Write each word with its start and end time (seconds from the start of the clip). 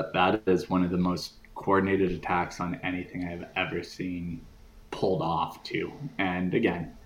that 0.00 0.42
that 0.44 0.50
is 0.50 0.70
one 0.70 0.82
of 0.82 0.90
the 0.90 0.96
most 0.96 1.34
coordinated 1.54 2.10
attacks 2.10 2.60
on 2.60 2.80
anything 2.82 3.24
I've 3.24 3.44
ever 3.56 3.82
seen 3.82 4.46
pulled 4.90 5.22
off 5.22 5.62
too. 5.62 5.92
And 6.18 6.54
again, 6.54 6.96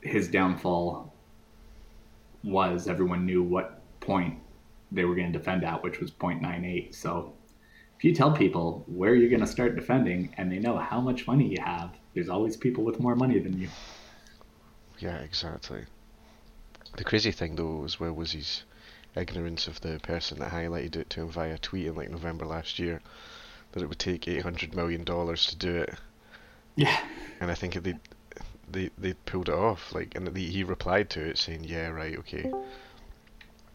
his 0.00 0.28
downfall 0.28 1.12
was 2.42 2.88
everyone 2.88 3.26
knew 3.26 3.42
what 3.42 3.82
point 4.00 4.38
they 4.90 5.04
were 5.04 5.14
going 5.14 5.30
to 5.32 5.38
defend 5.38 5.64
at, 5.64 5.82
which 5.82 6.00
was 6.00 6.10
0.98. 6.10 6.94
So 6.94 7.34
if 7.98 8.04
you 8.04 8.14
tell 8.14 8.32
people 8.32 8.84
where 8.86 9.14
you're 9.14 9.28
going 9.28 9.40
to 9.40 9.46
start 9.46 9.76
defending 9.76 10.34
and 10.38 10.50
they 10.50 10.58
know 10.58 10.78
how 10.78 11.00
much 11.00 11.26
money 11.26 11.46
you 11.46 11.62
have, 11.62 11.90
there's 12.14 12.30
always 12.30 12.56
people 12.56 12.82
with 12.82 12.98
more 12.98 13.14
money 13.14 13.38
than 13.38 13.60
you. 13.60 13.68
Yeah, 14.98 15.18
exactly. 15.18 15.84
The 16.96 17.04
crazy 17.04 17.30
thing 17.30 17.56
though 17.56 17.84
as 17.84 18.00
well 18.00 18.12
was 18.12 18.32
his 18.32 18.64
ignorance 19.14 19.66
of 19.66 19.80
the 19.80 19.98
person 20.02 20.38
that 20.38 20.52
highlighted 20.52 20.96
it 20.96 21.10
to 21.10 21.22
him 21.22 21.28
via 21.28 21.58
tweet 21.58 21.86
in 21.86 21.94
like 21.94 22.10
November 22.10 22.46
last 22.46 22.78
year 22.78 23.00
that 23.72 23.82
it 23.82 23.88
would 23.88 23.98
take 23.98 24.28
eight 24.28 24.42
hundred 24.42 24.74
million 24.74 25.04
dollars 25.04 25.46
to 25.46 25.56
do 25.56 25.76
it. 25.76 25.94
Yeah. 26.76 26.98
And 27.40 27.50
I 27.50 27.54
think 27.54 27.74
they 27.74 27.94
they 28.70 28.90
they 28.98 29.14
pulled 29.14 29.48
it 29.48 29.54
off 29.54 29.92
like 29.94 30.14
and 30.14 30.26
the, 30.26 30.46
he 30.46 30.62
replied 30.62 31.10
to 31.10 31.20
it 31.20 31.38
saying 31.38 31.64
yeah 31.64 31.88
right 31.88 32.18
okay. 32.18 32.50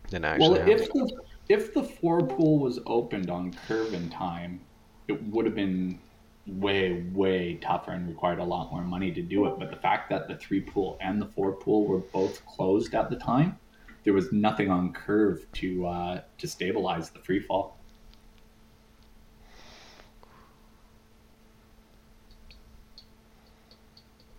Then 0.10 0.26
actually 0.26 0.60
well, 0.60 0.70
if 0.70 0.91
the 0.91 1.22
if 1.49 1.74
the 1.74 1.84
four 1.84 2.22
pool 2.26 2.60
was 2.60 2.80
opened 2.86 3.30
on 3.30 3.54
curve 3.68 3.94
in 3.94 4.10
time, 4.10 4.60
it 5.08 5.22
would 5.27 5.46
have 5.46 5.55
been 5.55 5.99
way 6.48 7.04
way 7.13 7.55
tougher 7.55 7.91
and 7.91 8.08
required 8.08 8.40
a 8.40 8.44
lot 8.44 8.72
more 8.72 8.84
money 8.84 9.12
to 9.12 9.22
do 9.22 9.46
it. 9.48 9.60
But 9.60 9.70
the 9.70 9.77
fact 9.77 10.10
that 10.10 10.27
the 10.27 10.36
three 10.36 10.62
pool 10.62 10.98
and 11.02 11.22
the 11.22 11.26
four 11.27 11.52
pool 11.52 11.86
were 11.86 11.99
both 11.99 12.46
closed 12.46 12.94
at 12.94 13.10
the 13.10 13.16
time, 13.16 13.58
there 14.05 14.14
was 14.14 14.32
nothing 14.32 14.70
on 14.70 14.94
curve 14.94 15.45
to 15.54 15.86
uh, 15.88 16.22
to 16.38 16.48
stabilize 16.48 17.09
the 17.09 17.20
free 17.20 17.40
fall. 17.40 17.77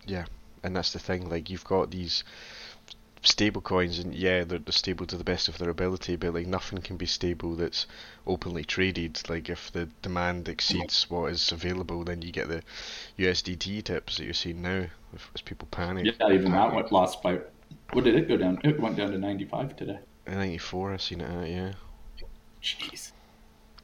Yeah, 0.05 0.25
and 0.63 0.75
that's 0.75 0.93
the 0.93 0.99
thing. 0.99 1.29
Like 1.29 1.49
you've 1.49 1.65
got 1.65 1.91
these 1.91 2.23
stable 3.23 3.59
coins, 3.59 3.99
and 3.99 4.15
yeah, 4.15 4.45
they're, 4.45 4.59
they're 4.59 4.71
stable 4.71 5.05
to 5.07 5.17
the 5.17 5.23
best 5.25 5.49
of 5.49 5.57
their 5.57 5.69
ability, 5.69 6.15
but 6.15 6.33
like 6.33 6.47
nothing 6.47 6.81
can 6.81 6.95
be 6.95 7.05
stable 7.05 7.55
that's 7.55 7.85
openly 8.25 8.63
traded. 8.63 9.21
Like 9.29 9.49
if 9.49 9.69
the 9.69 9.89
demand 10.01 10.47
exceeds 10.47 11.09
what 11.09 11.33
is 11.33 11.51
available, 11.51 12.05
then 12.05 12.21
you 12.21 12.31
get 12.31 12.47
the 12.47 12.63
USDT 13.19 13.83
tips 13.83 14.17
that 14.17 14.23
you're 14.23 14.33
seeing 14.33 14.61
now 14.61 14.85
as 15.35 15.41
people 15.41 15.67
panic. 15.71 16.05
Yeah, 16.05 16.31
even 16.31 16.53
that 16.53 16.73
went 16.73 16.93
lost 16.93 17.21
by. 17.21 17.41
What 17.93 18.03
did 18.03 18.15
it 18.15 18.27
go 18.27 18.37
down? 18.37 18.59
It 18.63 18.79
went 18.79 18.97
down 18.97 19.11
to 19.11 19.17
95 19.17 19.75
today. 19.75 19.99
94, 20.27 20.93
I've 20.93 21.01
seen 21.01 21.21
it 21.21 21.29
at, 21.29 21.49
yeah. 21.49 21.73
Jeez. 22.61 23.11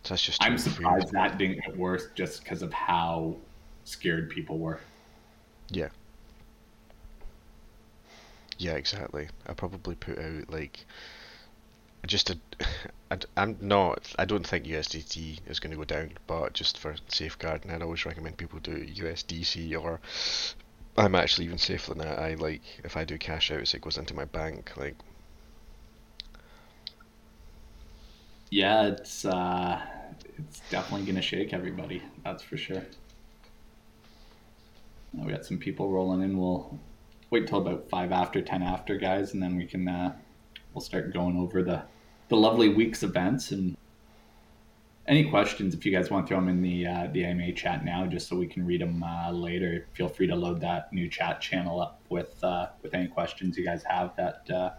So 0.04 0.10
that's 0.10 0.22
just. 0.22 0.44
I'm 0.44 0.58
surprised 0.58 1.12
that 1.14 1.38
didn't 1.38 1.64
get 1.66 1.78
worse 1.78 2.08
just 2.16 2.44
because 2.44 2.62
of 2.62 2.74
how 2.74 3.38
scared 3.86 4.30
people 4.30 4.58
were. 4.58 4.80
Yeah. 5.70 5.90
Yeah, 8.58 8.74
exactly. 8.74 9.30
I 9.48 9.54
probably 9.54 9.96
put 9.96 10.20
out 10.20 10.50
like 10.50 10.86
just 12.06 12.30
a. 12.30 12.38
I, 13.12 13.20
I'm 13.38 13.58
not. 13.62 14.14
I 14.20 14.26
don't 14.26 14.46
think 14.46 14.66
USDT 14.66 15.40
is 15.48 15.60
going 15.60 15.72
to 15.72 15.78
go 15.78 15.86
down, 15.86 16.12
but 16.28 16.54
just 16.54 16.78
for 16.78 16.96
safeguarding, 17.08 17.72
I'd 17.72 17.82
always 17.82 18.06
recommend 18.06 18.38
people 18.38 18.60
do 18.60 18.86
USDC 18.86 19.80
or. 19.82 20.02
I'm 20.98 21.16
actually 21.16 21.46
even 21.46 21.58
safer 21.58 21.94
than 21.94 22.00
that. 22.00 22.20
I 22.20 22.36
like 22.36 22.62
if 22.84 22.96
I 22.96 23.04
do 23.04 23.18
cash 23.18 23.52
outs, 23.52 23.74
it 23.74 23.82
goes 23.82 23.98
into 23.98 24.14
my 24.14 24.26
bank. 24.26 24.72
Like. 24.78 24.96
Yeah, 28.52 28.88
it's 28.88 29.26
uh, 29.26 29.82
it's 30.38 30.62
definitely 30.70 31.12
to 31.12 31.22
shake 31.22 31.54
everybody. 31.54 32.04
That's 32.24 32.44
for 32.44 32.58
sure. 32.58 32.84
We 35.14 35.32
got 35.32 35.46
some 35.46 35.58
people 35.58 35.90
rolling 35.90 36.22
in. 36.22 36.38
We'll 36.38 36.80
wait 37.30 37.48
till 37.48 37.60
about 37.60 37.90
five 37.90 38.12
after, 38.12 38.42
ten 38.42 38.62
after, 38.62 38.98
guys, 38.98 39.34
and 39.34 39.42
then 39.42 39.58
we 39.58 39.66
can 39.66 39.88
uh, 39.88 40.14
we'll 40.74 40.82
start 40.82 41.14
going 41.14 41.38
over 41.38 41.64
the 41.64 41.84
the 42.30 42.36
lovely 42.36 42.70
week's 42.70 43.02
events 43.02 43.52
and 43.52 43.76
any 45.08 45.30
questions. 45.30 45.74
If 45.74 45.86
you 45.86 45.92
guys 45.92 46.10
want 46.10 46.26
to 46.26 46.30
throw 46.30 46.40
them 46.40 46.50
in 46.50 46.62
the 46.62 46.88
uh, 46.88 47.08
the 47.12 47.26
AMA 47.26 47.52
chat 47.54 47.84
now, 47.84 48.06
just 48.06 48.28
so 48.28 48.36
we 48.36 48.48
can 48.48 48.66
read 48.66 48.82
them 48.82 49.04
uh, 49.04 49.32
later, 49.32 49.88
feel 49.94 50.08
free 50.08 50.28
to 50.28 50.36
load 50.36 50.62
that 50.62 50.92
new 50.94 51.10
chat 51.10 51.42
channel 51.42 51.82
up 51.82 52.02
with 52.10 52.42
uh, 52.44 52.68
with 52.82 52.94
any 52.94 53.08
questions 53.08 53.58
you 53.58 53.66
guys 53.66 53.84
have. 53.84 54.16
That 54.16 54.50
uh, 54.50 54.70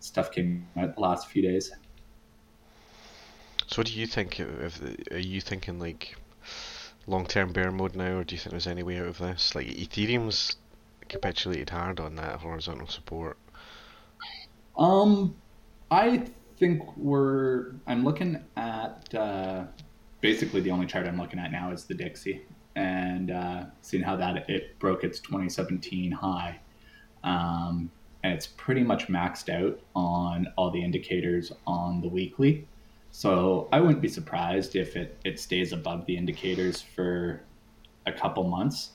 stuff 0.00 0.30
came 0.30 0.66
out 0.76 0.94
the 0.94 1.00
last 1.00 1.28
few 1.28 1.42
days. 1.42 1.72
So, 3.66 3.80
what 3.80 3.86
do 3.86 3.92
you 3.92 4.06
think? 4.06 4.40
Are 4.40 5.18
you 5.18 5.40
thinking 5.40 5.78
like 5.78 6.16
long-term 7.06 7.52
bear 7.52 7.72
mode 7.72 7.96
now, 7.96 8.18
or 8.18 8.24
do 8.24 8.34
you 8.34 8.38
think 8.38 8.52
there's 8.52 8.66
any 8.66 8.82
way 8.82 8.98
out 8.98 9.06
of 9.06 9.18
this? 9.18 9.54
Like 9.54 9.66
Ethereum's 9.66 10.56
capitulated 11.08 11.70
hard 11.70 11.98
on 11.98 12.16
that 12.16 12.40
horizontal 12.40 12.86
support? 12.86 13.36
Um, 14.76 15.34
I 15.90 16.28
think 16.58 16.96
we're. 16.96 17.72
I'm 17.86 18.04
looking 18.04 18.42
at 18.56 19.14
uh, 19.14 19.64
basically 20.20 20.60
the 20.60 20.70
only 20.70 20.86
chart 20.86 21.06
I'm 21.06 21.18
looking 21.18 21.38
at 21.38 21.52
now 21.52 21.70
is 21.70 21.84
the 21.84 21.94
Dixie, 21.94 22.42
and 22.76 23.30
uh, 23.30 23.64
seeing 23.82 24.02
how 24.02 24.16
that 24.16 24.48
it 24.50 24.78
broke 24.78 25.04
its 25.04 25.20
2017 25.20 26.10
high, 26.12 26.58
um, 27.24 27.90
and 28.22 28.32
it's 28.32 28.46
pretty 28.46 28.82
much 28.82 29.08
maxed 29.08 29.48
out 29.48 29.80
on 29.94 30.48
all 30.56 30.70
the 30.70 30.82
indicators 30.82 31.52
on 31.66 32.00
the 32.00 32.08
weekly. 32.08 32.66
So 33.10 33.68
I 33.72 33.80
wouldn't 33.80 34.02
be 34.02 34.08
surprised 34.08 34.76
if 34.76 34.94
it, 34.94 35.18
it 35.24 35.40
stays 35.40 35.72
above 35.72 36.04
the 36.06 36.16
indicators 36.16 36.82
for 36.82 37.42
a 38.06 38.12
couple 38.12 38.44
months. 38.44 38.90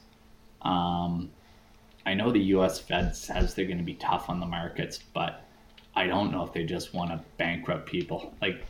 Um, 0.61 1.31
I 2.05 2.13
know 2.13 2.31
the 2.31 2.39
U.S. 2.39 2.79
Fed 2.79 3.15
says 3.15 3.53
they're 3.53 3.65
going 3.65 3.77
to 3.77 3.83
be 3.83 3.95
tough 3.95 4.29
on 4.29 4.39
the 4.39 4.45
markets, 4.45 4.99
but 5.13 5.42
I 5.95 6.07
don't 6.07 6.31
know 6.31 6.43
if 6.43 6.53
they 6.53 6.63
just 6.63 6.93
want 6.93 7.11
to 7.11 7.21
bankrupt 7.37 7.87
people, 7.87 8.33
like 8.41 8.63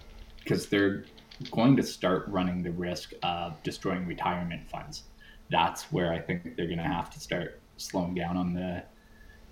because 0.44 0.68
they're 0.68 1.06
going 1.52 1.76
to 1.78 1.84
start 1.84 2.26
running 2.28 2.62
the 2.64 2.72
risk 2.72 3.14
of 3.24 3.62
destroying 3.64 4.06
retirement 4.06 4.70
funds. 4.70 5.04
That's 5.50 5.84
where 5.92 6.12
I 6.12 6.20
think 6.20 6.56
they're 6.56 6.68
going 6.68 6.78
to 6.78 6.84
have 6.84 7.10
to 7.12 7.20
start 7.20 7.60
slowing 7.78 8.14
down 8.14 8.38
on 8.38 8.54
the 8.54 8.84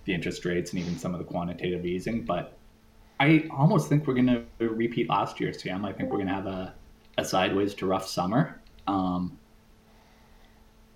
the 0.06 0.14
interest 0.14 0.46
rates 0.46 0.72
and 0.72 0.82
even 0.82 0.98
some 0.98 1.14
of 1.14 1.20
the 1.20 1.26
quantitative 1.26 1.86
easing. 1.86 2.24
But 2.24 2.58
I 3.20 3.48
almost 3.52 3.88
think 3.88 4.08
we're 4.08 4.16
going 4.16 4.46
to 4.60 4.70
repeat 4.70 5.10
last 5.10 5.40
year, 5.40 5.54
Sam. 5.54 5.86
I 5.86 5.94
think 5.94 6.10
we're 6.10 6.18
going 6.18 6.28
to 6.28 6.34
have 6.34 6.48
a, 6.48 6.74
a 7.20 7.26
sideways 7.26 7.76
to 7.76 7.86
rough 7.86 8.08
summer. 8.08 8.60
Um, 8.88 9.38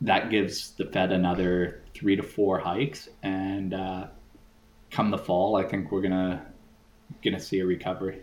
that 0.01 0.31
gives 0.31 0.71
the 0.71 0.85
Fed 0.85 1.11
another 1.11 1.83
three 1.93 2.15
to 2.15 2.23
four 2.23 2.57
hikes, 2.59 3.09
and 3.21 3.73
uh, 3.73 4.07
come 4.89 5.11
the 5.11 5.17
fall, 5.17 5.55
I 5.55 5.63
think 5.63 5.91
we're 5.91 6.01
gonna 7.23 7.37
gonna 7.37 7.39
see 7.39 7.59
a 7.59 7.65
recovery. 7.65 8.21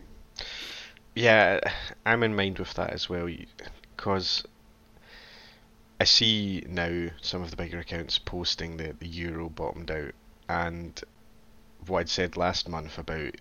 Yeah, 1.14 1.60
I'm 2.06 2.22
in 2.22 2.34
mind 2.34 2.58
with 2.58 2.74
that 2.74 2.90
as 2.90 3.08
well, 3.08 3.28
because 3.96 4.44
I 6.00 6.04
see 6.04 6.64
now 6.68 7.08
some 7.20 7.42
of 7.42 7.50
the 7.50 7.56
bigger 7.56 7.80
accounts 7.80 8.18
posting 8.18 8.78
that 8.78 8.98
the 8.98 9.06
euro 9.06 9.48
bottomed 9.48 9.90
out, 9.90 10.14
and 10.48 11.00
what 11.86 12.00
I'd 12.00 12.08
said 12.08 12.36
last 12.36 12.68
month 12.68 12.98
about 12.98 13.34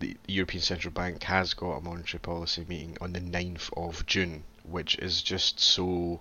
the 0.00 0.16
European 0.26 0.62
Central 0.62 0.92
Bank 0.92 1.22
has 1.24 1.54
got 1.54 1.78
a 1.78 1.80
monetary 1.80 2.20
policy 2.20 2.64
meeting 2.68 2.96
on 3.00 3.12
the 3.12 3.20
9th 3.20 3.70
of 3.76 4.06
June, 4.06 4.44
which 4.64 4.96
is 4.98 5.22
just 5.22 5.60
so 5.60 6.20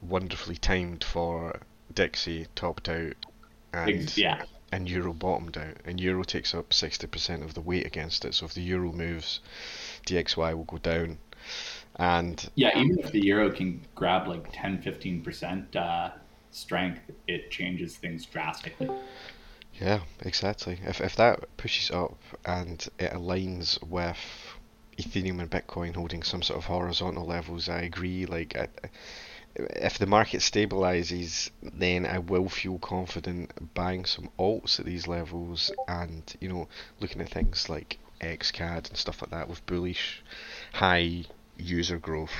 wonderfully 0.00 0.56
timed 0.56 1.02
for 1.02 1.60
Dixie 1.92 2.46
topped 2.54 2.88
out 2.88 3.14
and 3.72 4.16
yeah. 4.16 4.42
And 4.70 4.88
Euro 4.88 5.12
bottomed 5.12 5.56
out, 5.56 5.76
and 5.84 6.00
Euro 6.00 6.22
takes 6.22 6.54
up 6.54 6.72
sixty 6.72 7.06
percent 7.06 7.42
of 7.42 7.54
the 7.54 7.60
weight 7.60 7.86
against 7.86 8.24
it. 8.24 8.34
So 8.34 8.46
if 8.46 8.54
the 8.54 8.62
Euro 8.62 8.92
moves, 8.92 9.40
DXY 10.06 10.56
will 10.56 10.64
go 10.64 10.78
down. 10.78 11.18
And 11.96 12.48
yeah, 12.54 12.78
even 12.78 12.98
if 12.98 13.10
the 13.10 13.24
Euro 13.26 13.50
can 13.50 13.80
grab 13.94 14.28
like 14.28 14.48
10 14.52 14.82
15 14.82 15.22
percent 15.22 15.76
uh, 15.76 16.10
strength, 16.50 17.00
it 17.26 17.50
changes 17.50 17.96
things 17.96 18.24
drastically. 18.26 18.88
Yeah, 19.80 20.00
exactly. 20.20 20.78
If 20.84 21.00
if 21.00 21.16
that 21.16 21.56
pushes 21.56 21.90
up 21.90 22.18
and 22.44 22.86
it 22.98 23.12
aligns 23.12 23.82
with 23.82 24.18
Ethereum 24.98 25.40
and 25.40 25.50
Bitcoin 25.50 25.94
holding 25.94 26.22
some 26.22 26.42
sort 26.42 26.58
of 26.58 26.64
horizontal 26.64 27.24
levels, 27.26 27.68
I 27.68 27.82
agree. 27.82 28.26
Like 28.26 28.56
I, 28.56 28.68
if 29.58 29.98
the 29.98 30.06
market 30.06 30.40
stabilizes, 30.40 31.50
then 31.62 32.06
I 32.06 32.18
will 32.18 32.48
feel 32.48 32.78
confident 32.78 33.74
buying 33.74 34.04
some 34.04 34.30
alts 34.38 34.78
at 34.78 34.86
these 34.86 35.08
levels, 35.08 35.72
and 35.88 36.22
you 36.40 36.48
know, 36.48 36.68
looking 37.00 37.20
at 37.20 37.30
things 37.30 37.68
like 37.68 37.98
XCAD 38.20 38.88
and 38.88 38.96
stuff 38.96 39.22
like 39.22 39.30
that 39.30 39.48
with 39.48 39.66
bullish, 39.66 40.22
high 40.72 41.24
user 41.56 41.98
growth, 41.98 42.34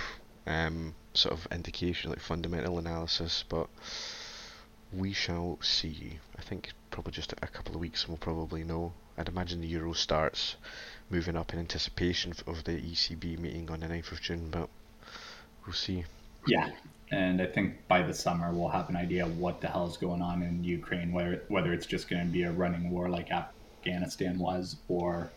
um, 0.46 0.94
sort 1.14 1.34
of 1.34 1.46
indication 1.52 2.10
like 2.10 2.20
fundamental 2.20 2.78
analysis. 2.78 3.44
But 3.48 3.68
we 4.92 5.12
shall 5.12 5.58
see. 5.60 6.18
I 6.38 6.42
think 6.42 6.72
probably 6.90 7.12
just 7.12 7.32
a 7.32 7.46
couple 7.46 7.74
of 7.74 7.80
weeks, 7.80 8.02
and 8.02 8.10
we'll 8.10 8.18
probably 8.18 8.64
know. 8.64 8.92
I'd 9.16 9.28
imagine 9.28 9.60
the 9.60 9.66
euro 9.66 9.92
starts 9.92 10.54
moving 11.10 11.36
up 11.36 11.52
in 11.52 11.58
anticipation 11.58 12.32
of 12.46 12.62
the 12.64 12.72
ECB 12.72 13.38
meeting 13.38 13.68
on 13.70 13.80
the 13.80 13.86
9th 13.86 14.12
of 14.12 14.20
June, 14.20 14.50
but 14.50 14.68
we'll 15.66 15.74
see. 15.74 16.04
Yeah, 16.46 16.70
and 17.10 17.40
I 17.40 17.46
think 17.46 17.86
by 17.88 18.02
the 18.02 18.14
summer 18.14 18.52
we'll 18.52 18.68
have 18.68 18.88
an 18.88 18.96
idea 18.96 19.26
what 19.26 19.60
the 19.60 19.68
hell 19.68 19.86
is 19.86 19.96
going 19.96 20.22
on 20.22 20.42
in 20.42 20.62
Ukraine, 20.64 21.12
whether 21.12 21.42
whether 21.48 21.72
it's 21.72 21.86
just 21.86 22.08
going 22.08 22.24
to 22.24 22.30
be 22.30 22.42
a 22.42 22.52
running 22.52 22.90
war 22.90 23.08
like 23.08 23.30
Afghanistan 23.30 24.38
was, 24.38 24.76
or 24.88 25.30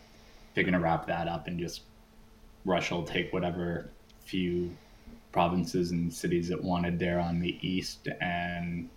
they're 0.54 0.64
going 0.64 0.74
to 0.74 0.80
wrap 0.80 1.06
that 1.06 1.28
up 1.28 1.46
and 1.46 1.58
just 1.58 1.82
Russia 2.64 2.94
will 2.94 3.04
take 3.04 3.32
whatever 3.32 3.90
few 4.24 4.70
provinces 5.32 5.90
and 5.90 6.12
cities 6.12 6.50
it 6.50 6.62
wanted 6.62 6.98
there 6.98 7.18
on 7.18 7.40
the 7.40 7.58
east 7.66 8.08
and 8.20 8.88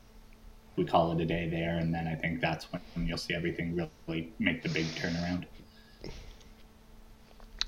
we 0.76 0.84
call 0.84 1.14
it 1.14 1.22
a 1.22 1.26
day 1.26 1.48
there 1.50 1.78
and 1.78 1.94
then 1.94 2.08
i 2.08 2.14
think 2.14 2.42
that's 2.42 2.68
when 2.72 3.08
you'll 3.08 3.18
see 3.18 3.34
everything 3.34 3.76
really 4.08 4.32
make 4.38 4.62
the 4.62 4.70
big 4.70 4.86
turnaround 4.88 5.46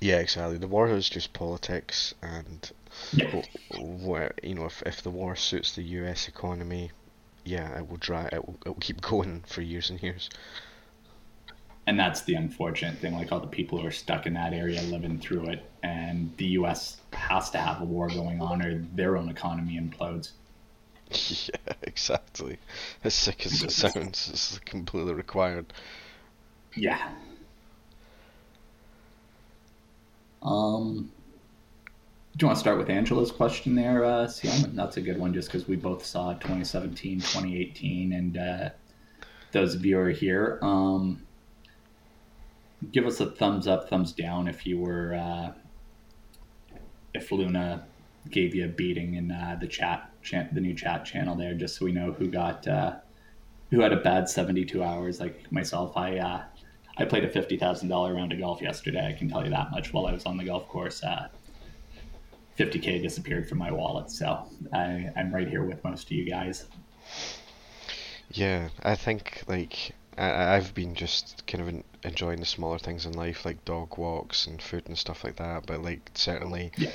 yeah 0.00 0.18
exactly 0.18 0.58
the 0.58 0.68
war 0.68 0.88
is 0.88 1.08
just 1.08 1.32
politics 1.32 2.14
and. 2.22 2.70
Where 3.78 4.32
you 4.42 4.54
know 4.54 4.64
if, 4.66 4.82
if 4.82 5.02
the 5.02 5.10
war 5.10 5.36
suits 5.36 5.74
the 5.74 5.82
us 5.82 6.28
economy 6.28 6.90
yeah 7.44 7.78
it 7.78 7.88
will 7.88 7.96
drive 7.96 8.30
it 8.32 8.46
will, 8.46 8.56
it 8.64 8.68
will 8.68 8.76
keep 8.80 9.00
going 9.12 9.42
for 9.46 9.62
years 9.62 9.90
and 9.90 10.02
years. 10.02 10.28
And 11.86 11.98
that's 11.98 12.20
the 12.22 12.34
unfortunate 12.34 12.98
thing 12.98 13.14
like 13.14 13.32
all 13.32 13.40
the 13.40 13.46
people 13.46 13.80
who 13.80 13.86
are 13.86 13.90
stuck 13.90 14.26
in 14.26 14.34
that 14.34 14.52
area 14.52 14.82
living 14.82 15.18
through 15.18 15.46
it 15.46 15.64
and 15.82 16.36
the 16.36 16.48
us 16.48 16.98
has 17.14 17.48
to 17.50 17.58
have 17.58 17.80
a 17.80 17.84
war 17.84 18.08
going 18.08 18.42
on 18.42 18.60
or 18.62 18.84
their 18.94 19.16
own 19.16 19.28
economy 19.28 19.80
implodes. 19.80 20.32
Yeah 21.48 21.74
exactly. 21.82 22.58
As 23.02 23.14
sick 23.14 23.46
as 23.46 23.62
it 23.62 23.70
sounds 23.72 24.28
it's 24.30 24.58
completely 24.60 25.14
required. 25.14 25.72
Yeah. 26.76 27.10
Um 30.42 31.10
do 32.38 32.44
you 32.44 32.46
want 32.46 32.56
to 32.56 32.60
start 32.60 32.78
with 32.78 32.88
Angela's 32.88 33.32
question 33.32 33.74
there, 33.74 34.04
uh? 34.04 34.30
That's 34.68 34.96
a 34.96 35.00
good 35.00 35.18
one, 35.18 35.34
just 35.34 35.48
because 35.48 35.66
we 35.66 35.74
both 35.74 36.06
saw 36.06 36.34
2017, 36.34 37.18
2018, 37.18 38.12
and 38.12 38.38
uh, 38.38 38.70
those 39.50 39.74
of 39.74 39.84
you 39.84 39.98
are 39.98 40.10
here, 40.10 40.60
um, 40.62 41.20
give 42.92 43.06
us 43.06 43.18
a 43.18 43.26
thumbs 43.26 43.66
up, 43.66 43.90
thumbs 43.90 44.12
down 44.12 44.46
if 44.46 44.64
you 44.64 44.78
were 44.78 45.14
uh, 45.14 45.52
if 47.12 47.32
Luna 47.32 47.84
gave 48.30 48.54
you 48.54 48.66
a 48.66 48.68
beating 48.68 49.14
in 49.14 49.32
uh, 49.32 49.58
the 49.60 49.66
chat, 49.66 50.08
the 50.30 50.60
new 50.60 50.74
chat 50.74 51.04
channel 51.04 51.34
there, 51.34 51.54
just 51.54 51.76
so 51.76 51.86
we 51.86 51.90
know 51.90 52.12
who 52.12 52.28
got 52.28 52.68
uh, 52.68 52.94
who 53.72 53.80
had 53.80 53.92
a 53.92 53.96
bad 53.96 54.28
seventy 54.28 54.64
two 54.64 54.84
hours. 54.84 55.18
Like 55.18 55.50
myself, 55.50 55.96
I 55.96 56.18
uh, 56.18 56.42
I 56.98 57.04
played 57.04 57.24
a 57.24 57.28
fifty 57.28 57.56
thousand 57.56 57.88
dollar 57.88 58.14
round 58.14 58.32
of 58.32 58.38
golf 58.38 58.62
yesterday. 58.62 59.08
I 59.08 59.18
can 59.18 59.28
tell 59.28 59.42
you 59.42 59.50
that 59.50 59.72
much. 59.72 59.92
While 59.92 60.06
I 60.06 60.12
was 60.12 60.24
on 60.24 60.36
the 60.36 60.44
golf 60.44 60.68
course, 60.68 61.02
uh, 62.58 62.64
fifty 62.64 62.78
k 62.78 62.98
disappeared 62.98 63.48
from 63.48 63.58
my 63.58 63.70
wallet. 63.70 64.10
So 64.10 64.46
I, 64.72 65.10
I'm 65.16 65.32
right 65.32 65.48
here 65.48 65.62
with 65.62 65.82
most 65.84 66.06
of 66.06 66.12
you 66.12 66.24
guys. 66.24 66.66
Yeah, 68.30 68.68
I 68.82 68.94
think 68.94 69.42
like 69.46 69.92
I, 70.18 70.56
I've 70.56 70.74
been 70.74 70.94
just 70.94 71.46
kind 71.46 71.66
of 71.66 71.82
enjoying 72.04 72.40
the 72.40 72.46
smaller 72.46 72.78
things 72.78 73.06
in 73.06 73.12
life, 73.12 73.44
like 73.44 73.64
dog 73.64 73.96
walks 73.96 74.46
and 74.46 74.60
food 74.60 74.84
and 74.86 74.98
stuff 74.98 75.24
like 75.24 75.36
that. 75.36 75.66
But 75.66 75.82
like 75.82 76.10
certainly, 76.14 76.72
yeah. 76.76 76.90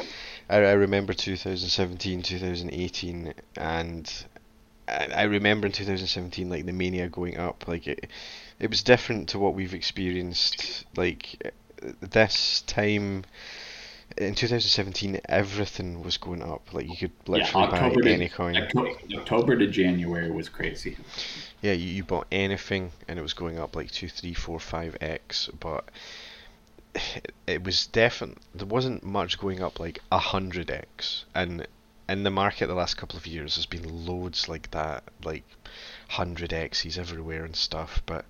I, 0.50 0.58
I 0.58 0.72
remember 0.74 1.14
2017, 1.14 2.22
2018, 2.22 3.34
and 3.56 4.26
I, 4.88 5.08
I 5.16 5.24
remember 5.24 5.68
in 5.68 5.74
2017 5.74 6.50
like 6.50 6.66
the 6.66 6.74
mania 6.74 7.08
going 7.08 7.38
up. 7.38 7.68
Like 7.68 7.88
it, 7.88 8.08
it 8.60 8.70
was 8.70 8.84
different 8.84 9.30
to 9.30 9.40
what 9.40 9.56
we've 9.56 9.74
experienced. 9.74 10.86
Like 10.96 11.54
this 12.02 12.62
time 12.62 13.26
in 14.18 14.36
2017 14.36 15.22
everything 15.26 16.04
was 16.04 16.18
going 16.18 16.42
up. 16.42 16.74
Like 16.74 16.88
you 16.88 16.96
could 16.96 17.12
literally 17.28 17.66
yeah, 17.66 17.90
buy 17.90 18.10
any 18.10 18.30
coin. 18.30 18.58
October 19.16 19.58
to 19.58 19.68
january 19.68 20.32
was 20.32 20.50
crazy. 20.50 20.98
Yeah 21.62 21.74
you, 21.74 21.88
you 21.88 22.04
bought 22.04 22.28
anything 22.32 22.92
and 23.08 23.18
it 23.20 23.22
was 23.22 23.34
going 23.34 23.60
up 23.60 23.76
like 23.76 23.92
2 23.92 24.10
3 24.10 24.34
4 24.34 24.60
5 24.60 24.98
x 25.02 25.50
but 25.60 25.86
it, 26.96 27.34
it 27.48 27.64
was 27.64 27.88
definitely 27.88 28.42
there 28.54 28.68
wasn't 28.68 29.04
much 29.04 29.40
going 29.40 29.62
up 29.62 29.80
like 29.80 30.00
100x 30.12 31.24
and 31.34 31.68
in 32.10 32.24
the 32.24 32.30
market 32.30 32.68
the 32.68 32.74
last 32.74 32.98
couple 32.98 33.18
of 33.18 33.26
years 33.26 33.56
there's 33.56 33.66
been 33.66 34.06
loads 34.06 34.50
like 34.50 34.70
that 34.72 35.04
like 35.24 35.44
100x's 36.12 37.00
everywhere 37.00 37.46
and 37.46 37.56
stuff 37.56 38.04
but 38.06 38.26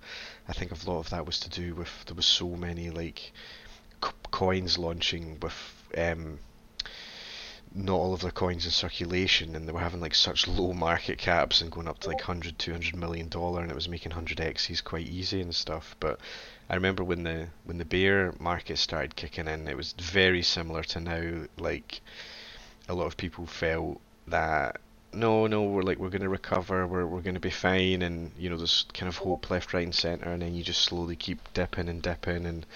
i 0.48 0.52
think 0.52 0.70
a 0.70 0.90
lot 0.90 1.00
of 1.00 1.10
that 1.10 1.26
was 1.26 1.40
to 1.40 1.50
do 1.50 1.74
with 1.74 2.04
there 2.06 2.14
was 2.14 2.24
so 2.24 2.48
many 2.50 2.88
like 2.90 3.32
coins 4.30 4.78
launching 4.78 5.38
with 5.40 5.73
um, 5.98 6.38
not 7.74 7.94
all 7.94 8.14
of 8.14 8.20
their 8.20 8.30
coins 8.30 8.64
in 8.64 8.70
circulation 8.70 9.56
and 9.56 9.66
they 9.66 9.72
were 9.72 9.80
having 9.80 10.00
like 10.00 10.14
such 10.14 10.46
low 10.46 10.72
market 10.72 11.18
caps 11.18 11.60
and 11.60 11.72
going 11.72 11.88
up 11.88 11.98
to 11.98 12.08
like 12.08 12.18
100 12.18 12.56
200 12.58 12.94
million 12.94 13.28
dollar 13.28 13.62
and 13.62 13.70
it 13.70 13.74
was 13.74 13.88
making 13.88 14.10
100 14.10 14.40
x's 14.40 14.80
quite 14.80 15.08
easy 15.08 15.40
and 15.40 15.54
stuff. 15.54 15.96
But 15.98 16.20
i 16.70 16.74
remember 16.74 17.04
when 17.04 17.24
the 17.24 17.48
when 17.64 17.78
the 17.78 17.84
bear 17.84 18.32
market 18.38 18.78
started 18.78 19.16
kicking 19.16 19.48
in 19.48 19.68
it 19.68 19.76
was 19.76 19.92
very 19.92 20.42
similar 20.42 20.82
to 20.82 21.00
now 21.00 21.46
like 21.58 22.00
a 22.88 22.94
lot 22.94 23.06
of 23.06 23.16
people 23.16 23.46
felt 23.46 24.00
that 24.28 24.80
no 25.12 25.46
no 25.46 25.62
we're 25.62 25.82
like 25.82 25.98
we're 25.98 26.08
going 26.08 26.22
to 26.22 26.28
recover 26.28 26.86
we're, 26.86 27.06
we're 27.06 27.20
going 27.20 27.34
to 27.34 27.40
be 27.40 27.50
fine 27.50 28.02
and 28.02 28.30
you 28.38 28.48
know 28.48 28.56
there's 28.56 28.86
kind 28.94 29.08
of 29.08 29.18
hope 29.18 29.50
left 29.50 29.74
right 29.74 29.84
and 29.84 29.94
center 29.94 30.30
and 30.30 30.42
then 30.42 30.54
you 30.54 30.62
just 30.62 30.82
slowly 30.82 31.16
keep 31.16 31.38
dipping 31.52 31.88
and 31.88 32.02
dipping 32.02 32.46
and 32.46 32.66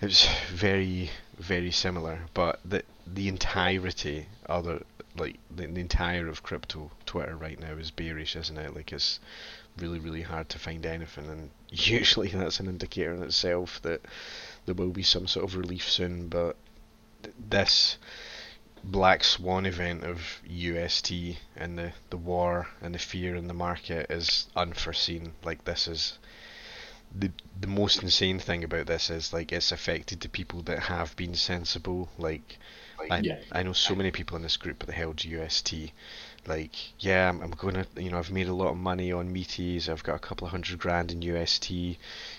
it 0.00 0.06
was 0.06 0.28
very 0.52 1.10
very 1.38 1.70
similar, 1.70 2.20
but 2.34 2.60
the 2.64 2.82
the 3.06 3.28
entirety 3.28 4.26
other 4.46 4.82
like 5.16 5.38
the, 5.50 5.66
the 5.66 5.80
entire 5.80 6.28
of 6.28 6.42
crypto 6.42 6.90
Twitter 7.06 7.36
right 7.36 7.58
now 7.58 7.72
is 7.72 7.90
bearish, 7.90 8.36
isn't 8.36 8.58
it? 8.58 8.74
Like 8.74 8.92
it's 8.92 9.20
really 9.78 9.98
really 9.98 10.22
hard 10.22 10.48
to 10.50 10.58
find 10.58 10.84
anything, 10.84 11.26
and 11.28 11.50
usually 11.70 12.28
that's 12.28 12.60
an 12.60 12.66
indicator 12.66 13.14
in 13.14 13.22
itself 13.22 13.80
that 13.82 14.02
there 14.66 14.74
will 14.74 14.90
be 14.90 15.02
some 15.02 15.26
sort 15.26 15.44
of 15.44 15.56
relief 15.56 15.88
soon. 15.88 16.28
But 16.28 16.56
this 17.38 17.98
black 18.84 19.24
swan 19.24 19.66
event 19.66 20.04
of 20.04 20.40
UST 20.48 21.12
and 21.56 21.78
the 21.78 21.92
the 22.10 22.16
war 22.16 22.68
and 22.80 22.94
the 22.94 22.98
fear 22.98 23.34
in 23.34 23.48
the 23.48 23.54
market 23.54 24.10
is 24.10 24.46
unforeseen. 24.56 25.32
Like 25.44 25.64
this 25.64 25.88
is 25.88 26.18
the 27.14 27.30
the 27.60 27.66
most 27.66 28.02
insane 28.02 28.38
thing 28.38 28.64
about 28.64 28.86
this 28.86 29.10
is 29.10 29.32
like 29.32 29.52
it's 29.52 29.72
affected 29.72 30.20
the 30.20 30.28
people 30.28 30.62
that 30.62 30.78
have 30.80 31.16
been 31.16 31.34
sensible. 31.34 32.08
Like 32.18 32.58
I 33.10 33.18
yeah. 33.18 33.38
I 33.52 33.62
know 33.62 33.72
so 33.72 33.94
many 33.94 34.10
people 34.10 34.36
in 34.36 34.42
this 34.42 34.56
group 34.56 34.84
that 34.84 34.92
held 34.92 35.24
UST. 35.24 35.92
Like 36.46 36.74
yeah, 37.00 37.28
I'm, 37.28 37.42
I'm 37.42 37.50
gonna 37.50 37.86
you 37.96 38.10
know 38.10 38.18
I've 38.18 38.30
made 38.30 38.48
a 38.48 38.54
lot 38.54 38.70
of 38.70 38.76
money 38.76 39.12
on 39.12 39.32
Meaties. 39.32 39.88
I've 39.88 40.04
got 40.04 40.16
a 40.16 40.20
couple 40.20 40.46
of 40.46 40.50
hundred 40.50 40.78
grand 40.78 41.10
in 41.10 41.22
UST. 41.22 41.70
You 41.70 41.96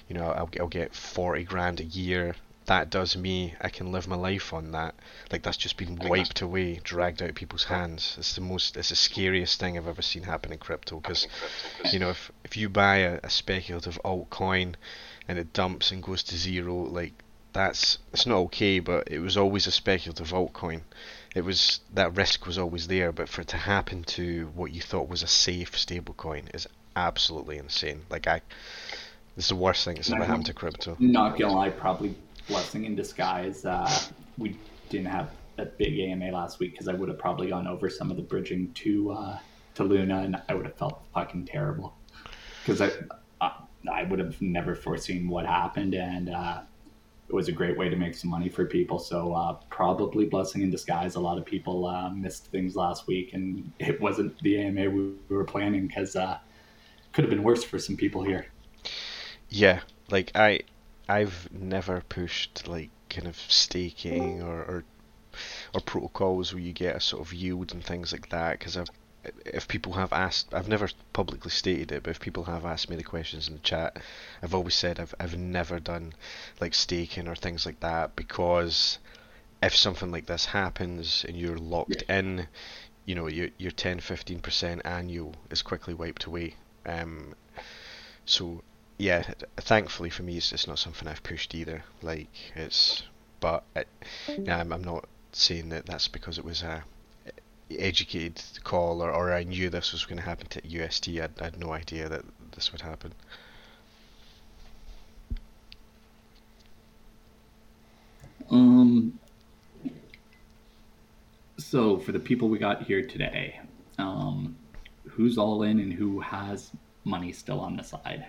know 0.09 0.29
I'll 0.31 0.49
I'll 0.59 0.67
get 0.67 0.95
forty 0.95 1.43
grand 1.43 1.79
a 1.79 1.85
year 1.85 2.35
that 2.69 2.91
does 2.91 3.17
me, 3.17 3.55
I 3.59 3.69
can 3.69 3.91
live 3.91 4.07
my 4.07 4.15
life 4.15 4.53
on 4.53 4.73
that. 4.73 4.93
Like 5.31 5.41
that's 5.41 5.57
just 5.57 5.75
been 5.75 5.95
wiped 5.95 6.41
away, 6.41 6.79
dragged 6.83 7.19
out 7.19 7.29
of 7.29 7.35
people's 7.35 7.63
hands. 7.63 8.15
It's 8.19 8.35
the 8.35 8.41
most, 8.41 8.77
it's 8.77 8.89
the 8.89 8.95
scariest 8.95 9.59
thing 9.59 9.75
I've 9.75 9.87
ever 9.87 10.03
seen 10.03 10.21
happen 10.21 10.51
in 10.51 10.59
crypto. 10.59 10.99
Because, 10.99 11.27
you 11.91 11.97
know, 11.97 12.11
if 12.11 12.31
if 12.43 12.55
you 12.55 12.69
buy 12.69 12.97
a, 12.97 13.19
a 13.23 13.29
speculative 13.31 13.99
altcoin 14.05 14.75
and 15.27 15.39
it 15.39 15.51
dumps 15.51 15.89
and 15.91 16.03
goes 16.03 16.21
to 16.23 16.37
zero, 16.37 16.75
like 16.75 17.13
that's 17.53 17.97
it's 18.13 18.27
not 18.27 18.37
okay. 18.37 18.77
But 18.77 19.07
it 19.11 19.19
was 19.19 19.35
always 19.35 19.65
a 19.65 19.71
speculative 19.71 20.29
altcoin. 20.29 20.81
It 21.33 21.41
was 21.41 21.79
that 21.95 22.15
risk 22.15 22.45
was 22.45 22.59
always 22.59 22.87
there. 22.87 23.11
But 23.11 23.29
for 23.29 23.41
it 23.41 23.47
to 23.47 23.57
happen 23.57 24.03
to 24.15 24.51
what 24.53 24.71
you 24.71 24.81
thought 24.81 25.09
was 25.09 25.23
a 25.23 25.27
safe 25.27 25.71
stablecoin 25.71 26.53
is 26.53 26.67
absolutely 26.95 27.57
insane. 27.57 28.03
Like 28.11 28.27
I. 28.27 28.41
This 29.35 29.45
is 29.45 29.49
the 29.49 29.55
worst 29.55 29.85
thing 29.85 29.95
that's 29.95 30.11
ever 30.11 30.25
happened 30.25 30.47
to 30.47 30.53
crypto. 30.53 30.97
Not 30.99 31.39
gonna 31.39 31.53
lie, 31.53 31.69
probably 31.69 32.13
blessing 32.49 32.83
in 32.83 32.95
disguise. 32.95 33.63
Uh, 33.63 33.89
we 34.37 34.57
didn't 34.89 35.05
have 35.05 35.31
a 35.57 35.65
big 35.65 35.99
AMA 35.99 36.31
last 36.31 36.59
week 36.59 36.71
because 36.71 36.87
I 36.87 36.93
would 36.93 37.07
have 37.07 37.19
probably 37.19 37.49
gone 37.49 37.67
over 37.67 37.89
some 37.89 38.11
of 38.11 38.17
the 38.17 38.23
bridging 38.23 38.73
to 38.73 39.11
uh, 39.11 39.39
to 39.75 39.83
Luna, 39.83 40.19
and 40.23 40.41
I 40.49 40.55
would 40.55 40.65
have 40.65 40.75
felt 40.75 41.01
fucking 41.13 41.45
terrible 41.45 41.93
because 42.65 42.81
I, 42.81 42.89
I, 43.39 43.51
I 43.89 44.03
would 44.03 44.19
have 44.19 44.41
never 44.41 44.75
foreseen 44.75 45.29
what 45.29 45.45
happened, 45.45 45.93
and 45.93 46.29
uh, 46.29 46.61
it 47.29 47.33
was 47.33 47.47
a 47.47 47.51
great 47.51 47.77
way 47.77 47.87
to 47.87 47.95
make 47.95 48.15
some 48.15 48.31
money 48.31 48.49
for 48.49 48.65
people. 48.65 48.97
So 48.97 49.33
uh, 49.33 49.53
probably 49.69 50.25
blessing 50.25 50.63
in 50.63 50.71
disguise. 50.71 51.15
A 51.15 51.19
lot 51.19 51.37
of 51.37 51.45
people 51.45 51.85
uh, 51.85 52.09
missed 52.09 52.47
things 52.47 52.75
last 52.75 53.07
week, 53.07 53.33
and 53.33 53.71
it 53.79 54.01
wasn't 54.01 54.37
the 54.39 54.59
AMA 54.59 54.89
we, 54.89 55.13
we 55.29 55.35
were 55.35 55.45
planning 55.45 55.87
because 55.87 56.15
uh, 56.15 56.39
could 57.13 57.23
have 57.23 57.29
been 57.29 57.43
worse 57.43 57.63
for 57.63 57.77
some 57.77 57.95
people 57.95 58.23
here. 58.23 58.47
Yeah, 59.49 59.81
like 60.09 60.31
I 60.35 60.61
I've 61.09 61.49
never 61.51 62.01
pushed 62.07 62.67
like 62.67 62.91
kind 63.09 63.27
of 63.27 63.35
staking 63.35 64.41
or, 64.41 64.63
or 64.63 64.83
or 65.73 65.81
protocols 65.81 66.53
where 66.53 66.61
you 66.61 66.73
get 66.73 66.95
a 66.95 66.99
sort 66.99 67.25
of 67.25 67.33
yield 67.33 67.73
and 67.73 67.83
things 67.83 68.11
like 68.11 68.29
that 68.29 68.59
because 68.59 68.77
I've 68.77 68.89
if 69.45 69.67
people 69.67 69.93
have 69.93 70.13
asked, 70.13 70.53
I've 70.53 70.69
never 70.69 70.87
publicly 71.11 71.51
stated 71.51 71.91
it, 71.91 72.03
but 72.03 72.11
if 72.11 72.19
people 72.21 72.45
have 72.45 72.65
asked 72.65 72.89
me 72.89 72.95
the 72.95 73.03
questions 73.03 73.49
in 73.49 73.55
the 73.55 73.59
chat, 73.59 73.97
I've 74.41 74.55
always 74.55 74.75
said 74.75 74.99
I've 74.99 75.13
I've 75.19 75.37
never 75.37 75.79
done 75.79 76.13
like 76.61 76.73
staking 76.73 77.27
or 77.27 77.35
things 77.35 77.65
like 77.65 77.79
that 77.81 78.15
because 78.15 78.97
if 79.61 79.75
something 79.75 80.11
like 80.11 80.27
this 80.27 80.45
happens 80.45 81.25
and 81.27 81.35
you're 81.35 81.57
locked 81.57 82.03
yeah. 82.07 82.19
in, 82.19 82.47
you 83.05 83.15
know 83.15 83.27
your 83.27 83.49
your 83.57 83.71
10 83.71 83.99
15% 83.99 84.81
annual 84.85 85.35
is 85.49 85.61
quickly 85.61 85.93
wiped 85.93 86.25
away. 86.25 86.55
Um, 86.85 87.33
so 88.25 88.63
yeah, 88.99 89.23
thankfully 89.55 90.09
for 90.09 90.23
me, 90.23 90.37
it's, 90.37 90.51
it's 90.51 90.67
not 90.67 90.77
something 90.77 91.07
I've 91.07 91.23
pushed 91.23 91.55
either. 91.55 91.83
Like 92.01 92.27
it's, 92.53 93.01
but 93.39 93.63
yeah, 94.27 94.57
I'm, 94.57 94.73
I'm 94.73 94.83
not 94.83 95.07
saying 95.31 95.69
that 95.69 95.85
that's 95.85 96.09
because 96.09 96.37
it 96.37 96.43
was 96.43 96.61
a 96.61 96.83
educated 97.71 98.41
call 98.63 99.01
or, 99.01 99.11
or 99.11 99.31
I 99.31 99.43
knew 99.43 99.69
this 99.69 99.93
was 99.93 100.05
going 100.05 100.17
to 100.17 100.23
happen 100.23 100.47
to 100.47 100.67
UST. 100.67 101.07
I, 101.09 101.29
I 101.39 101.45
had 101.45 101.57
no 101.57 101.71
idea 101.71 102.09
that 102.09 102.25
this 102.51 102.73
would 102.73 102.81
happen. 102.81 103.13
Um. 108.51 109.17
So 111.57 111.99
for 111.99 112.11
the 112.11 112.19
people 112.19 112.49
we 112.49 112.57
got 112.57 112.83
here 112.83 113.05
today, 113.05 113.59
um, 113.97 114.57
who's 115.07 115.37
all 115.37 115.63
in 115.63 115.79
and 115.79 115.93
who 115.93 116.19
has 116.19 116.71
money 117.05 117.31
still 117.31 117.61
on 117.61 117.77
the 117.77 117.83
side? 117.83 118.25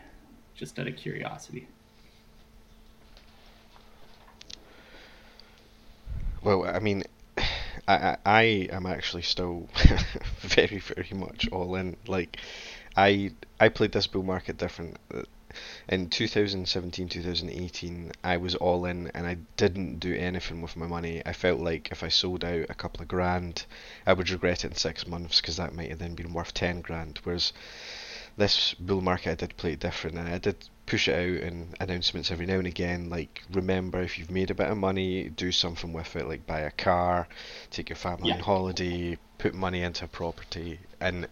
Just 0.60 0.78
out 0.78 0.86
of 0.86 0.94
curiosity. 0.94 1.66
Well, 6.42 6.66
I 6.66 6.80
mean, 6.80 7.04
I, 7.88 8.18
I 8.26 8.42
am 8.70 8.84
actually 8.84 9.22
still 9.22 9.70
very 10.40 10.78
very 10.78 11.08
much 11.14 11.48
all 11.50 11.76
in. 11.76 11.96
Like 12.06 12.36
I 12.94 13.32
I 13.58 13.70
played 13.70 13.92
this 13.92 14.06
bull 14.06 14.22
market 14.22 14.58
different. 14.58 14.98
Uh, 15.14 15.22
in 15.88 16.10
2017 16.10 17.08
2018 17.08 18.12
I 18.22 18.36
was 18.36 18.54
all 18.54 18.84
in 18.84 19.10
and 19.14 19.26
I 19.26 19.38
didn't 19.56 19.98
do 19.98 20.14
anything 20.14 20.60
with 20.60 20.76
my 20.76 20.86
money. 20.86 21.22
I 21.24 21.32
felt 21.32 21.58
like 21.58 21.88
if 21.90 22.02
I 22.02 22.08
sold 22.08 22.44
out 22.44 22.66
a 22.68 22.74
couple 22.74 23.00
of 23.00 23.08
grand 23.08 23.64
I 24.06 24.12
would 24.12 24.28
regret 24.28 24.66
it 24.66 24.72
in 24.72 24.76
6 24.76 25.06
months 25.06 25.40
because 25.40 25.56
that 25.56 25.74
might 25.74 25.88
have 25.88 26.00
then 26.00 26.14
been 26.14 26.34
worth 26.34 26.52
10 26.52 26.82
grand 26.82 27.18
whereas 27.24 27.54
this 28.36 28.74
bull 28.74 29.00
market 29.00 29.30
I 29.30 29.34
did 29.34 29.56
play 29.56 29.72
it 29.72 29.80
different 29.80 30.18
and 30.18 30.28
I 30.28 30.38
did 30.38 30.56
push 30.90 31.06
it 31.06 31.14
out 31.14 31.46
in 31.46 31.68
announcements 31.78 32.32
every 32.32 32.46
now 32.46 32.58
and 32.58 32.66
again. 32.66 33.10
Like, 33.10 33.44
remember 33.52 34.02
if 34.02 34.18
you've 34.18 34.30
made 34.30 34.50
a 34.50 34.56
bit 34.56 34.68
of 34.68 34.76
money, 34.76 35.28
do 35.28 35.52
something 35.52 35.92
with 35.92 36.16
it. 36.16 36.26
Like, 36.26 36.48
buy 36.48 36.60
a 36.60 36.72
car, 36.72 37.28
take 37.70 37.90
your 37.90 37.96
family 37.96 38.28
yeah. 38.28 38.34
on 38.34 38.40
holiday, 38.40 39.16
put 39.38 39.54
money 39.54 39.82
into 39.82 40.04
a 40.04 40.08
property, 40.08 40.80
and 41.00 41.28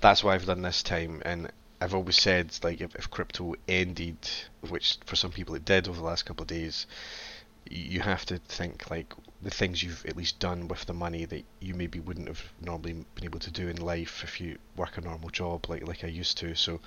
that's 0.00 0.22
what 0.22 0.34
I've 0.34 0.46
done 0.46 0.62
this 0.62 0.84
time. 0.84 1.22
And 1.24 1.50
I've 1.80 1.94
always 1.94 2.16
said, 2.16 2.56
like, 2.62 2.80
if, 2.80 2.94
if 2.94 3.10
crypto 3.10 3.56
ended, 3.66 4.18
which 4.68 4.98
for 5.06 5.16
some 5.16 5.32
people 5.32 5.56
it 5.56 5.64
did 5.64 5.88
over 5.88 5.98
the 5.98 6.06
last 6.06 6.24
couple 6.24 6.42
of 6.42 6.48
days, 6.48 6.86
you 7.70 8.00
have 8.00 8.26
to 8.26 8.38
think 8.38 8.90
like 8.90 9.14
the 9.42 9.50
things 9.50 9.82
you've 9.82 10.04
at 10.04 10.16
least 10.16 10.38
done 10.40 10.68
with 10.68 10.84
the 10.86 10.92
money 10.92 11.24
that 11.24 11.44
you 11.60 11.72
maybe 11.72 12.00
wouldn't 12.00 12.28
have 12.28 12.42
normally 12.60 13.04
been 13.14 13.24
able 13.24 13.38
to 13.38 13.50
do 13.50 13.68
in 13.68 13.76
life 13.76 14.24
if 14.24 14.40
you 14.40 14.58
work 14.76 14.98
a 14.98 15.00
normal 15.00 15.30
job 15.30 15.68
like 15.68 15.86
like 15.86 16.04
I 16.04 16.08
used 16.08 16.36
to. 16.38 16.54
So 16.54 16.80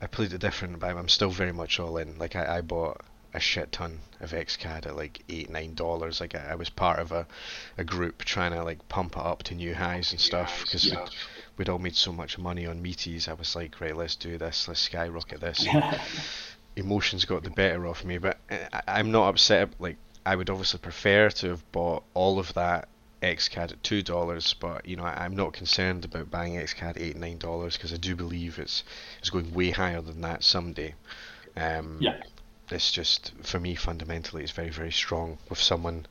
I 0.00 0.06
played 0.06 0.34
it 0.34 0.40
different, 0.40 0.78
but 0.78 0.94
I'm 0.94 1.08
still 1.08 1.30
very 1.30 1.52
much 1.52 1.80
all 1.80 1.96
in. 1.96 2.18
Like 2.18 2.36
I, 2.36 2.58
I 2.58 2.60
bought 2.60 3.00
a 3.32 3.40
shit 3.40 3.72
ton 3.72 4.00
of 4.20 4.32
XCAD 4.32 4.86
at 4.86 4.96
like 4.96 5.22
eight 5.28 5.50
nine 5.50 5.74
dollars. 5.74 6.20
Like 6.20 6.34
I, 6.34 6.52
I, 6.52 6.54
was 6.54 6.70
part 6.70 6.98
of 6.98 7.12
a, 7.12 7.26
a 7.78 7.84
group 7.84 8.24
trying 8.24 8.52
to 8.52 8.62
like 8.62 8.86
pump 8.88 9.16
it 9.16 9.22
up 9.22 9.42
to 9.44 9.54
new 9.54 9.74
highs 9.74 10.12
and 10.12 10.20
stuff 10.20 10.62
because 10.62 10.86
yeah. 10.86 11.00
we'd, 11.00 11.10
we'd 11.56 11.68
all 11.68 11.78
made 11.78 11.96
so 11.96 12.12
much 12.12 12.38
money 12.38 12.66
on 12.66 12.82
meaties. 12.82 13.28
I 13.28 13.34
was 13.34 13.56
like, 13.56 13.80
right, 13.80 13.96
let's 13.96 14.16
do 14.16 14.36
this. 14.38 14.68
Let's 14.68 14.80
skyrocket 14.80 15.40
this. 15.40 15.66
Emotions 16.76 17.24
got 17.24 17.42
the 17.42 17.50
better 17.50 17.86
of 17.86 18.04
me, 18.04 18.18
but 18.18 18.38
eh, 18.50 18.68
I, 18.72 18.82
I'm 18.86 19.10
not 19.10 19.28
upset. 19.28 19.70
Like 19.78 19.96
I 20.24 20.36
would 20.36 20.50
obviously 20.50 20.78
prefer 20.78 21.30
to 21.30 21.48
have 21.50 21.72
bought 21.72 22.04
all 22.14 22.38
of 22.38 22.52
that 22.54 22.88
XCAD 23.22 23.72
at 23.72 23.82
two 23.82 24.02
dollars, 24.02 24.54
but 24.54 24.86
you 24.86 24.96
know 24.96 25.04
I, 25.04 25.24
am 25.24 25.34
not 25.34 25.52
concerned 25.52 26.04
about 26.04 26.30
buying 26.30 26.54
XCAD 26.54 27.00
eight 27.00 27.16
nine 27.16 27.38
dollars 27.38 27.76
because 27.76 27.92
I 27.92 27.96
do 27.96 28.14
believe 28.14 28.58
it's 28.58 28.84
it's 29.18 29.30
going 29.30 29.52
way 29.54 29.70
higher 29.70 30.00
than 30.00 30.20
that 30.20 30.44
someday. 30.44 30.94
Um, 31.56 31.98
yeah. 32.00 32.22
It's 32.70 32.92
just 32.92 33.32
for 33.42 33.58
me 33.58 33.74
fundamentally 33.74 34.42
it's 34.42 34.52
very 34.52 34.70
very 34.70 34.92
strong 34.92 35.38
with 35.48 35.60
someone 35.60 36.06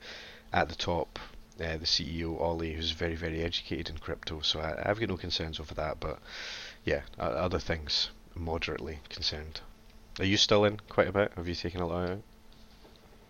at 0.52 0.68
the 0.68 0.74
top, 0.74 1.18
uh, 1.60 1.76
the 1.76 1.84
CEO 1.86 2.40
Ollie, 2.40 2.74
who's 2.74 2.90
very 2.90 3.14
very 3.14 3.42
educated 3.42 3.88
in 3.88 3.98
crypto. 3.98 4.40
So 4.40 4.60
I, 4.60 4.90
I've 4.90 4.98
got 4.98 5.08
no 5.08 5.16
concerns 5.16 5.60
over 5.60 5.74
that, 5.74 6.00
but 6.00 6.18
yeah, 6.84 7.02
other 7.18 7.60
things 7.60 8.10
moderately 8.34 8.98
concerned. 9.08 9.60
Are 10.18 10.24
you 10.24 10.36
still 10.36 10.64
in 10.64 10.78
quite 10.88 11.08
a 11.08 11.12
bit? 11.12 11.32
Have 11.36 11.46
you 11.46 11.54
taken 11.54 11.80
a 11.80 11.86
lot 11.86 12.10
out? 12.10 12.22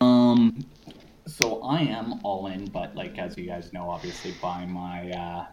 Um, 0.00 0.64
so 1.26 1.62
I 1.62 1.80
am 1.80 2.20
all 2.22 2.46
in, 2.46 2.66
but 2.66 2.94
like 2.94 3.18
as 3.18 3.36
you 3.36 3.46
guys 3.46 3.72
know, 3.72 3.90
obviously 3.90 4.34
by 4.40 4.64
my 4.64 5.10
uh, 5.10 5.46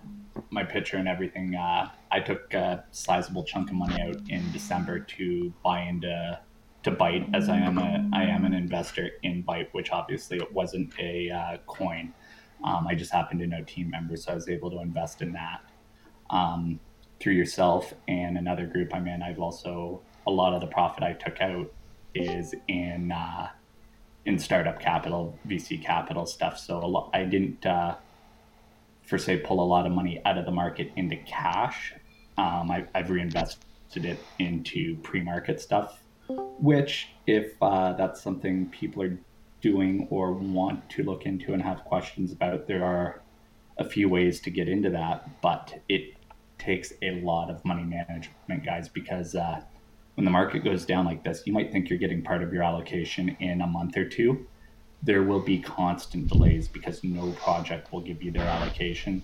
my 0.51 0.63
picture 0.63 0.97
and 0.97 1.07
everything, 1.07 1.55
uh, 1.55 1.89
I 2.11 2.19
took 2.19 2.53
a 2.53 2.83
sizable 2.91 3.43
chunk 3.43 3.69
of 3.69 3.75
money 3.75 3.99
out 4.01 4.17
in 4.29 4.51
December 4.51 4.99
to 4.99 5.51
buy 5.63 5.81
into 5.81 6.39
to 6.83 6.91
Byte, 6.91 7.33
as 7.33 7.49
I 7.49 7.57
am 7.57 7.79
a 7.79 8.09
I 8.13 8.23
am 8.23 8.45
an 8.45 8.53
investor 8.53 9.09
in 9.23 9.43
Byte, 9.43 9.69
which 9.71 9.91
obviously 9.91 10.37
it 10.37 10.51
wasn't 10.53 10.93
a 10.99 11.31
uh, 11.31 11.57
coin. 11.65 12.13
Um, 12.63 12.85
I 12.87 12.93
just 12.93 13.11
happened 13.11 13.39
to 13.39 13.47
know 13.47 13.63
team 13.63 13.89
members, 13.89 14.25
so 14.25 14.33
I 14.33 14.35
was 14.35 14.49
able 14.49 14.69
to 14.69 14.79
invest 14.81 15.21
in 15.21 15.33
that. 15.33 15.61
Um, 16.29 16.79
through 17.19 17.33
yourself 17.33 17.93
and 18.07 18.37
another 18.37 18.65
group 18.65 18.93
I'm 18.93 19.07
in, 19.07 19.21
I've 19.21 19.39
also 19.39 20.01
a 20.25 20.31
lot 20.31 20.53
of 20.53 20.61
the 20.61 20.67
profit 20.67 21.03
I 21.03 21.13
took 21.13 21.41
out 21.41 21.71
is 22.15 22.53
in 22.67 23.11
uh, 23.11 23.49
in 24.25 24.39
startup 24.39 24.79
capital, 24.79 25.37
VC 25.47 25.83
capital 25.83 26.25
stuff. 26.25 26.57
So 26.57 26.79
lot, 26.79 27.09
I 27.13 27.23
didn't, 27.23 27.65
uh, 27.65 27.95
for 29.03 29.17
say, 29.17 29.37
pull 29.37 29.61
a 29.61 29.65
lot 29.65 29.85
of 29.85 29.91
money 29.91 30.21
out 30.25 30.37
of 30.37 30.45
the 30.45 30.51
market 30.51 30.91
into 30.95 31.17
cash. 31.17 31.93
Um, 32.37 32.71
I, 32.71 32.85
have 32.95 33.09
reinvested 33.09 34.05
it 34.05 34.19
into 34.39 34.95
pre-market 34.97 35.59
stuff, 35.59 36.01
which, 36.27 37.09
if 37.27 37.53
uh, 37.61 37.93
that's 37.93 38.21
something 38.21 38.69
people 38.69 39.03
are 39.03 39.17
doing 39.61 40.07
or 40.09 40.33
want 40.33 40.89
to 40.91 41.03
look 41.03 41.25
into 41.25 41.53
and 41.53 41.61
have 41.61 41.83
questions 41.83 42.31
about, 42.31 42.67
there 42.67 42.83
are 42.83 43.21
a 43.77 43.83
few 43.83 44.07
ways 44.07 44.39
to 44.41 44.49
get 44.49 44.67
into 44.69 44.89
that, 44.89 45.41
but 45.41 45.81
it 45.89 46.13
takes 46.57 46.93
a 47.01 47.19
lot 47.21 47.49
of 47.49 47.63
money 47.65 47.83
management, 47.83 48.65
guys, 48.65 48.87
because 48.87 49.35
uh, 49.35 49.61
when 50.15 50.25
the 50.25 50.31
market 50.31 50.63
goes 50.63 50.85
down 50.85 51.05
like 51.05 51.23
this, 51.23 51.43
you 51.45 51.53
might 51.53 51.71
think 51.71 51.89
you're 51.89 51.99
getting 51.99 52.21
part 52.21 52.43
of 52.43 52.53
your 52.53 52.63
allocation 52.63 53.35
in 53.39 53.61
a 53.61 53.67
month 53.67 53.97
or 53.97 54.07
two. 54.07 54.45
There 55.01 55.23
will 55.23 55.39
be 55.39 55.59
constant 55.59 56.27
delays 56.27 56.67
because 56.67 57.03
no 57.03 57.31
project 57.31 57.91
will 57.91 58.01
give 58.01 58.21
you 58.21 58.31
their 58.31 58.47
allocation 58.47 59.23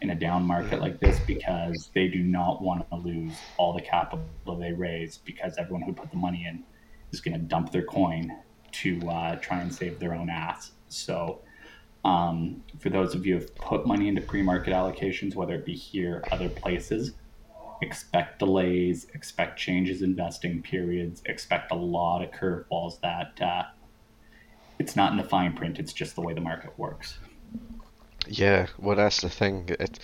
in 0.00 0.10
a 0.10 0.14
down 0.14 0.44
market 0.44 0.80
like 0.80 0.98
this 0.98 1.18
because 1.20 1.90
they 1.94 2.08
do 2.08 2.20
not 2.20 2.62
want 2.62 2.88
to 2.88 2.96
lose 2.96 3.38
all 3.58 3.74
the 3.74 3.82
capital 3.82 4.24
they 4.58 4.72
raise 4.72 5.18
because 5.18 5.56
everyone 5.58 5.82
who 5.82 5.92
put 5.92 6.10
the 6.10 6.16
money 6.16 6.46
in 6.48 6.64
is 7.12 7.20
going 7.20 7.34
to 7.34 7.40
dump 7.40 7.70
their 7.70 7.84
coin 7.84 8.36
to 8.72 9.00
uh, 9.08 9.36
try 9.36 9.60
and 9.60 9.72
save 9.72 9.98
their 9.98 10.14
own 10.14 10.30
ass. 10.30 10.72
So, 10.88 11.40
um, 12.04 12.62
for 12.78 12.88
those 12.88 13.14
of 13.14 13.26
you 13.26 13.38
who've 13.38 13.54
put 13.56 13.86
money 13.86 14.08
into 14.08 14.22
pre 14.22 14.42
market 14.42 14.72
allocations, 14.72 15.34
whether 15.34 15.54
it 15.54 15.66
be 15.66 15.74
here, 15.74 16.24
other 16.32 16.48
places, 16.48 17.12
expect 17.82 18.38
delays, 18.38 19.06
expect 19.14 19.58
changes 19.58 20.02
in 20.02 20.14
vesting 20.14 20.62
periods, 20.62 21.22
expect 21.26 21.72
a 21.72 21.74
lot 21.74 22.22
of 22.22 22.30
curveballs 22.30 23.00
that 23.00 23.40
uh, 23.40 23.64
it's 24.78 24.96
not 24.96 25.12
in 25.12 25.18
the 25.18 25.24
fine 25.24 25.54
print, 25.54 25.78
it's 25.78 25.92
just 25.92 26.14
the 26.14 26.20
way 26.20 26.34
the 26.34 26.40
market 26.40 26.78
works. 26.78 27.18
Yeah, 28.26 28.66
well, 28.78 28.96
that's 28.96 29.22
the 29.22 29.30
thing. 29.30 29.70
It, 29.80 29.98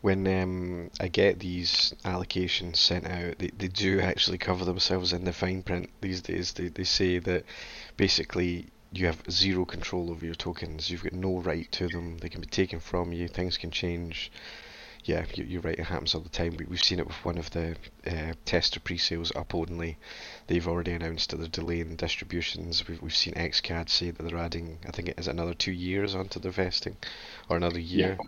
when 0.00 0.26
um, 0.26 0.90
I 0.98 1.08
get 1.08 1.38
these 1.38 1.94
allocations 2.04 2.76
sent 2.76 3.06
out, 3.06 3.38
they, 3.38 3.50
they 3.56 3.68
do 3.68 4.00
actually 4.00 4.38
cover 4.38 4.64
themselves 4.64 5.12
in 5.12 5.24
the 5.24 5.32
fine 5.32 5.62
print 5.62 5.90
these 6.00 6.22
days. 6.22 6.52
They, 6.52 6.68
they 6.68 6.84
say 6.84 7.18
that 7.18 7.44
basically 7.96 8.68
you 8.92 9.06
have 9.06 9.22
zero 9.30 9.64
control 9.64 10.10
over 10.10 10.24
your 10.24 10.34
tokens, 10.34 10.90
you've 10.90 11.04
got 11.04 11.12
no 11.12 11.38
right 11.38 11.70
to 11.72 11.88
them, 11.88 12.18
they 12.18 12.28
can 12.28 12.40
be 12.40 12.46
taken 12.46 12.80
from 12.80 13.12
you, 13.12 13.28
things 13.28 13.56
can 13.56 13.70
change 13.70 14.32
yeah, 15.10 15.24
you're 15.34 15.60
right. 15.60 15.76
It 15.76 15.86
happens 15.86 16.14
all 16.14 16.20
the 16.20 16.28
time. 16.28 16.56
We, 16.56 16.64
have 16.66 16.84
seen 16.84 17.00
it 17.00 17.06
with 17.06 17.24
one 17.24 17.36
of 17.36 17.50
the 17.50 17.74
uh, 18.06 18.34
tester 18.44 18.78
pre-sales 18.78 19.32
up 19.34 19.56
only. 19.56 19.96
They've 20.46 20.68
already 20.68 20.92
announced 20.92 21.30
that 21.30 21.38
they're 21.38 21.48
delaying 21.48 21.96
distributions. 21.96 22.86
We've, 22.86 23.02
we've 23.02 23.16
seen 23.16 23.34
XCAD 23.34 23.88
say 23.88 24.12
that 24.12 24.22
they're 24.22 24.38
adding, 24.38 24.78
I 24.86 24.92
think 24.92 25.08
it 25.08 25.18
is 25.18 25.26
another 25.26 25.52
two 25.52 25.72
years 25.72 26.14
onto 26.14 26.38
their 26.38 26.52
vesting, 26.52 26.96
or 27.48 27.56
another 27.56 27.80
year. 27.80 28.18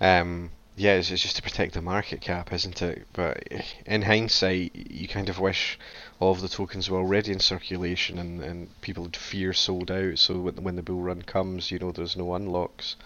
Yeah. 0.00 0.20
Um, 0.20 0.52
yeah, 0.74 0.94
it's, 0.94 1.10
it's 1.10 1.20
just 1.20 1.36
to 1.36 1.42
protect 1.42 1.74
the 1.74 1.82
market 1.82 2.22
cap, 2.22 2.50
isn't 2.50 2.80
it? 2.80 3.06
But 3.12 3.46
in 3.84 4.00
hindsight, 4.00 4.74
you 4.74 5.08
kind 5.08 5.28
of 5.28 5.38
wish 5.38 5.78
all 6.18 6.32
of 6.32 6.40
the 6.40 6.48
tokens 6.48 6.88
were 6.88 6.98
already 6.98 7.32
in 7.32 7.40
circulation 7.40 8.18
and, 8.18 8.42
and 8.42 8.80
people 8.80 9.02
would 9.02 9.16
fear 9.16 9.52
sold 9.52 9.90
out. 9.90 10.18
So 10.18 10.40
when, 10.40 10.62
when 10.62 10.76
the 10.76 10.82
bull 10.82 11.02
run 11.02 11.20
comes, 11.20 11.70
you 11.70 11.78
know, 11.78 11.92
there's 11.92 12.16
no 12.16 12.34
unlocks. 12.34 12.96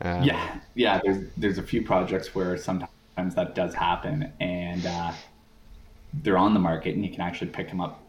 Um, 0.00 0.22
yeah, 0.22 0.60
yeah. 0.74 1.00
There's 1.02 1.28
there's 1.36 1.58
a 1.58 1.62
few 1.62 1.82
projects 1.82 2.34
where 2.34 2.56
sometimes 2.56 3.34
that 3.34 3.54
does 3.54 3.74
happen, 3.74 4.32
and 4.40 4.84
uh, 4.84 5.12
they're 6.22 6.38
on 6.38 6.54
the 6.54 6.60
market, 6.60 6.94
and 6.94 7.04
you 7.04 7.10
can 7.10 7.20
actually 7.20 7.50
pick 7.50 7.68
them 7.68 7.80
up 7.80 8.00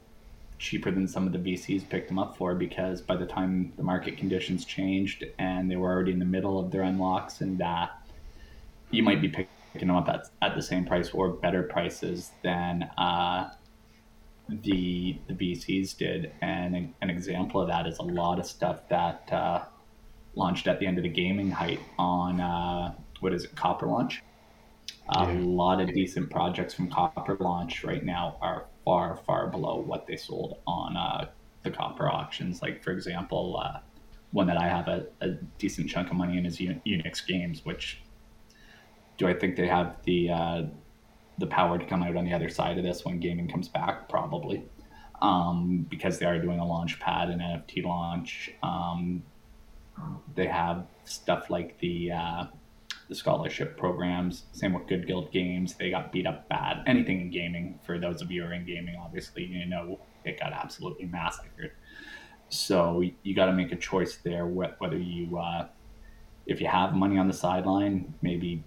cheaper 0.58 0.90
than 0.90 1.08
some 1.08 1.28
of 1.28 1.34
the 1.34 1.40
VCs 1.40 1.88
picked 1.90 2.08
them 2.08 2.18
up 2.18 2.38
for 2.38 2.56
because 2.56 3.02
by 3.02 3.16
the 3.16 3.26
time 3.26 3.74
the 3.76 3.84
market 3.84 4.18
conditions 4.18 4.64
changed 4.64 5.26
and 5.38 5.70
they 5.70 5.76
were 5.76 5.92
already 5.92 6.14
in 6.14 6.20
the 6.20 6.26
middle 6.26 6.60
of 6.60 6.72
their 6.72 6.82
unlocks, 6.82 7.42
and 7.42 7.62
uh, 7.62 7.88
you 8.92 9.04
might 9.04 9.22
be 9.22 9.30
picking 9.30 9.88
them 9.88 9.92
up 9.92 10.08
at, 10.08 10.30
at 10.42 10.56
the 10.56 10.62
same 10.62 10.86
price 10.86 11.10
or 11.12 11.30
better 11.30 11.64
prices 11.64 12.32
than 12.44 12.84
uh, 12.98 13.52
the 14.50 15.18
the 15.28 15.34
VCs 15.34 15.98
did. 15.98 16.32
And 16.42 16.94
an 17.02 17.10
example 17.10 17.62
of 17.62 17.68
that 17.68 17.88
is 17.88 18.00
a 18.00 18.04
lot 18.04 18.40
of 18.40 18.46
stuff 18.46 18.88
that 18.90 19.30
uh, 19.32 19.66
launched 20.36 20.68
at 20.68 20.80
the 20.80 20.86
end 20.86 20.98
of 20.98 21.04
the 21.04 21.10
gaming 21.10 21.50
height 21.50 21.80
on 21.98 22.40
uh, 22.40 22.94
what 23.20 23.34
is 23.34 23.46
it, 23.46 23.56
Copper 23.56 23.88
Launch. 23.88 24.22
A 25.10 25.32
yeah. 25.32 25.40
lot 25.40 25.82
of 25.82 25.94
decent 25.94 26.30
projects 26.30 26.74
from 26.74 26.90
Copper 26.90 27.38
Launch 27.40 27.84
right 27.84 28.04
now 28.04 28.38
are 28.42 28.66
far, 28.84 29.18
far 29.26 29.48
below 29.48 29.80
what 29.80 30.08
they 30.08 30.16
sold 30.16 30.58
on 30.66 30.98
uh, 30.98 31.30
the 31.64 31.72
Copper 31.72 32.10
auctions. 32.10 32.62
Like, 32.62 32.84
for 32.84 32.92
example, 32.92 33.62
uh, 33.64 33.80
one 34.32 34.48
that 34.48 34.58
I 34.58 34.68
have 34.68 34.88
a, 34.88 35.06
a, 35.22 35.30
decent 35.58 35.90
chunk 35.90 36.10
of 36.10 36.18
money 36.18 36.38
in 36.38 36.46
is 36.46 36.58
Unix 36.58 37.26
Games, 37.26 37.64
which 37.64 38.02
do 39.18 39.28
I 39.28 39.34
think 39.34 39.56
they 39.56 39.68
have 39.68 39.98
the 40.04 40.30
uh, 40.30 40.64
the 41.38 41.48
power 41.48 41.78
to 41.78 41.86
come 41.86 42.04
out 42.04 42.16
on 42.16 42.26
the 42.26 42.34
other 42.34 42.50
side 42.50 42.78
of 42.78 42.84
this 42.84 43.06
when 43.06 43.20
gaming 43.20 43.48
comes 43.48 43.68
back? 43.68 44.10
Probably, 44.10 44.64
um, 45.22 45.86
because 45.90 46.20
they 46.20 46.26
are 46.26 46.40
doing 46.40 46.60
a 46.60 46.66
launch 46.66 47.00
pad 47.00 47.30
and 47.30 47.42
NFT 47.42 47.84
launch. 47.86 48.52
Um, 48.62 49.24
they 50.36 50.48
have 50.48 50.86
stuff 51.06 51.50
like 51.50 51.78
the 51.80 52.12
uh, 52.12 52.44
the 53.08 53.16
scholarship 53.16 53.78
programs. 53.78 54.46
Same 54.52 54.74
with 54.74 54.88
Good 54.88 55.08
Guild 55.08 55.32
Games. 55.32 55.76
They 55.76 55.90
got 55.90 56.12
beat 56.12 56.26
up 56.26 56.50
bad. 56.50 56.84
Anything 56.88 57.22
in 57.22 57.30
gaming, 57.30 57.80
for 57.86 58.00
those 58.00 58.22
of 58.22 58.32
you 58.32 58.44
who 58.44 58.50
are 58.50 58.54
in 58.54 58.66
gaming, 58.66 58.96
obviously, 59.00 59.46
you 59.46 59.66
know 59.66 60.00
it 60.24 60.40
got 60.40 60.54
absolutely 60.54 61.06
massacred. 61.06 61.72
So 62.50 63.04
you 63.24 63.36
got 63.36 63.46
to 63.46 63.54
make 63.54 63.72
a 63.72 63.76
choice 63.76 64.18
there 64.18 64.46
whether 64.46 64.98
you, 64.98 65.38
uh, 65.38 65.68
if 66.46 66.62
you 66.62 66.68
have 66.68 66.94
money 66.94 67.18
on 67.18 67.28
the 67.28 67.34
sideline, 67.34 68.14
maybe 68.22 68.64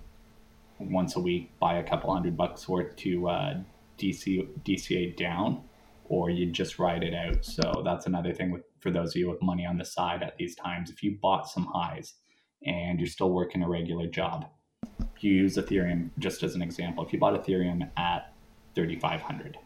once 0.78 1.16
a 1.16 1.20
week 1.20 1.50
buy 1.58 1.78
a 1.78 1.82
couple 1.82 2.12
hundred 2.12 2.36
bucks 2.36 2.68
worth 2.68 2.94
to 2.96 3.28
uh, 3.28 3.54
DC, 3.98 4.46
DCA 4.64 5.16
down, 5.16 5.62
or 6.08 6.30
you 6.30 6.46
just 6.46 6.78
ride 6.78 7.02
it 7.02 7.14
out. 7.14 7.44
So 7.44 7.82
that's 7.84 8.06
another 8.06 8.32
thing 8.32 8.50
with, 8.50 8.62
for 8.80 8.90
those 8.90 9.10
of 9.10 9.16
you 9.16 9.30
with 9.30 9.42
money 9.42 9.66
on 9.66 9.78
the 9.78 9.84
side 9.84 10.22
at 10.22 10.36
these 10.36 10.54
times. 10.54 10.90
If 10.90 11.02
you 11.02 11.18
bought 11.20 11.48
some 11.48 11.68
highs, 11.72 12.14
and 12.64 12.98
you're 12.98 13.08
still 13.08 13.30
working 13.30 13.62
a 13.62 13.68
regular 13.68 14.06
job. 14.06 14.46
If 15.16 15.24
you 15.24 15.32
use 15.32 15.56
Ethereum, 15.56 16.10
just 16.18 16.42
as 16.42 16.54
an 16.54 16.62
example, 16.62 17.04
if 17.04 17.12
you 17.12 17.18
bought 17.18 17.34
Ethereum 17.34 17.90
at 17.96 18.32
3,500, 18.74 19.58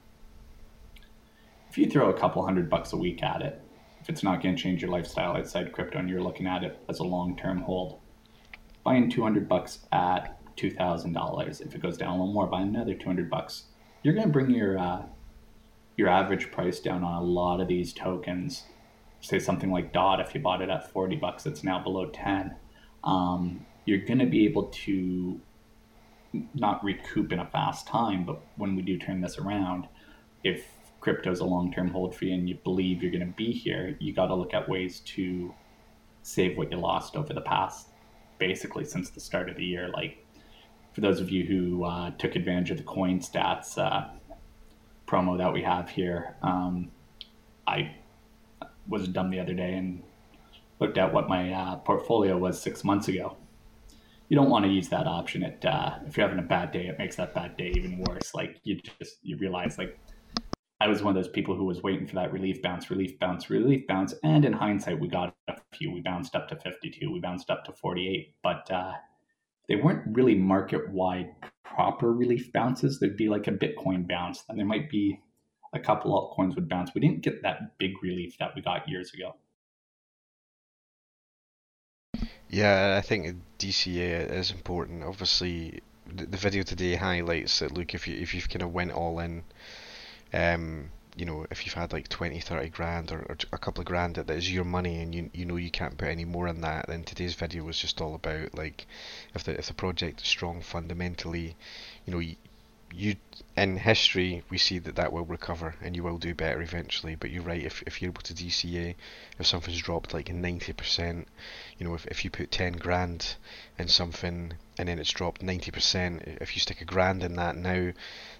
if 1.71 1.78
you 1.78 1.88
throw 1.88 2.11
a 2.11 2.19
couple 2.19 2.45
hundred 2.45 2.69
bucks 2.69 2.92
a 2.92 2.97
week 2.97 3.23
at 3.23 3.42
it, 3.42 3.61
if 4.00 4.09
it's 4.09 4.23
not 4.23 4.42
going 4.42 4.57
to 4.57 4.62
change 4.62 4.83
your 4.83 4.90
lifestyle 4.90 5.37
outside 5.37 5.73
crypto 5.73 5.99
and 5.99 6.09
you're 6.09 6.23
looking 6.23 6.47
at 6.47 6.64
it 6.64 6.78
as 6.88 6.99
a 6.99 7.04
long 7.04 7.37
term 7.37 7.62
hold, 7.62 8.00
buying 8.85 9.09
200 9.09 9.49
bucks 9.49 9.87
at 9.92 10.38
$2,000. 10.57 11.61
If 11.61 11.75
it 11.75 11.81
goes 11.81 11.97
down 11.97 12.09
a 12.09 12.12
little 12.12 12.33
more, 12.33 12.47
buy 12.47 12.62
another 12.62 12.95
200 12.95 13.31
bucks. 13.31 13.66
You're 14.02 14.14
going 14.14 14.26
to 14.26 14.33
bring 14.33 14.50
your 14.50 14.76
uh, 14.76 15.02
your 15.97 16.09
average 16.09 16.50
price 16.50 16.81
down 16.81 17.04
on 17.04 17.23
a 17.23 17.25
lot 17.25 17.61
of 17.61 17.69
these 17.69 17.92
tokens. 17.92 18.64
Say 19.22 19.38
something 19.38 19.70
like 19.70 19.92
DOT, 19.92 20.20
if 20.20 20.34
you 20.34 20.40
bought 20.40 20.60
it 20.60 20.68
at 20.68 20.90
40 20.92 21.16
bucks, 21.16 21.46
it's 21.46 21.64
now 21.64 21.82
below 21.82 22.06
10 22.06 22.54
um, 23.04 23.64
you're 23.84 24.04
going 24.04 24.18
to 24.18 24.26
be 24.26 24.44
able 24.44 24.64
to 24.64 25.40
not 26.54 26.82
recoup 26.84 27.32
in 27.32 27.38
a 27.38 27.46
fast 27.46 27.86
time. 27.86 28.24
But 28.24 28.40
when 28.56 28.76
we 28.76 28.82
do 28.82 28.98
turn 28.98 29.20
this 29.20 29.38
around, 29.38 29.88
if 30.44 30.66
crypto 31.00 31.30
is 31.30 31.40
a 31.40 31.44
long 31.44 31.72
term 31.72 31.88
hold 31.88 32.14
for 32.14 32.24
you 32.24 32.34
and 32.34 32.48
you 32.48 32.56
believe 32.56 33.02
you're 33.02 33.12
going 33.12 33.26
to 33.26 33.36
be 33.36 33.52
here, 33.52 33.96
you 33.98 34.12
got 34.12 34.26
to 34.26 34.34
look 34.34 34.54
at 34.54 34.68
ways 34.68 35.00
to 35.00 35.54
save 36.22 36.56
what 36.56 36.70
you 36.70 36.78
lost 36.78 37.16
over 37.16 37.32
the 37.32 37.40
past, 37.40 37.88
basically 38.38 38.84
since 38.84 39.10
the 39.10 39.20
start 39.20 39.48
of 39.48 39.56
the 39.56 39.64
year. 39.64 39.88
Like 39.88 40.24
for 40.92 41.00
those 41.00 41.20
of 41.20 41.30
you 41.30 41.44
who 41.44 41.84
uh, 41.84 42.10
took 42.18 42.36
advantage 42.36 42.70
of 42.70 42.76
the 42.76 42.84
CoinStats 42.84 43.78
uh, 43.78 44.08
promo 45.06 45.37
that 45.38 45.52
we 45.52 45.62
have 45.62 45.90
here, 45.90 46.37
um, 46.42 46.90
I 47.66 47.96
was 48.88 49.09
dumb 49.09 49.31
the 49.31 49.40
other 49.40 49.55
day 49.55 49.75
and 49.75 50.03
looked 50.81 50.99
at 50.99 51.12
what 51.12 51.29
my 51.29 51.53
uh, 51.53 51.77
portfolio 51.77 52.37
was 52.37 52.61
six 52.61 52.85
months 52.85 53.09
ago. 53.09 53.37
You 54.29 54.37
don't 54.37 54.51
want 54.51 54.64
to 54.64 54.71
use 54.71 54.88
that 54.88 55.07
option. 55.07 55.42
It 55.42 55.64
uh, 55.64 55.99
if 56.07 56.16
you're 56.16 56.27
having 56.27 56.42
a 56.42 56.47
bad 56.47 56.73
day, 56.73 56.87
it 56.87 56.99
makes 56.99 57.16
that 57.16 57.35
bad 57.35 57.57
day 57.57 57.73
even 57.77 58.03
worse. 58.09 58.35
Like 58.35 58.61
you 58.64 58.81
just 58.99 59.18
you 59.23 59.37
realize 59.37 59.79
like 59.79 59.99
I 60.83 60.88
was 60.88 61.01
one 61.01 61.16
of 61.16 61.23
those 61.23 61.31
people 61.33 61.55
who 61.55 61.64
was 61.64 61.83
waiting 61.83 62.09
for 62.09 62.16
that 62.16 62.33
relief 62.33 62.61
bounce, 62.61 62.90
relief 62.90 63.16
bounce, 63.21 63.49
relief 63.51 63.87
bounce, 63.87 64.14
and 64.25 64.45
in 64.45 64.53
hindsight, 64.53 64.99
we 64.99 65.07
got 65.07 65.33
a 65.49 65.57
few. 65.73 65.92
We 65.92 66.01
bounced 66.01 66.35
up 66.35 66.49
to 66.49 66.57
52, 66.57 67.12
we 67.12 67.21
bounced 67.21 67.51
up 67.51 67.64
to 67.66 67.73
48, 67.73 68.35
but 68.42 68.68
uh, 68.68 68.95
they 69.68 69.77
weren't 69.77 70.03
really 70.16 70.35
market 70.35 70.90
wide 70.90 71.29
proper 71.64 72.12
relief 72.12 72.53
bounces. 72.53 72.99
There'd 72.99 73.16
be 73.16 73.29
like 73.29 73.47
a 73.47 73.53
Bitcoin 73.53 74.09
bounce, 74.09 74.42
and 74.49 74.59
there 74.59 74.66
might 74.66 74.90
be 74.90 75.21
a 75.72 75.80
couple 75.80 76.16
of 76.16 76.37
altcoins 76.37 76.54
would 76.54 76.68
bounce. 76.68 76.90
We 76.94 77.00
didn't 77.00 77.22
get 77.22 77.42
that 77.42 77.78
big 77.78 78.02
relief 78.02 78.37
that 78.38 78.54
we 78.54 78.62
got 78.62 78.88
years 78.88 79.12
ago. 79.14 79.35
Yeah, 82.48 82.96
I 82.98 83.00
think 83.00 83.40
DCA 83.58 84.30
is 84.30 84.50
important. 84.50 85.02
Obviously, 85.02 85.80
the, 86.06 86.26
the 86.26 86.37
video 86.37 86.62
today 86.62 86.96
highlights 86.96 87.61
that. 87.61 87.72
Look, 87.72 87.94
if 87.94 88.06
you 88.06 88.20
if 88.20 88.35
you've 88.35 88.50
kind 88.50 88.62
of 88.62 88.74
went 88.74 88.92
all 88.92 89.18
in, 89.20 89.44
um, 90.35 90.90
you 91.16 91.24
know, 91.24 91.46
if 91.50 91.64
you've 91.64 91.74
had 91.74 91.92
like 91.94 92.08
20, 92.08 92.40
30 92.40 92.68
grand 92.68 93.11
or, 93.11 93.24
or 93.28 93.37
a 93.52 93.58
couple 93.58 93.80
of 93.80 93.87
grand 93.87 94.16
that 94.16 94.28
is 94.28 94.52
your 94.52 94.64
money 94.64 95.00
and 95.00 95.14
you 95.14 95.30
you 95.32 95.46
know 95.46 95.56
you 95.56 95.70
can't 95.70 95.96
put 95.96 96.08
any 96.08 96.26
more 96.26 96.46
in 96.46 96.61
that, 96.61 96.87
then 96.88 97.04
today's 97.04 97.35
video 97.35 97.64
was 97.64 97.78
just 97.78 98.02
all 98.02 98.14
about 98.14 98.54
like 98.54 98.87
if 99.35 99.44
the 99.44 99.58
if 99.58 99.68
the 99.68 99.74
project 99.74 100.20
is 100.20 100.28
strong 100.28 100.61
fundamentally, 100.61 101.56
you 102.04 102.12
know, 102.12 102.18
you, 102.18 102.37
you 102.94 103.16
in 103.57 103.76
history 103.76 104.42
we 104.50 104.59
see 104.59 104.78
that 104.78 104.96
that 104.96 105.12
will 105.12 105.24
recover 105.24 105.74
and 105.83 105.94
you 105.94 106.02
will 106.02 106.18
do 106.18 106.35
better 106.35 106.61
eventually 106.62 107.14
but 107.14 107.31
you're 107.31 107.42
right 107.42 107.62
if, 107.62 107.83
if 107.87 108.00
you're 108.00 108.11
able 108.11 108.22
to 108.22 108.35
DCA 108.35 108.94
if 109.38 109.46
something's 109.46 109.81
dropped 109.81 110.14
like 110.14 110.26
90% 110.26 111.24
you 111.78 111.87
know 111.87 111.94
if, 111.94 112.07
if 112.07 112.24
you 112.24 112.31
put 112.31 112.50
10 112.50 112.74
grand 112.74 113.37
in 113.78 113.88
something 113.88 114.52
and 114.78 114.88
then 114.88 114.98
it's 114.98 115.11
dropped 115.11 115.42
90% 115.42 116.40
if 116.40 116.55
you 116.55 116.61
stick 116.61 116.81
a 116.81 116.85
grand 116.85 117.22
in 117.22 117.37
that 117.37 117.57
now 117.57 117.92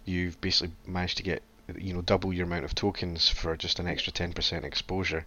you've 0.05 0.41
basically 0.41 0.75
managed 0.87 1.19
to 1.19 1.23
get 1.23 1.43
you 1.79 1.95
know 1.95 2.03
double 2.03 2.33
your 2.33 2.47
amount 2.47 2.65
of 2.65 2.75
tokens 2.75 3.29
for 3.29 3.57
just 3.57 3.79
an 3.79 3.87
extra 3.87 4.13
10% 4.13 4.65
exposure. 4.65 5.27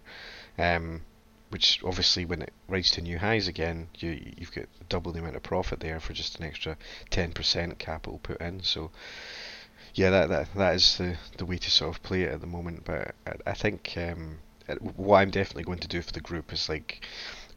Um, 0.58 1.02
which 1.50 1.80
obviously 1.84 2.24
when 2.24 2.42
it 2.42 2.52
rises 2.68 2.92
to 2.92 3.02
new 3.02 3.18
highs 3.18 3.48
again, 3.48 3.88
you 3.98 4.34
you've 4.36 4.52
got 4.52 4.66
double 4.88 5.12
the 5.12 5.20
amount 5.20 5.36
of 5.36 5.42
profit 5.42 5.80
there 5.80 6.00
for 6.00 6.12
just 6.12 6.38
an 6.38 6.44
extra 6.44 6.76
ten 7.10 7.32
percent 7.32 7.78
capital 7.78 8.18
put 8.22 8.40
in. 8.40 8.62
So 8.62 8.90
yeah, 9.94 10.10
that 10.10 10.28
that 10.28 10.54
that 10.54 10.74
is 10.74 10.98
the 10.98 11.16
the 11.38 11.46
way 11.46 11.58
to 11.58 11.70
sort 11.70 11.94
of 11.94 12.02
play 12.02 12.22
it 12.22 12.32
at 12.32 12.40
the 12.40 12.46
moment. 12.46 12.84
But 12.84 13.14
I, 13.26 13.50
I 13.50 13.54
think 13.54 13.94
um, 13.96 14.38
what 14.96 15.18
I'm 15.18 15.30
definitely 15.30 15.64
going 15.64 15.78
to 15.80 15.88
do 15.88 16.02
for 16.02 16.12
the 16.12 16.20
group 16.20 16.52
is 16.52 16.68
like 16.68 17.04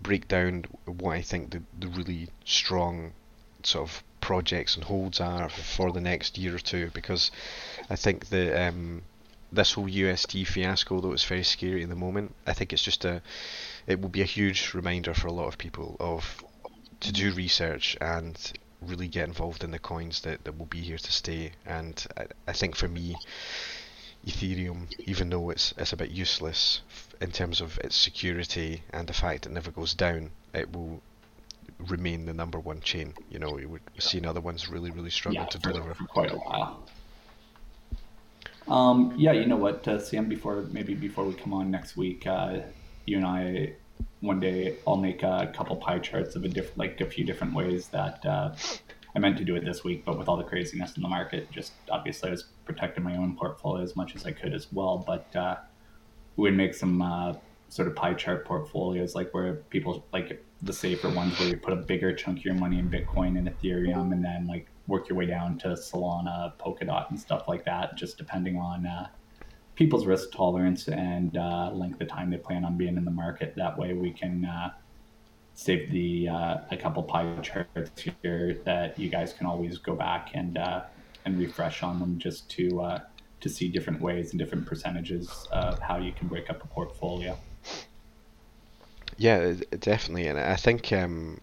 break 0.02 0.28
down 0.28 0.66
what 0.86 1.18
I 1.18 1.22
think 1.22 1.52
the 1.52 1.62
the 1.80 1.88
really 1.88 2.30
strong 2.46 3.14
sort 3.64 3.90
of 3.90 4.04
projects 4.22 4.76
and 4.76 4.84
holds 4.84 5.20
are 5.20 5.50
for 5.50 5.92
the 5.92 6.02
next 6.02 6.38
year 6.38 6.56
or 6.56 6.60
two 6.60 6.92
because 6.94 7.32
I 7.90 7.96
think 7.96 8.28
the 8.28 8.68
um, 8.68 9.02
this 9.52 9.74
whole 9.74 9.90
UST 9.90 10.46
fiasco, 10.46 11.02
though 11.02 11.14
it's 11.14 11.24
very 11.24 11.44
scary 11.44 11.82
in 11.82 11.90
the 11.90 11.96
moment, 11.96 12.36
I 12.46 12.54
think 12.54 12.72
it's 12.72 12.84
just 12.84 13.06
a 13.06 13.22
it 13.90 14.00
will 14.00 14.10
be 14.10 14.22
a 14.22 14.26
huge 14.26 14.74
reminder 14.74 15.14
for 15.14 15.28
a 15.28 15.34
lot 15.34 15.48
of 15.48 15.58
people 15.58 15.98
of 16.00 16.44
to 17.02 17.12
do 17.12 17.34
research 17.34 17.98
and 18.00 18.54
really 18.82 19.08
get 19.08 19.28
involved 19.28 19.64
in 19.64 19.72
the 19.72 19.80
coins 19.80 20.22
that, 20.22 20.44
that 20.44 20.58
will 20.58 20.68
be 20.68 20.80
here 20.80 20.98
to 20.98 21.12
stay. 21.12 21.52
And 21.66 22.06
I, 22.16 22.28
I 22.48 22.54
think 22.54 22.76
for 22.76 22.88
me, 22.88 23.16
Ethereum, 24.26 24.88
even 25.00 25.30
though 25.30 25.50
it's 25.50 25.74
it's 25.78 25.92
a 25.92 25.98
bit 25.98 26.12
useless 26.12 26.82
in 27.20 27.32
terms 27.32 27.62
of 27.62 27.78
its 27.80 27.96
security 27.96 28.84
and 28.92 29.08
the 29.08 29.14
fact 29.14 29.48
it 29.48 29.52
never 29.52 29.72
goes 29.72 29.94
down, 29.96 30.30
it 30.54 30.72
will 30.72 31.02
remain 31.88 32.26
the 32.26 32.34
number 32.34 32.60
one 32.60 32.82
chain. 32.82 33.14
You 33.32 33.40
know, 33.40 33.52
we've 33.52 33.82
seen 33.98 34.26
other 34.26 34.42
ones 34.42 34.70
really, 34.70 34.92
really 34.92 35.10
struggle 35.10 35.42
yeah, 35.42 35.48
to 35.48 35.60
deliver 35.60 35.96
for 35.96 36.06
quite 36.06 36.32
a 36.32 36.38
while. 36.38 36.84
Um, 38.68 39.16
yeah, 39.18 39.32
you 39.32 39.48
know 39.48 39.56
what, 39.56 39.88
uh, 39.88 40.00
Sam. 40.00 40.30
Before 40.30 40.62
maybe 40.72 40.94
before 40.94 41.24
we 41.24 41.34
come 41.34 41.54
on 41.54 41.72
next 41.72 41.98
week, 41.98 42.28
uh, 42.28 42.60
you 43.06 43.18
and 43.18 43.26
I 43.26 43.74
one 44.22 44.40
day 44.40 44.76
I'll 44.86 44.98
make 44.98 45.24
a 45.24 45.52
couple 45.56 45.76
pie 45.78 46.00
charts 46.00 46.36
of 46.36 46.44
a 46.44 46.50
different, 46.50 46.78
like 46.78 47.02
a 47.02 47.06
few 47.06 47.24
different 47.24 47.54
ways 47.54 47.88
that 47.90 48.26
uh, 48.26 48.54
I 49.16 49.20
meant 49.20 49.38
to 49.38 49.46
do 49.46 49.56
it 49.56 49.64
this 49.64 49.84
week, 49.84 50.04
but 50.06 50.18
with 50.18 50.28
all 50.28 50.38
the 50.38 50.44
craziness 50.44 50.96
in 50.96 51.02
the 51.02 51.10
market, 51.10 51.50
just 51.52 51.74
obviously 51.90 52.30
I 52.30 52.32
was 52.32 52.46
protecting 52.66 53.04
my 53.04 53.16
own 53.18 53.36
portfolio 53.36 53.84
as 53.84 53.96
much 53.96 54.16
as 54.16 54.26
I 54.26 54.32
could 54.32 54.54
as 54.54 54.68
well. 54.72 55.04
But 55.06 55.36
uh, 55.36 55.56
we 56.36 56.44
would 56.44 56.58
make 56.58 56.74
some 56.74 57.02
uh, 57.02 57.34
sort 57.70 57.88
of 57.88 57.96
pie 57.96 58.14
chart 58.14 58.46
portfolios, 58.46 59.16
like 59.16 59.34
where 59.34 59.56
people 59.70 60.06
like 60.12 60.44
the 60.62 60.74
safer 60.74 61.10
ones 61.10 61.40
where 61.40 61.50
you 61.50 61.58
put 61.58 61.74
a 61.74 61.78
bigger 61.78 62.14
chunk 62.14 62.40
of 62.40 62.46
your 62.46 62.56
money 62.56 62.80
in 62.80 62.90
Bitcoin 62.90 63.38
and 63.38 63.48
Ethereum, 63.48 64.12
and 64.12 64.24
then 64.24 64.48
like 64.48 64.68
work 64.88 65.08
your 65.08 65.18
way 65.18 65.26
down 65.26 65.58
to 65.60 65.70
Solana, 65.70 66.54
Polkadot, 66.58 67.10
and 67.10 67.20
stuff 67.20 67.48
like 67.48 67.64
that, 67.66 67.96
just 67.96 68.18
depending 68.18 68.58
on 68.58 68.86
uh, 68.86 69.08
people's 69.80 70.06
risk 70.06 70.34
tolerance 70.34 70.90
and 70.90 71.38
uh, 71.38 71.72
length 71.72 72.02
of 72.02 72.08
time 72.10 72.30
they 72.30 72.38
plan 72.38 72.66
on 72.66 72.78
being 72.78 72.98
in 72.98 73.06
the 73.06 73.12
market. 73.26 73.56
That 73.56 73.78
way, 73.80 73.94
we 73.94 74.12
can 74.12 74.44
uh, 74.44 74.72
save 75.54 75.90
the 75.90 76.28
uh, 76.28 76.58
a 76.70 76.76
couple 76.78 77.02
pie 77.02 77.34
charts 77.42 78.04
here 78.22 78.60
that 78.66 79.00
you 79.00 79.10
guys 79.10 79.32
can 79.32 79.48
always 79.48 79.78
go 79.78 79.96
back 79.96 80.32
and 80.34 80.58
uh, 80.58 80.82
and 81.24 81.40
refresh 81.40 81.82
on 81.82 81.98
them 82.00 82.20
just 82.20 82.50
to 82.52 82.82
uh, 82.82 83.00
to 83.40 83.48
see 83.48 83.70
different 83.70 84.02
ways 84.02 84.32
and 84.32 84.40
different 84.40 84.66
percentages 84.66 85.48
of 85.52 85.80
how 85.80 85.98
you 85.98 86.12
can 86.12 86.28
break 86.28 86.50
up 86.50 86.62
a 86.62 86.68
portfolio. 86.68 87.38
Yeah, 89.18 89.54
definitely, 89.80 90.28
and 90.28 90.38
I 90.38 90.58
think 90.58 90.92
um, 90.92 91.40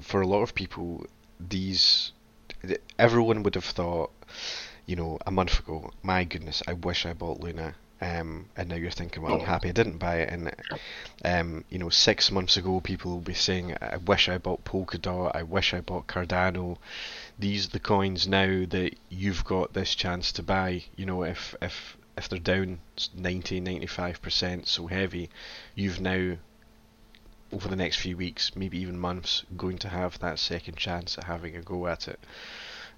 for 0.00 0.20
a 0.22 0.26
lot 0.26 0.42
of 0.42 0.56
people, 0.56 1.06
these 1.38 2.10
everyone 2.98 3.44
would 3.44 3.54
have 3.54 3.64
thought, 3.64 4.10
you 4.86 4.96
know, 4.96 5.18
a 5.26 5.30
month 5.30 5.58
ago, 5.58 5.90
my 6.02 6.24
goodness, 6.24 6.62
I 6.66 6.72
wish 6.72 7.04
I 7.04 7.12
bought 7.12 7.40
Luna. 7.40 7.74
Um, 7.98 8.50
and 8.56 8.68
now 8.68 8.76
you're 8.76 8.90
thinking, 8.90 9.22
well, 9.22 9.34
I'm 9.34 9.46
happy 9.46 9.70
I 9.70 9.72
didn't 9.72 9.98
buy 9.98 10.16
it. 10.16 10.30
And 10.30 10.54
um, 11.24 11.64
you 11.70 11.78
know, 11.78 11.88
six 11.88 12.30
months 12.30 12.56
ago, 12.56 12.80
people 12.80 13.12
will 13.12 13.20
be 13.20 13.34
saying, 13.34 13.74
I 13.80 13.96
wish 13.96 14.28
I 14.28 14.36
bought 14.38 14.64
Polkadot. 14.64 15.34
I 15.34 15.42
wish 15.42 15.72
I 15.72 15.80
bought 15.80 16.06
Cardano. 16.06 16.76
These 17.38 17.66
are 17.66 17.70
the 17.70 17.80
coins 17.80 18.28
now 18.28 18.66
that 18.68 18.96
you've 19.08 19.44
got 19.44 19.72
this 19.72 19.94
chance 19.94 20.30
to 20.32 20.42
buy. 20.42 20.84
You 20.94 21.06
know, 21.06 21.22
if 21.22 21.54
if 21.62 21.96
if 22.18 22.28
they're 22.28 22.38
down 22.38 22.80
90, 23.14 23.60
95 23.60 24.20
percent 24.20 24.68
so 24.68 24.86
heavy, 24.88 25.30
you've 25.74 26.00
now 26.00 26.36
over 27.52 27.68
the 27.68 27.76
next 27.76 27.96
few 27.96 28.16
weeks, 28.16 28.54
maybe 28.56 28.78
even 28.78 28.98
months, 28.98 29.44
going 29.56 29.78
to 29.78 29.88
have 29.88 30.18
that 30.18 30.38
second 30.38 30.76
chance 30.76 31.16
at 31.16 31.24
having 31.24 31.56
a 31.56 31.62
go 31.62 31.86
at 31.86 32.08
it. 32.08 32.18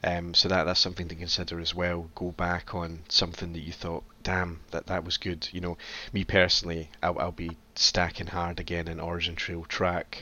Um, 0.05 0.33
so 0.35 0.49
that 0.49 0.65
that's 0.65 0.81
something 0.81 1.09
to 1.09 1.15
consider 1.15 1.59
as 1.59 1.75
well. 1.75 2.09
Go 2.15 2.31
back 2.31 2.75
on 2.75 3.01
something 3.09 3.53
that 3.53 3.61
you 3.61 3.73
thought, 3.73 4.05
damn, 4.23 4.61
that 4.71 4.87
that 4.87 5.05
was 5.05 5.17
good. 5.17 5.49
You 5.53 5.61
know, 5.61 5.79
me 6.13 6.25
personally, 6.25 6.91
I'll, 7.03 7.19
I'll 7.19 7.33
be 7.33 7.57
stacking 7.75 8.29
hard 8.29 8.61
again 8.61 8.87
in 8.89 8.99
OriginTrail 8.99 9.67
TRAC. 9.67 10.19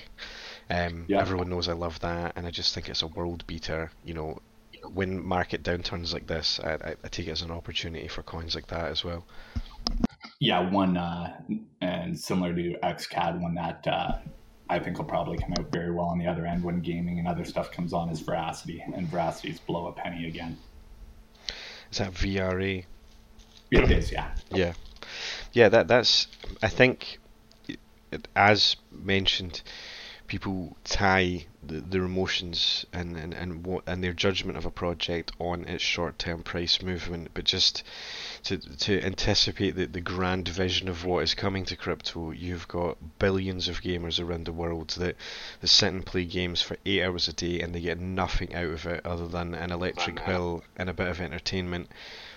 Um, 0.70 1.04
yeah. 1.08 1.20
Everyone 1.20 1.50
knows 1.50 1.68
I 1.68 1.74
love 1.74 2.00
that, 2.00 2.32
and 2.36 2.46
I 2.46 2.50
just 2.50 2.74
think 2.74 2.88
it's 2.88 3.02
a 3.02 3.06
world 3.06 3.46
beater. 3.46 3.90
You 4.04 4.14
know, 4.14 4.40
when 4.92 5.24
market 5.24 5.62
downturns 5.62 6.12
like 6.12 6.26
this, 6.26 6.58
I, 6.60 6.72
I, 6.72 6.96
I 7.04 7.08
take 7.08 7.28
it 7.28 7.32
as 7.32 7.42
an 7.42 7.50
opportunity 7.50 8.08
for 8.08 8.22
coins 8.22 8.54
like 8.54 8.68
that 8.68 8.86
as 8.86 9.04
well. 9.04 9.26
Yeah, 10.40 10.70
one 10.70 10.96
uh, 10.96 11.38
and 11.80 12.18
similar 12.18 12.54
to 12.54 12.76
XCAD, 12.82 13.40
one 13.40 13.54
that 13.54 13.86
uh, 13.86 14.18
I 14.68 14.78
think 14.78 14.98
will 14.98 15.04
probably 15.04 15.38
come 15.38 15.52
out 15.58 15.70
very 15.70 15.92
well 15.92 16.06
on 16.06 16.18
the 16.18 16.26
other 16.26 16.44
end 16.44 16.64
when 16.64 16.80
gaming 16.80 17.18
and 17.18 17.28
other 17.28 17.44
stuff 17.44 17.70
comes 17.70 17.92
on 17.92 18.08
is 18.08 18.22
Verasity, 18.22 18.82
and 18.94 19.06
Verasity's 19.08 19.60
below 19.60 19.86
a 19.86 19.92
penny 19.92 20.26
again. 20.26 20.58
Is 21.92 21.98
that 21.98 22.12
VRA? 22.12 22.84
It 23.70 23.90
is, 23.90 24.12
yeah. 24.12 24.34
Yeah, 24.50 24.72
yeah. 25.52 25.68
That 25.68 25.88
that's. 25.88 26.26
I 26.62 26.68
think, 26.68 27.18
as 28.34 28.76
mentioned, 28.90 29.62
people 30.26 30.76
tie 30.84 31.46
the, 31.62 31.80
their 31.80 32.04
emotions 32.04 32.84
and, 32.92 33.16
and, 33.16 33.34
and 33.34 33.64
what 33.64 33.84
and 33.86 34.02
their 34.02 34.12
judgment 34.12 34.58
of 34.58 34.66
a 34.66 34.70
project 34.70 35.32
on 35.38 35.64
its 35.64 35.82
short 35.82 36.18
term 36.18 36.42
price 36.42 36.82
movement, 36.82 37.30
but 37.34 37.44
just 37.44 37.82
to 38.44 38.58
to 38.58 39.02
anticipate 39.02 39.76
the, 39.76 39.86
the 39.86 40.00
grand 40.00 40.48
vision 40.48 40.88
of 40.88 41.04
what 41.04 41.22
is 41.22 41.34
coming 41.34 41.64
to 41.64 41.76
crypto, 41.76 42.30
you've 42.30 42.68
got 42.68 43.18
billions 43.18 43.68
of 43.68 43.82
gamers 43.82 44.20
around 44.20 44.44
the 44.44 44.52
world 44.52 44.90
that, 44.98 45.16
that 45.60 45.68
sit 45.68 45.92
and 45.92 46.06
play 46.06 46.24
games 46.24 46.62
for 46.62 46.76
eight 46.84 47.02
hours 47.02 47.28
a 47.28 47.32
day 47.32 47.60
and 47.60 47.74
they 47.74 47.80
get 47.80 47.98
nothing 47.98 48.54
out 48.54 48.64
of 48.64 48.86
it 48.86 49.04
other 49.04 49.28
than 49.28 49.54
an 49.54 49.72
electric 49.72 50.24
bill 50.26 50.62
and 50.76 50.88
a 50.88 50.94
bit 50.94 51.08
of 51.08 51.20
entertainment. 51.20 51.88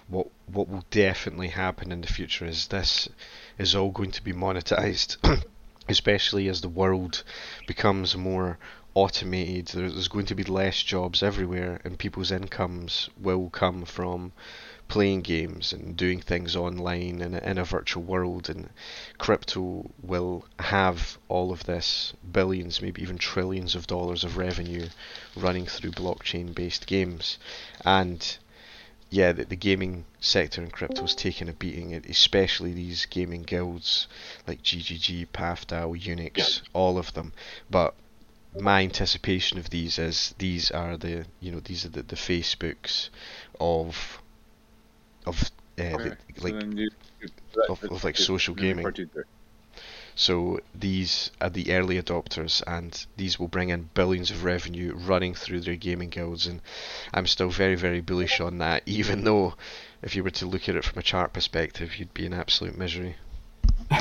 What 0.08 0.28
what 0.48 0.68
will 0.68 0.86
definitely 0.90 1.50
happen 1.50 1.92
in 1.92 2.02
the 2.02 2.08
future 2.08 2.46
is 2.46 2.68
this 2.68 3.08
is 3.58 3.76
all 3.76 3.92
going 3.92 4.12
to 4.12 4.24
be 4.24 4.34
monetized 4.34 5.18
especially 5.90 6.48
as 6.48 6.62
the 6.62 6.70
world 6.70 7.24
becomes 7.68 8.16
more 8.16 8.58
automated, 8.96 9.68
there's 9.68 10.08
going 10.08 10.26
to 10.26 10.36
be 10.36 10.44
less 10.44 10.82
jobs 10.84 11.22
everywhere, 11.22 11.80
and 11.84 11.98
people's 12.00 12.32
incomes 12.32 13.10
will 13.20 13.50
come 13.50 13.86
from 13.86 14.32
playing 14.88 15.22
games 15.22 15.72
and 15.72 15.96
doing 15.96 16.20
things 16.20 16.56
online 16.56 17.22
in 17.22 17.36
a, 17.36 17.38
in 17.40 17.58
a 17.58 17.64
virtual 17.64 18.04
world. 18.04 18.50
And 18.50 18.70
crypto 19.18 19.90
will 20.02 20.46
have 20.60 21.18
all 21.28 21.52
of 21.52 21.64
this 21.66 22.14
billions, 22.32 22.82
maybe 22.82 23.02
even 23.02 23.18
trillions 23.18 23.76
of 23.76 23.88
dollars 23.88 24.24
of 24.24 24.38
revenue 24.38 24.88
running 25.36 25.68
through 25.68 25.92
blockchain 25.92 26.54
based 26.56 26.88
games. 26.88 27.38
And 27.86 28.38
yeah, 29.10 29.32
the, 29.32 29.46
the 29.46 29.56
gaming 29.56 30.06
sector 30.20 30.62
in 30.62 30.70
crypto 30.70 31.04
is 31.04 31.16
taking 31.16 31.50
a 31.50 31.54
beating, 31.54 31.94
especially 32.10 32.74
these 32.74 33.06
gaming 33.08 33.44
guilds 33.44 34.08
like 34.48 34.62
GGG, 34.62 35.28
PathDAO, 35.34 36.00
Unix, 36.00 36.38
yeah. 36.38 36.68
all 36.74 36.98
of 36.98 37.14
them. 37.14 37.34
But 37.70 37.96
my 38.60 38.84
anticipation 38.84 39.58
of 39.58 39.70
these 39.70 39.98
is 40.00 40.36
these 40.38 40.72
are 40.72 40.98
the 40.98 41.26
you 41.40 41.52
know 41.52 41.60
these 41.60 41.86
are 41.86 41.90
the, 41.90 42.04
the 42.04 42.16
Facebooks 42.16 43.10
of 43.60 44.22
of 45.26 45.42
uh, 45.78 45.98
the, 45.98 46.18
like 46.42 46.90
of, 47.70 47.84
of, 47.84 48.04
like 48.04 48.18
social 48.18 48.56
gaming. 48.56 48.86
So 50.20 50.60
these 50.76 51.32
are 51.40 51.50
the 51.50 51.74
early 51.74 51.98
adopters, 51.98 52.62
and 52.68 53.06
these 53.16 53.40
will 53.40 53.48
bring 53.48 53.70
in 53.70 53.90
billions 53.94 54.32
of 54.32 54.44
revenue 54.44 54.94
running 54.94 55.34
through 55.34 55.62
their 55.62 55.78
gaming 55.78 56.10
guilds. 56.10 56.46
And 56.46 56.60
I'm 57.14 57.26
still 57.26 57.50
very, 57.50 57.76
very 57.76 58.02
bullish 58.02 58.42
on 58.42 58.58
that, 58.58 58.84
even 58.86 59.24
though 59.24 59.54
if 60.02 60.18
you 60.18 60.24
were 60.26 60.30
to 60.32 60.46
look 60.46 60.68
at 60.68 60.76
it 60.76 60.84
from 60.84 61.00
a 61.00 61.04
chart 61.04 61.32
perspective, 61.32 61.96
you'd 61.96 62.14
be 62.14 62.26
in 62.26 62.34
absolute 62.34 62.78
misery. 62.78 63.16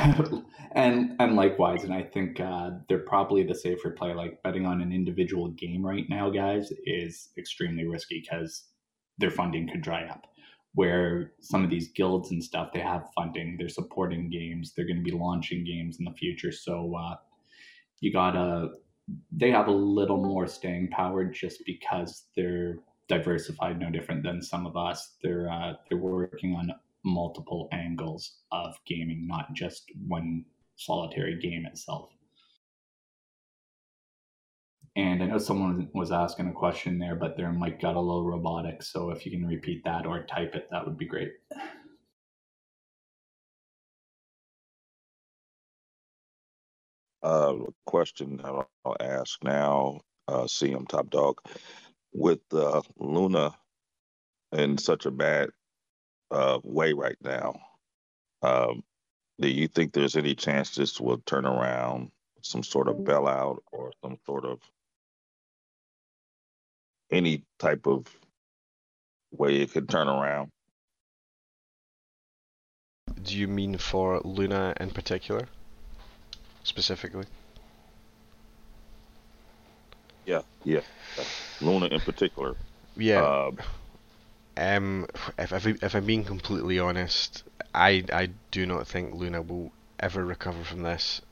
and 0.72 1.14
and 1.20 1.36
likewise, 1.36 1.84
and 1.84 1.94
I 1.94 2.02
think 2.02 2.40
uh, 2.40 2.70
they're 2.88 2.98
probably 2.98 3.44
the 3.44 3.54
safer 3.54 3.90
play. 3.92 4.12
Like 4.12 4.42
betting 4.42 4.66
on 4.66 4.82
an 4.82 4.90
individual 4.90 5.50
game 5.50 5.86
right 5.86 6.08
now, 6.08 6.30
guys, 6.30 6.72
is 6.84 7.28
extremely 7.38 7.86
risky 7.86 8.22
because 8.22 8.64
their 9.18 9.30
funding 9.30 9.68
could 9.68 9.82
dry 9.82 10.02
up 10.08 10.26
where 10.74 11.32
some 11.40 11.64
of 11.64 11.70
these 11.70 11.88
guilds 11.88 12.30
and 12.30 12.42
stuff 12.42 12.70
they 12.72 12.80
have 12.80 13.08
funding 13.14 13.56
they're 13.58 13.68
supporting 13.68 14.30
games 14.30 14.72
they're 14.74 14.86
going 14.86 14.96
to 14.96 15.02
be 15.02 15.16
launching 15.16 15.64
games 15.64 15.98
in 15.98 16.04
the 16.04 16.12
future. 16.12 16.52
So 16.52 16.94
uh, 16.96 17.16
you 18.00 18.12
gotta 18.12 18.68
they 19.32 19.50
have 19.50 19.68
a 19.68 19.72
little 19.72 20.22
more 20.22 20.46
staying 20.46 20.88
power 20.88 21.24
just 21.24 21.62
because 21.64 22.26
they're 22.36 22.76
diversified 23.08 23.80
no 23.80 23.90
different 23.90 24.22
than 24.22 24.42
some 24.42 24.66
of 24.66 24.76
us. 24.76 25.16
They're 25.22 25.50
uh, 25.50 25.74
they're 25.88 25.98
working 25.98 26.54
on 26.54 26.72
multiple 27.04 27.68
angles 27.72 28.40
of 28.52 28.76
gaming 28.86 29.26
not 29.26 29.54
just 29.54 29.90
one 30.06 30.44
solitary 30.76 31.38
game 31.40 31.64
itself 31.64 32.10
and 34.98 35.22
I 35.22 35.26
know 35.26 35.38
someone 35.38 35.88
was 35.94 36.10
asking 36.10 36.48
a 36.48 36.52
question 36.52 36.98
there, 36.98 37.14
but 37.14 37.36
their 37.36 37.52
mic 37.52 37.80
got 37.80 37.94
a 37.94 38.00
little 38.00 38.24
robotic. 38.24 38.82
So 38.82 39.10
if 39.10 39.24
you 39.24 39.30
can 39.30 39.46
repeat 39.46 39.84
that 39.84 40.06
or 40.06 40.24
type 40.24 40.56
it, 40.56 40.66
that 40.72 40.84
would 40.84 40.98
be 40.98 41.06
great. 41.06 41.34
Uh, 47.22 47.54
question 47.86 48.40
I'll 48.42 48.66
ask 48.98 49.38
now, 49.44 50.00
uh, 50.26 50.44
CM 50.44 50.88
Top 50.88 51.10
Dog, 51.10 51.38
with 52.12 52.40
uh, 52.52 52.82
Luna 52.98 53.54
in 54.50 54.78
such 54.78 55.06
a 55.06 55.12
bad 55.12 55.50
uh, 56.32 56.58
way 56.64 56.92
right 56.92 57.18
now, 57.22 57.54
um, 58.42 58.82
do 59.40 59.46
you 59.46 59.68
think 59.68 59.92
there's 59.92 60.16
any 60.16 60.34
chance 60.34 60.74
this 60.74 61.00
will 61.00 61.18
turn 61.18 61.46
around, 61.46 62.10
some 62.42 62.64
sort 62.64 62.88
of 62.88 62.96
bailout 62.96 63.58
or 63.70 63.92
some 64.02 64.16
sort 64.26 64.44
of 64.44 64.58
any 67.10 67.44
type 67.58 67.86
of 67.86 68.06
way 69.32 69.56
it 69.56 69.72
could 69.72 69.88
turn 69.88 70.08
around. 70.08 70.50
Do 73.22 73.36
you 73.36 73.48
mean 73.48 73.78
for 73.78 74.20
Luna 74.24 74.74
in 74.80 74.90
particular? 74.90 75.48
Specifically? 76.62 77.26
Yeah, 80.26 80.42
yeah. 80.64 80.80
Luna 81.60 81.86
in 81.86 82.00
particular. 82.00 82.54
Yeah. 82.96 83.22
Uh, 83.22 83.50
um, 84.56 85.06
if, 85.38 85.52
if, 85.52 85.66
if 85.82 85.94
I'm 85.94 86.04
being 86.04 86.24
completely 86.24 86.78
honest, 86.78 87.44
I, 87.74 88.04
I 88.12 88.30
do 88.50 88.66
not 88.66 88.86
think 88.86 89.14
Luna 89.14 89.40
will 89.42 89.72
ever 90.00 90.24
recover 90.24 90.64
from 90.64 90.82
this. 90.82 91.22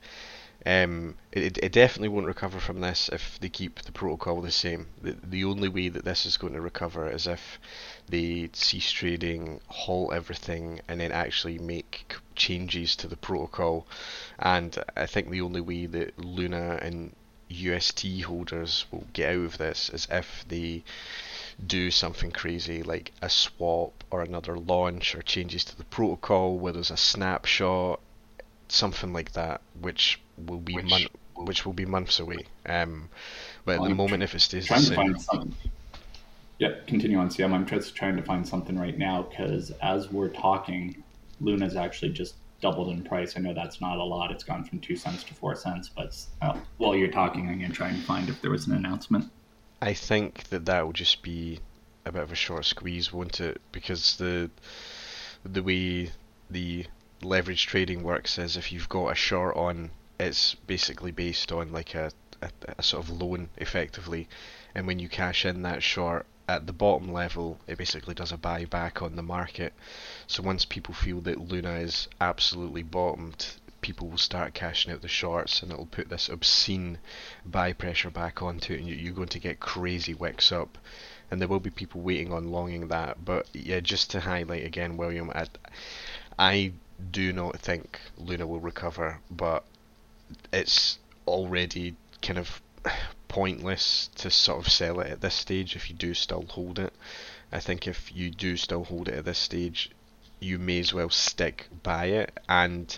Um, 0.67 1.15
it, 1.31 1.57
it 1.59 1.71
definitely 1.71 2.09
won't 2.09 2.25
recover 2.25 2.59
from 2.59 2.81
this 2.81 3.09
if 3.13 3.39
they 3.39 3.47
keep 3.47 3.83
the 3.83 3.91
protocol 3.93 4.41
the 4.41 4.51
same. 4.51 4.87
The, 5.01 5.15
the 5.23 5.45
only 5.45 5.69
way 5.69 5.87
that 5.87 6.03
this 6.03 6.25
is 6.25 6.35
going 6.35 6.51
to 6.55 6.59
recover 6.59 7.09
is 7.09 7.25
if 7.25 7.57
they 8.09 8.49
cease 8.51 8.91
trading, 8.91 9.61
halt 9.67 10.13
everything, 10.13 10.81
and 10.89 10.99
then 10.99 11.13
actually 11.13 11.57
make 11.57 12.15
changes 12.35 12.97
to 12.97 13.07
the 13.07 13.15
protocol. 13.15 13.87
And 14.39 14.77
I 14.97 15.05
think 15.05 15.29
the 15.29 15.39
only 15.39 15.61
way 15.61 15.85
that 15.85 16.19
Luna 16.19 16.79
and 16.81 17.15
UST 17.47 18.23
holders 18.23 18.87
will 18.91 19.07
get 19.13 19.35
out 19.35 19.45
of 19.45 19.57
this 19.57 19.89
is 19.89 20.05
if 20.11 20.43
they 20.49 20.83
do 21.65 21.91
something 21.91 22.31
crazy 22.31 22.83
like 22.83 23.13
a 23.21 23.29
swap 23.29 24.03
or 24.11 24.21
another 24.21 24.57
launch 24.57 25.15
or 25.15 25.21
changes 25.21 25.63
to 25.63 25.77
the 25.77 25.85
protocol 25.85 26.59
where 26.59 26.73
there's 26.73 26.91
a 26.91 26.97
snapshot, 26.97 28.01
something 28.67 29.13
like 29.13 29.31
that, 29.31 29.61
which 29.79 30.19
will 30.37 30.59
be 30.59 30.75
which, 30.75 31.09
which 31.35 31.65
will 31.65 31.73
be 31.73 31.85
months 31.85 32.19
away. 32.19 32.45
Um, 32.65 33.09
but 33.65 33.75
at 33.75 33.81
the 33.81 33.89
I'm 33.89 33.97
moment, 33.97 34.23
if 34.23 34.35
it 34.35 34.39
stays 34.39 34.67
the 34.67 34.77
same. 34.79 35.55
Yep, 36.59 36.87
continue 36.87 37.17
on 37.17 37.29
CM. 37.29 37.53
I'm 37.53 37.67
just 37.67 37.95
trying 37.95 38.15
to 38.17 38.23
find 38.23 38.47
something 38.47 38.79
right 38.79 38.97
now 38.97 39.23
because 39.23 39.71
as 39.81 40.11
we're 40.11 40.29
talking, 40.29 41.03
Luna's 41.39 41.75
actually 41.75 42.13
just 42.13 42.35
doubled 42.61 42.89
in 42.89 43.03
price. 43.03 43.37
I 43.37 43.41
know 43.41 43.53
that's 43.53 43.79
not 43.79 43.97
a 43.97 44.03
lot. 44.03 44.31
It's 44.31 44.43
gone 44.43 44.63
from 44.63 44.79
two 44.79 44.95
cents 44.95 45.23
to 45.25 45.33
four 45.35 45.55
cents. 45.55 45.89
But 45.89 46.17
uh, 46.41 46.57
while 46.77 46.95
you're 46.95 47.11
talking, 47.11 47.47
I'm 47.47 47.59
going 47.59 47.69
to 47.69 47.75
try 47.75 47.89
and 47.89 48.03
find 48.03 48.27
if 48.29 48.41
there 48.41 48.51
was 48.51 48.65
an 48.67 48.73
announcement. 48.73 49.29
I 49.81 49.93
think 49.93 50.45
that 50.45 50.65
that 50.65 50.83
will 50.83 50.93
just 50.93 51.21
be 51.21 51.59
a 52.05 52.11
bit 52.11 52.23
of 52.23 52.31
a 52.31 52.35
short 52.35 52.65
squeeze, 52.65 53.13
won't 53.13 53.39
it? 53.39 53.61
Because 53.71 54.17
the 54.17 54.49
the 55.45 55.61
way 55.61 56.09
the 56.49 56.85
leverage 57.21 57.67
trading 57.67 58.03
works 58.03 58.37
is 58.37 58.57
if 58.57 58.71
you've 58.71 58.89
got 58.89 59.09
a 59.09 59.15
short 59.15 59.55
on, 59.55 59.91
it's 60.19 60.55
basically 60.55 61.11
based 61.11 61.51
on 61.51 61.71
like 61.71 61.95
a, 61.95 62.11
a, 62.41 62.49
a 62.77 62.83
sort 62.83 63.03
of 63.03 63.21
loan 63.21 63.49
effectively, 63.57 64.27
and 64.73 64.87
when 64.87 64.99
you 64.99 65.09
cash 65.09 65.45
in 65.45 65.61
that 65.63 65.83
short, 65.83 66.25
at 66.49 66.65
the 66.65 66.73
bottom 66.73 67.11
level, 67.11 67.59
it 67.67 67.77
basically 67.77 68.13
does 68.13 68.31
a 68.31 68.37
buyback 68.37 69.01
on 69.01 69.15
the 69.15 69.21
market. 69.21 69.73
So 70.27 70.41
once 70.41 70.63
people 70.63 70.93
feel 70.93 71.19
that 71.21 71.39
Luna 71.39 71.79
is 71.79 72.07
absolutely 72.21 72.83
bottomed, 72.83 73.45
people 73.81 74.07
will 74.07 74.17
start 74.17 74.53
cashing 74.53 74.91
out 74.91 75.01
the 75.01 75.07
shorts 75.07 75.61
and 75.61 75.71
it'll 75.71 75.85
put 75.85 76.09
this 76.09 76.29
obscene 76.29 76.97
buy 77.45 77.73
pressure 77.73 78.09
back 78.09 78.41
onto 78.41 78.73
it 78.73 78.79
and 78.79 78.87
you're 78.87 79.13
going 79.13 79.27
to 79.27 79.39
get 79.39 79.59
crazy 79.59 80.13
wicks 80.13 80.51
up. 80.51 80.77
And 81.29 81.41
there 81.41 81.47
will 81.47 81.59
be 81.59 81.69
people 81.69 82.01
waiting 82.01 82.31
on 82.31 82.51
longing 82.51 82.87
that. 82.87 83.23
But 83.25 83.47
yeah 83.53 83.81
just 83.81 84.09
to 84.11 84.21
highlight 84.21 84.65
again 84.65 84.97
William 84.97 85.29
I, 85.35 85.47
I 86.39 86.73
do 87.11 87.33
not 87.33 87.59
think 87.59 87.99
Luna 88.17 88.47
will 88.47 88.59
recover 88.59 89.19
but 89.29 89.65
it's 90.51 90.99
already 91.27 91.95
kind 92.21 92.39
of 92.39 92.61
pointless 93.27 94.09
to 94.15 94.31
sort 94.31 94.65
of 94.65 94.71
sell 94.71 94.99
it 94.99 95.11
at 95.11 95.21
this 95.21 95.35
stage 95.35 95.75
if 95.75 95.89
you 95.89 95.95
do 95.95 96.13
still 96.13 96.45
hold 96.49 96.79
it. 96.79 96.93
I 97.51 97.59
think 97.59 97.87
if 97.87 98.15
you 98.15 98.29
do 98.29 98.57
still 98.57 98.83
hold 98.85 99.07
it 99.07 99.15
at 99.15 99.25
this 99.25 99.37
stage, 99.37 99.91
you 100.39 100.59
may 100.59 100.79
as 100.79 100.93
well 100.93 101.09
stick 101.09 101.67
by 101.83 102.05
it. 102.05 102.37
And 102.47 102.97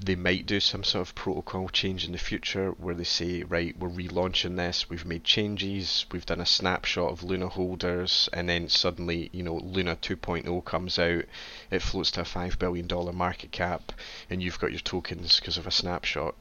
they 0.00 0.16
might 0.16 0.44
do 0.46 0.58
some 0.58 0.82
sort 0.82 1.08
of 1.08 1.14
protocol 1.14 1.68
change 1.68 2.04
in 2.04 2.12
the 2.12 2.18
future 2.18 2.70
where 2.72 2.94
they 2.94 3.04
say, 3.04 3.42
right, 3.44 3.78
we're 3.78 3.88
relaunching 3.88 4.56
this, 4.56 4.90
we've 4.90 5.06
made 5.06 5.22
changes, 5.22 6.04
we've 6.10 6.26
done 6.26 6.40
a 6.40 6.46
snapshot 6.46 7.12
of 7.12 7.22
Luna 7.22 7.48
holders, 7.48 8.28
and 8.32 8.48
then 8.48 8.68
suddenly, 8.68 9.30
you 9.32 9.42
know, 9.42 9.54
Luna 9.54 9.96
2.0 9.96 10.64
comes 10.64 10.98
out, 10.98 11.24
it 11.70 11.82
floats 11.82 12.10
to 12.12 12.22
a 12.22 12.24
$5 12.24 12.58
billion 12.58 12.88
market 13.16 13.52
cap, 13.52 13.92
and 14.28 14.42
you've 14.42 14.58
got 14.58 14.72
your 14.72 14.80
tokens 14.80 15.38
because 15.38 15.58
of 15.58 15.66
a 15.66 15.70
snapshot. 15.70 16.34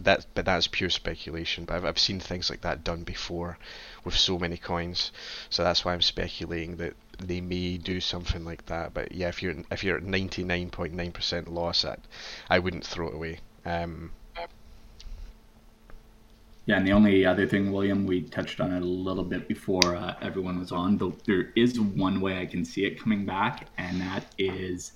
That, 0.00 0.26
but 0.34 0.44
that's 0.44 0.66
pure 0.66 0.90
speculation. 0.90 1.64
But 1.64 1.76
I've, 1.76 1.84
I've 1.84 1.98
seen 1.98 2.20
things 2.20 2.50
like 2.50 2.60
that 2.62 2.84
done 2.84 3.04
before 3.04 3.58
with 4.04 4.16
so 4.16 4.38
many 4.38 4.56
coins, 4.56 5.10
so 5.50 5.64
that's 5.64 5.84
why 5.84 5.92
I'm 5.92 6.02
speculating 6.02 6.76
that 6.76 6.94
they 7.18 7.40
may 7.40 7.78
do 7.78 8.00
something 8.00 8.44
like 8.44 8.66
that. 8.66 8.94
But 8.94 9.12
yeah, 9.12 9.28
if 9.28 9.42
you're 9.42 9.54
if 9.70 9.82
you're 9.82 9.96
at 9.96 10.04
99.9% 10.04 11.48
loss, 11.48 11.84
at 11.84 12.00
I 12.50 12.58
wouldn't 12.58 12.86
throw 12.86 13.08
it 13.08 13.14
away. 13.14 13.40
Um, 13.64 14.12
yeah, 16.66 16.78
and 16.78 16.86
the 16.86 16.92
only 16.92 17.24
other 17.24 17.46
thing, 17.46 17.70
William, 17.70 18.06
we 18.06 18.22
touched 18.22 18.60
on 18.60 18.72
it 18.72 18.82
a 18.82 18.84
little 18.84 19.22
bit 19.22 19.46
before 19.46 19.94
uh, 19.94 20.16
everyone 20.20 20.58
was 20.58 20.72
on. 20.72 20.98
Though 20.98 21.14
there 21.24 21.52
is 21.54 21.78
one 21.78 22.20
way 22.20 22.40
I 22.40 22.46
can 22.46 22.64
see 22.64 22.84
it 22.84 23.00
coming 23.00 23.24
back, 23.24 23.68
and 23.78 24.00
that 24.00 24.24
is 24.36 24.92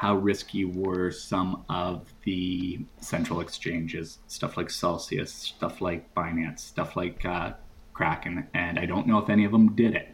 how 0.00 0.16
risky 0.16 0.64
were 0.64 1.10
some 1.10 1.62
of 1.68 2.10
the 2.24 2.80
central 3.02 3.42
exchanges, 3.42 4.18
stuff 4.28 4.56
like 4.56 4.70
Celsius, 4.70 5.30
stuff 5.30 5.82
like 5.82 6.14
Binance, 6.14 6.60
stuff 6.60 6.96
like 6.96 7.22
uh, 7.26 7.52
Kraken, 7.92 8.46
and 8.54 8.78
I 8.78 8.86
don't 8.86 9.06
know 9.06 9.18
if 9.18 9.28
any 9.28 9.44
of 9.44 9.52
them 9.52 9.76
did 9.76 9.94
it. 9.94 10.08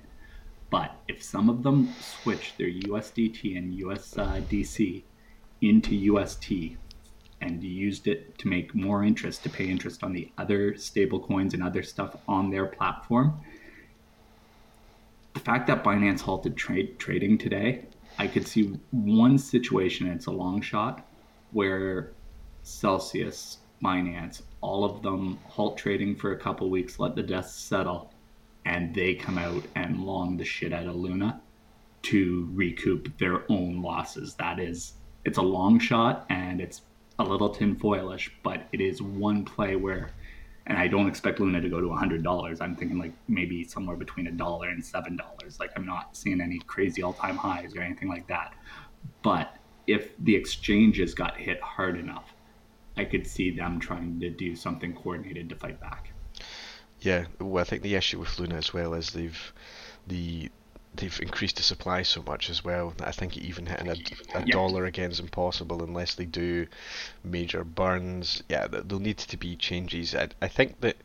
But 0.71 0.91
if 1.07 1.23
some 1.23 1.49
of 1.49 1.63
them 1.63 1.95
switched 2.01 2.59
their 2.59 2.69
USDT 2.69 3.57
and 3.57 3.79
USDC 3.79 5.05
into 5.61 5.95
UST 5.95 6.51
and 7.41 7.63
used 7.63 8.09
it 8.09 8.37
to 8.39 8.49
make 8.49 8.75
more 8.75 9.05
interest, 9.05 9.45
to 9.45 9.51
pay 9.51 9.67
interest 9.67 10.03
on 10.03 10.13
the 10.13 10.33
other 10.37 10.77
stable 10.77 11.21
coins 11.21 11.55
and 11.55 11.63
other 11.63 11.85
stuff 11.85 12.17
on 12.27 12.51
their 12.51 12.67
platform, 12.67 13.41
the 15.35 15.41
fact 15.41 15.69
that 15.69 15.85
Binance 15.85 16.23
halted 16.23 16.57
trade 16.57 16.99
trading 16.99 17.39
today, 17.39 17.85
I 18.19 18.27
could 18.27 18.47
see 18.47 18.79
one 18.91 19.39
situation, 19.39 20.07
it's 20.07 20.27
a 20.27 20.31
long 20.31 20.61
shot, 20.61 21.07
where 21.53 22.13
Celsius, 22.63 23.59
Binance, 23.83 24.43
all 24.61 24.85
of 24.85 25.03
them 25.03 25.39
halt 25.47 25.77
trading 25.77 26.17
for 26.17 26.33
a 26.33 26.39
couple 26.39 26.71
weeks, 26.71 26.99
let 26.99 27.15
the 27.15 27.23
dust 27.23 27.69
settle, 27.69 28.13
and 28.65 28.95
they 28.95 29.15
come 29.15 29.39
out 29.39 29.65
and 29.75 30.05
long 30.05 30.37
the 30.37 30.45
shit 30.45 30.73
out 30.73 30.87
of 30.87 30.97
Luna 30.97 31.41
to 32.03 32.49
recoup 32.53 33.17
their 33.19 33.51
own 33.51 33.83
losses. 33.83 34.35
That 34.35 34.59
is, 34.59 34.95
it's 35.25 35.39
a 35.39 35.43
long 35.43 35.79
shot 35.79 36.25
and 36.31 36.61
it's 36.61 36.83
a 37.19 37.25
little 37.25 37.55
tinfoilish, 37.55 38.31
but 38.43 38.67
it 38.73 38.81
is 38.81 39.03
one 39.03 39.45
play 39.45 39.77
where, 39.77 40.11
and 40.67 40.79
I 40.79 40.89
don't 40.89 41.07
expect 41.07 41.39
Luna 41.39 41.61
to 41.61 41.69
go 41.69 41.81
to 41.81 41.87
$100. 41.87 42.61
I'm 42.61 42.75
thinking 42.75 42.99
like 42.99 43.13
maybe 43.29 43.65
somewhere 43.65 43.97
between 43.97 44.27
a 44.27 44.33
dollar 44.33 44.69
and 44.69 44.83
$7. 44.83 45.61
Like 45.61 45.71
I'm 45.77 45.87
not 45.87 46.17
seeing 46.17 46.41
any 46.41 46.59
crazy 46.61 47.03
all 47.03 47.13
time 47.13 47.37
highs 47.37 47.77
or 47.77 47.81
anything 47.81 48.09
like 48.09 48.27
that. 48.29 48.55
But 49.23 49.57
if 49.87 50.11
the 50.19 50.35
exchanges 50.35 51.15
got 51.15 51.37
hit 51.37 51.61
hard 51.61 51.99
enough, 51.99 52.35
I 52.97 53.05
could 53.05 53.27
see 53.27 53.51
them 53.51 53.79
trying 53.79 54.19
to 54.21 54.31
do 54.31 54.57
something 54.57 54.95
coordinated 54.95 55.49
to 55.51 55.57
fight 55.57 55.81
back. 55.81 56.11
Yeah, 57.01 57.27
well, 57.39 57.61
I 57.61 57.65
think 57.65 57.83
the 57.83 57.95
issue 57.95 58.19
with 58.19 58.39
Luna 58.39 58.57
as 58.57 58.73
well 58.73 58.95
is 58.95 59.11
they've 59.11 59.53
the 60.07 60.51
they've 60.97 61.21
increased 61.21 61.57
the 61.57 61.63
supply 61.63 62.03
so 62.03 62.23
much 62.23 62.51
as 62.51 62.65
well 62.65 62.95
that 62.97 63.09
I 63.09 63.11
think 63.11 63.37
even 63.37 63.67
hitting 63.67 63.89
a, 63.89 63.97
a 64.39 64.45
dollar 64.45 64.85
again 64.85 65.11
is 65.11 65.21
impossible 65.21 65.83
unless 65.83 66.15
they 66.15 66.25
do 66.25 66.67
major 67.25 67.65
burns. 67.65 68.43
Yeah, 68.49 68.67
there'll 68.67 69.01
need 69.01 69.19
to 69.19 69.37
be 69.37 69.57
changes. 69.57 70.15
I, 70.15 70.29
I 70.41 70.49
think 70.49 70.81
that 70.81 70.97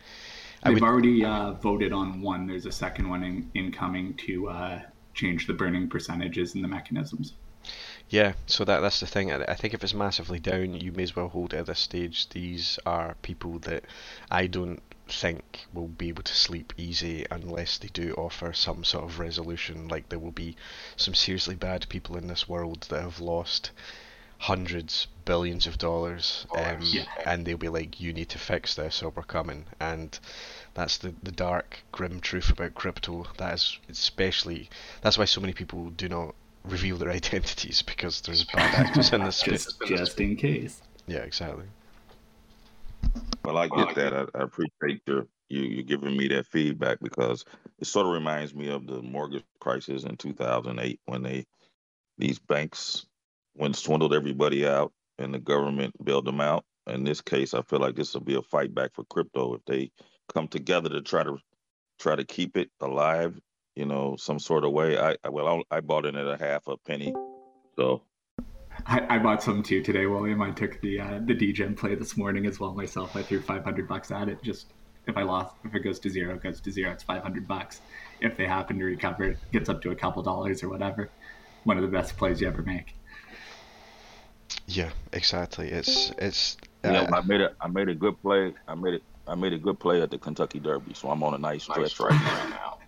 they've 0.64 0.74
would... 0.74 0.84
already 0.84 1.26
uh, 1.26 1.54
voted 1.54 1.94
on 1.94 2.22
one. 2.22 2.48
There's 2.48 2.66
a 2.66 2.72
second 2.72 3.10
one 3.10 3.24
in, 3.24 3.52
incoming 3.54 4.16
to 4.26 4.50
uh, 4.50 4.82
change 5.14 5.48
the 5.48 5.54
burning 5.54 5.90
percentages 5.90 6.56
and 6.56 6.64
the 6.64 6.68
mechanisms. 6.68 7.34
Yeah, 8.10 8.34
so 8.46 8.66
that 8.66 8.80
that's 8.82 9.00
the 9.00 9.08
thing. 9.08 9.32
I, 9.32 9.44
I 9.44 9.56
think 9.56 9.74
if 9.74 9.84
it's 9.84 9.94
massively 9.94 10.40
down, 10.40 10.74
you 10.74 10.92
may 10.92 11.04
as 11.04 11.16
well 11.16 11.30
hold 11.30 11.54
it 11.54 11.58
at 11.58 11.66
this 11.68 11.80
stage. 11.80 12.28
These 12.30 12.80
are 12.86 13.16
people 13.22 13.60
that 13.60 13.86
I 14.30 14.48
don't 14.48 14.82
think 15.12 15.66
will 15.74 15.88
be 15.88 16.10
able 16.10 16.24
to 16.24 16.34
sleep 16.34 16.74
easy 16.78 17.26
unless 17.30 17.78
they 17.78 17.90
do 17.90 18.14
offer 18.18 18.54
some 18.54 18.84
sort 18.84 19.04
of 19.06 19.20
resolution. 19.20 19.88
Like 19.88 20.10
there 20.10 20.20
will 20.20 20.32
be 20.32 20.56
some 20.96 21.14
seriously 21.14 21.56
bad 21.56 21.88
people 21.90 22.18
in 22.18 22.28
this 22.28 22.48
world 22.48 22.88
that 22.90 23.02
have 23.02 23.20
lost 23.20 23.72
hundreds, 24.42 25.08
billions 25.24 25.68
of 25.68 25.78
dollars, 25.78 26.48
um, 26.56 26.80
yeah. 26.82 27.06
and 27.26 27.46
they'll 27.46 27.58
be 27.58 27.70
like, 27.70 28.00
"You 28.02 28.12
need 28.12 28.30
to 28.30 28.40
fix 28.40 28.74
this, 28.76 29.04
or 29.04 29.12
we're 29.12 29.24
coming." 29.24 29.66
And 29.80 30.18
that's 30.74 30.98
the 30.98 31.14
the 31.22 31.32
dark, 31.32 31.80
grim 31.92 32.20
truth 32.20 32.50
about 32.50 32.74
crypto. 32.74 33.28
That 33.38 33.54
is 33.54 33.78
especially 33.90 34.70
that's 35.02 35.18
why 35.18 35.26
so 35.26 35.42
many 35.42 35.54
people 35.54 35.92
do 35.92 36.10
not 36.10 36.36
reveal 36.64 36.98
their 36.98 37.12
identities 37.22 37.82
because 37.82 38.22
there's 38.22 38.44
bad 38.46 38.74
actors 38.74 39.14
in 39.14 39.24
this 39.24 39.38
space. 39.42 39.66
Just, 39.66 39.82
just 39.86 40.20
in 40.20 40.36
case. 40.36 40.82
Yeah, 41.08 41.20
exactly. 41.20 41.66
Well, 43.44 43.58
I 43.58 43.68
get 43.68 43.96
that. 43.96 44.14
I, 44.14 44.26
I 44.38 44.44
appreciate 44.44 45.02
your 45.08 45.28
you 45.50 45.62
you 45.62 45.84
giving 45.84 46.16
me 46.16 46.28
that 46.30 46.48
feedback 46.48 47.00
because 47.02 47.44
it 47.80 47.86
sort 47.86 48.08
of 48.08 48.14
reminds 48.14 48.54
me 48.54 48.70
of 48.70 48.88
the 48.88 49.02
mortgage 49.02 49.44
crisis 49.60 50.04
in 50.04 50.16
2008 50.16 51.00
when 51.06 51.24
they 51.24 51.46
these 52.18 52.40
banks 52.40 53.06
when 53.54 53.74
swindled 53.74 54.14
everybody 54.14 54.66
out 54.66 54.94
and 55.18 55.34
the 55.34 55.40
government 55.40 55.94
bailed 56.04 56.26
them 56.26 56.42
out. 56.42 56.64
In 56.88 57.04
this 57.04 57.22
case, 57.22 57.54
I 57.54 57.62
feel 57.62 57.80
like 57.80 57.96
this 57.96 58.14
will 58.14 58.22
be 58.22 58.36
a 58.36 58.42
fight 58.42 58.74
back 58.74 58.92
for 58.94 59.04
crypto 59.06 59.54
if 59.54 59.62
they 59.66 59.92
come 60.34 60.48
together 60.48 60.90
to 60.90 61.02
try 61.02 61.24
to 61.24 61.38
try 62.00 62.16
to 62.16 62.24
keep 62.24 62.58
it 62.58 62.70
alive. 62.80 63.40
You 63.76 63.86
know, 63.86 64.16
some 64.18 64.40
sort 64.40 64.66
of 64.66 64.72
way. 64.72 64.98
I 64.98 65.16
well, 65.30 65.64
I, 65.72 65.78
I 65.78 65.82
bought 65.82 66.06
in 66.06 66.16
at 66.16 66.28
a 66.28 66.38
half 66.38 66.68
a 66.68 66.78
penny, 66.78 67.14
so 67.78 68.04
I, 68.86 69.16
I, 69.16 69.20
bought 69.20 69.44
some 69.44 69.64
too 69.64 69.82
today, 69.82 70.06
William. 70.06 70.42
I 70.42 70.52
took 70.52 70.80
the 70.82 71.00
uh, 71.00 71.20
the 71.24 71.34
degen 71.34 71.76
play 71.76 71.96
this 71.96 72.18
morning 72.18 72.46
as 72.46 72.60
well 72.60 72.74
myself. 72.74 73.16
I 73.16 73.22
threw 73.22 73.42
500 73.42 73.88
bucks 73.88 74.12
at 74.12 74.30
it. 74.30 74.42
Just 74.42 74.68
if 75.08 75.18
I 75.18 75.24
lost, 75.24 75.56
if 75.64 75.74
it 75.74 75.80
goes 75.80 76.00
to 76.00 76.10
zero, 76.10 76.36
it 76.36 76.44
goes 76.44 76.62
to 76.62 76.72
zero. 76.72 76.92
It's 76.92 77.04
500 77.04 77.48
bucks. 77.48 77.82
If 78.20 78.38
they 78.38 78.46
happen 78.46 78.78
to 78.80 78.86
recover, 78.86 79.24
it 79.24 79.38
gets 79.52 79.70
up 79.70 79.82
to 79.82 79.92
a 79.92 79.96
couple 79.96 80.22
dollars 80.24 80.64
or 80.64 80.70
whatever. 80.70 81.10
One 81.64 81.78
of 81.78 81.84
the 81.84 81.90
best 81.90 82.18
plays 82.18 82.42
you 82.42 82.48
ever 82.48 82.62
make. 82.62 82.96
Yeah, 84.68 84.90
exactly. 85.14 85.70
It's 85.70 86.12
it's. 86.18 86.58
Uh, 86.84 86.88
you 86.88 86.94
know, 86.94 87.10
I 87.14 87.22
made 87.22 87.42
a 87.42 87.52
I 87.60 87.68
made 87.68 87.90
a 87.90 87.96
good 87.96 88.22
play. 88.22 88.54
I 88.68 88.76
made 88.76 88.96
it. 88.96 89.04
I 89.28 89.36
made 89.36 89.54
a 89.54 89.58
good 89.58 89.80
play 89.80 90.02
at 90.02 90.10
the 90.10 90.18
Kentucky 90.18 90.60
Derby, 90.60 90.94
so 90.94 91.10
I'm 91.10 91.24
on 91.24 91.34
a 91.34 91.38
nice 91.38 91.64
stretch 91.64 92.00
right 92.00 92.12
now. 92.12 92.78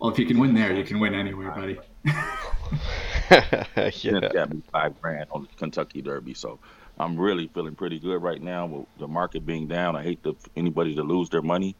Well, 0.00 0.10
if 0.10 0.18
you 0.18 0.26
can 0.26 0.38
win 0.38 0.54
there, 0.54 0.72
you 0.74 0.82
can 0.82 0.98
win 0.98 1.14
anywhere, 1.14 1.50
buddy. 1.50 1.78
Smith 3.92 4.22
yeah. 4.22 4.32
got 4.32 4.52
me 4.52 4.62
five 4.72 5.00
grand 5.00 5.26
on 5.30 5.42
the 5.42 5.48
Kentucky 5.56 6.02
Derby, 6.02 6.34
so 6.34 6.58
I'm 6.98 7.18
really 7.18 7.48
feeling 7.48 7.74
pretty 7.74 7.98
good 7.98 8.22
right 8.22 8.40
now. 8.40 8.66
With 8.66 8.86
the 8.98 9.08
market 9.08 9.44
being 9.44 9.68
down, 9.68 9.96
I 9.96 10.02
hate 10.02 10.22
to, 10.24 10.36
anybody 10.56 10.94
to 10.94 11.02
lose 11.02 11.28
their 11.28 11.42
money, 11.42 11.76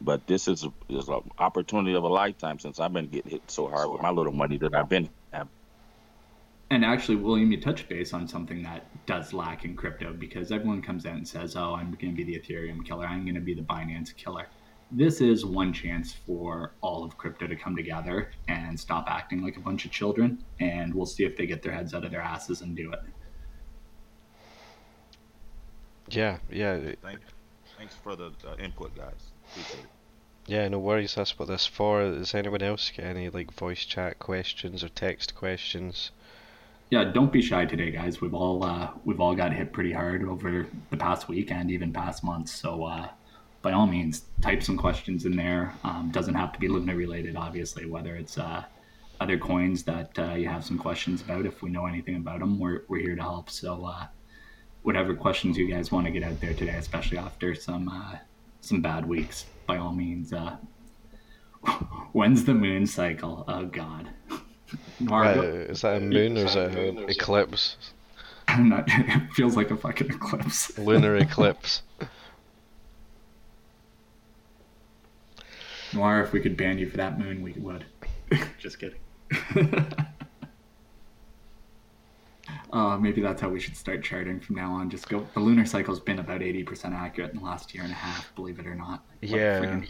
but 0.00 0.26
this 0.26 0.48
is 0.48 0.66
is 0.88 1.08
an 1.08 1.20
opportunity 1.38 1.94
of 1.94 2.04
a 2.04 2.08
lifetime 2.08 2.58
since 2.58 2.80
I've 2.80 2.92
been 2.92 3.08
getting 3.08 3.32
hit 3.32 3.50
so 3.50 3.68
hard 3.68 3.90
with 3.90 4.00
my 4.00 4.10
little 4.10 4.32
money 4.32 4.56
that 4.58 4.74
I've 4.74 4.88
been 4.88 5.08
having. 5.32 5.50
And 6.70 6.84
actually, 6.84 7.16
William, 7.16 7.52
you 7.52 7.60
touch 7.60 7.88
base 7.88 8.12
on 8.12 8.26
something 8.26 8.62
that 8.64 8.84
does 9.06 9.32
lack 9.32 9.64
in 9.64 9.76
crypto 9.76 10.12
because 10.12 10.50
everyone 10.50 10.82
comes 10.82 11.06
out 11.06 11.14
and 11.14 11.28
says, 11.28 11.56
"Oh, 11.56 11.74
I'm 11.74 11.92
going 11.92 12.16
to 12.16 12.24
be 12.24 12.24
the 12.24 12.38
Ethereum 12.40 12.84
killer. 12.84 13.06
I'm 13.06 13.24
going 13.24 13.36
to 13.36 13.40
be 13.40 13.54
the 13.54 13.62
Binance 13.62 14.16
killer." 14.16 14.46
This 14.92 15.20
is 15.20 15.44
one 15.44 15.72
chance 15.72 16.12
for 16.12 16.72
all 16.80 17.02
of 17.02 17.16
crypto 17.18 17.46
to 17.48 17.56
come 17.56 17.74
together 17.74 18.30
and 18.48 18.78
stop 18.78 19.06
acting 19.08 19.42
like 19.42 19.56
a 19.56 19.60
bunch 19.60 19.84
of 19.84 19.90
children, 19.90 20.44
and 20.60 20.94
we'll 20.94 21.06
see 21.06 21.24
if 21.24 21.36
they 21.36 21.46
get 21.46 21.60
their 21.62 21.72
heads 21.72 21.92
out 21.92 22.04
of 22.04 22.10
their 22.12 22.20
asses 22.20 22.60
and 22.60 22.76
do 22.76 22.92
it. 22.92 23.00
Yeah, 26.08 26.38
yeah, 26.50 26.92
Thank, 27.02 27.20
thanks 27.76 27.94
for 27.96 28.14
the 28.14 28.32
uh, 28.46 28.54
input, 28.58 28.94
guys. 28.94 29.32
Appreciate 29.50 29.80
it. 29.84 29.90
yeah. 30.46 30.68
No 30.68 30.78
worries. 30.78 31.14
That's 31.16 31.36
what 31.38 31.48
this 31.48 31.66
for. 31.66 32.02
Does 32.02 32.34
anyone 32.34 32.62
else 32.62 32.90
get 32.94 33.04
any 33.06 33.28
like 33.28 33.52
voice 33.52 33.84
chat 33.84 34.20
questions 34.20 34.84
or 34.84 34.88
text 34.88 35.34
questions? 35.34 36.12
Yeah, 36.90 37.02
don't 37.04 37.32
be 37.32 37.42
shy 37.42 37.64
today, 37.64 37.90
guys. 37.90 38.20
We've 38.20 38.34
all 38.34 38.62
uh, 38.62 38.90
we've 39.04 39.20
all 39.20 39.34
got 39.34 39.52
hit 39.52 39.72
pretty 39.72 39.92
hard 39.92 40.22
over 40.22 40.66
the 40.90 40.96
past 40.96 41.28
week 41.28 41.50
and 41.50 41.72
even 41.72 41.92
past 41.92 42.22
months. 42.22 42.52
So 42.52 42.84
uh, 42.84 43.08
by 43.62 43.72
all 43.72 43.86
means, 43.86 44.24
type 44.40 44.62
some 44.62 44.76
questions 44.76 45.24
in 45.24 45.36
there. 45.36 45.74
Um, 45.84 46.10
doesn't 46.12 46.34
have 46.34 46.52
to 46.52 46.58
be 46.58 46.68
Luna 46.68 46.94
related, 46.94 47.36
obviously. 47.36 47.86
Whether 47.86 48.16
it's 48.16 48.38
uh, 48.38 48.64
other 49.20 49.38
coins 49.38 49.82
that 49.84 50.18
uh, 50.18 50.34
you 50.34 50.48
have 50.48 50.64
some 50.64 50.78
questions 50.78 51.22
about, 51.22 51.46
if 51.46 51.62
we 51.62 51.70
know 51.70 51.86
anything 51.86 52.16
about 52.16 52.40
them, 52.40 52.58
we're 52.58 52.82
we're 52.88 53.00
here 53.00 53.16
to 53.16 53.22
help. 53.22 53.50
So 53.50 53.84
uh, 53.84 54.06
whatever 54.82 55.14
questions 55.14 55.56
you 55.56 55.68
guys 55.68 55.90
want 55.90 56.06
to 56.06 56.12
get 56.12 56.22
out 56.22 56.40
there 56.40 56.54
today, 56.54 56.76
especially 56.76 57.18
after 57.18 57.54
some 57.54 57.88
uh, 57.88 58.18
some 58.60 58.80
bad 58.80 59.06
weeks, 59.06 59.46
by 59.66 59.78
all 59.78 59.92
means. 59.92 60.32
Uh, 60.32 60.56
when's 62.12 62.44
the 62.44 62.54
moon 62.54 62.86
cycle? 62.86 63.44
Oh 63.48 63.66
God. 63.66 64.10
Margo, 65.00 65.42
is 65.42 65.82
that 65.82 65.96
a 65.96 66.00
moon 66.00 66.38
or 66.38 66.44
is 66.46 66.54
that 66.54 66.76
an 66.76 67.08
eclipse? 67.08 67.76
I'm 68.48 68.68
not, 68.68 68.84
it 68.86 69.32
feels 69.32 69.56
like 69.56 69.70
a 69.70 69.76
fucking 69.76 70.08
eclipse. 70.10 70.76
Lunar 70.78 71.16
eclipse. 71.16 71.82
Noir, 75.96 76.22
if 76.22 76.32
we 76.32 76.40
could 76.40 76.56
ban 76.56 76.78
you 76.78 76.88
for 76.88 76.96
that 76.98 77.18
moon, 77.18 77.42
we 77.42 77.52
would. 77.52 77.84
Just 78.58 78.78
kidding. 78.78 78.98
uh, 82.72 82.98
maybe 82.98 83.20
that's 83.20 83.40
how 83.40 83.48
we 83.48 83.58
should 83.58 83.76
start 83.76 84.04
charting 84.04 84.38
from 84.40 84.56
now 84.56 84.72
on. 84.72 84.90
Just 84.90 85.08
go. 85.08 85.26
The 85.34 85.40
lunar 85.40 85.64
cycle's 85.64 86.00
been 86.00 86.18
about 86.18 86.40
80% 86.42 86.92
accurate 86.92 87.32
in 87.32 87.38
the 87.38 87.44
last 87.44 87.74
year 87.74 87.82
and 87.82 87.92
a 87.92 87.96
half, 87.96 88.34
believe 88.34 88.58
it 88.58 88.66
or 88.66 88.74
not. 88.74 89.02
Like, 89.22 89.30
Yeah, 89.30 89.80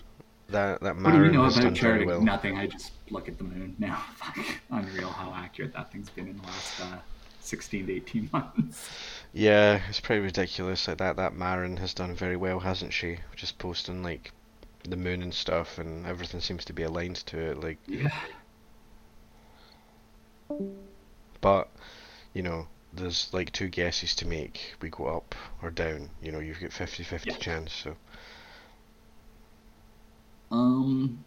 that 0.49 0.81
that 0.81 0.95
What 0.97 1.05
do 1.07 1.11
you 1.11 1.19
Marin 1.19 1.33
know 1.33 1.47
about 1.47 1.75
charting? 1.75 2.07
well. 2.07 2.21
Nothing. 2.23 2.57
I 2.57 2.69
just 2.69 2.93
look 3.11 3.29
at 3.29 3.37
the 3.37 3.45
moon 3.45 3.75
now. 3.79 4.03
Unreal 4.71 5.09
how 5.09 5.33
accurate 5.35 5.73
that 5.73 5.91
thing's 5.91 6.09
been 6.11 6.29
in 6.29 6.37
the 6.37 6.43
last 6.45 6.81
uh, 6.81 6.99
16 7.41 7.87
to 7.89 7.93
18 7.95 8.31
months. 8.33 8.89
Yeah, 9.33 9.81
it's 9.89 9.99
pretty 10.01 10.23
ridiculous. 10.23 10.87
Like 10.87 10.99
that 10.99 11.17
that 11.17 11.35
Marin 11.35 11.79
has 11.79 11.95
done 11.95 12.15
very 12.15 12.37
well, 12.37 12.61
hasn't 12.61 12.93
she? 12.93 13.19
Just 13.35 13.59
posting 13.59 14.05
like 14.05 14.31
the 14.91 14.97
moon 14.97 15.23
and 15.23 15.35
stuff, 15.35 15.79
and 15.79 16.07
everything 16.07 16.41
seems 16.41 16.65
to 16.67 16.73
be 16.73 16.83
aligned 16.85 17.17
to 17.27 17.39
it. 17.39 17.61
Like, 17.61 17.79
Yeah. 17.87 18.11
but 21.41 21.71
you 22.35 22.43
know, 22.43 22.69
there's 22.93 23.33
like 23.33 23.53
two 23.53 23.69
guesses 23.69 24.15
to 24.17 24.27
make. 24.27 24.75
We 24.81 24.91
go 24.91 25.07
up 25.07 25.35
or 25.63 25.71
down. 25.71 26.11
You 26.21 26.33
know, 26.33 26.41
you've 26.41 26.61
got 26.61 26.73
50-50 26.73 27.25
Yeah. 27.25 27.37
chance. 27.39 27.73
So 27.73 27.97
Um, 30.51 31.25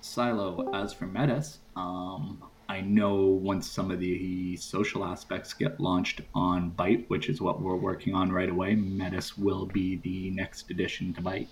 Silo, 0.00 0.70
as 0.72 0.92
for 0.94 1.06
Metis, 1.06 1.60
um, 1.76 2.42
I 2.68 2.80
know 2.80 3.26
once 3.26 3.70
some 3.70 3.90
of 3.90 4.00
the 4.00 4.56
social 4.56 5.04
aspects 5.04 5.54
get 5.54 5.80
launched 5.80 6.22
on 6.34 6.72
Byte, 6.72 7.06
which 7.08 7.28
is 7.28 7.40
what 7.40 7.62
we're 7.62 7.76
working 7.76 8.14
on 8.14 8.32
right 8.32 8.48
away, 8.48 8.74
Metis 8.76 9.36
will 9.36 9.66
be 9.66 10.00
the 10.02 10.30
next 10.32 10.70
addition 10.70 11.14
to 11.14 11.22
Byte. 11.22 11.50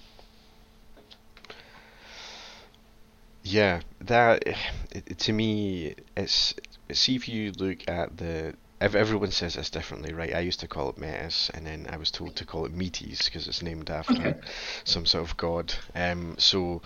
Yeah, 3.51 3.81
that 4.01 4.43
it, 4.93 5.19
to 5.19 5.33
me, 5.33 5.95
it's 6.17 6.55
see 6.93 7.17
if 7.17 7.29
you 7.29 7.53
look 7.53 7.89
at 7.89 8.17
the. 8.17 8.55
Everyone 8.83 9.31
says 9.31 9.55
this 9.57 9.69
differently, 9.69 10.15
right? 10.15 10.35
I 10.35 10.41
used 10.41 10.61
to 10.61 10.69
call 10.69 10.89
it 10.89 10.97
Metis, 10.97 11.51
and 11.53 11.67
then 11.67 11.87
I 11.91 11.99
was 11.99 12.11
told 12.11 12.35
to 12.37 12.47
call 12.47 12.65
it 12.65 12.73
Meaties 12.75 13.27
because 13.27 13.47
it's 13.47 13.61
named 13.63 13.91
after 13.91 14.23
Okay. 14.23 14.39
some 14.85 15.05
sort 15.05 15.25
of 15.29 15.37
god. 15.37 15.75
Um, 15.95 16.37
so 16.39 16.81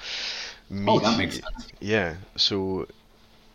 Oh, 0.86 1.00
that 1.00 1.14
makes 1.16 1.34
sense. 1.36 1.72
Yeah, 1.80 2.16
so 2.36 2.88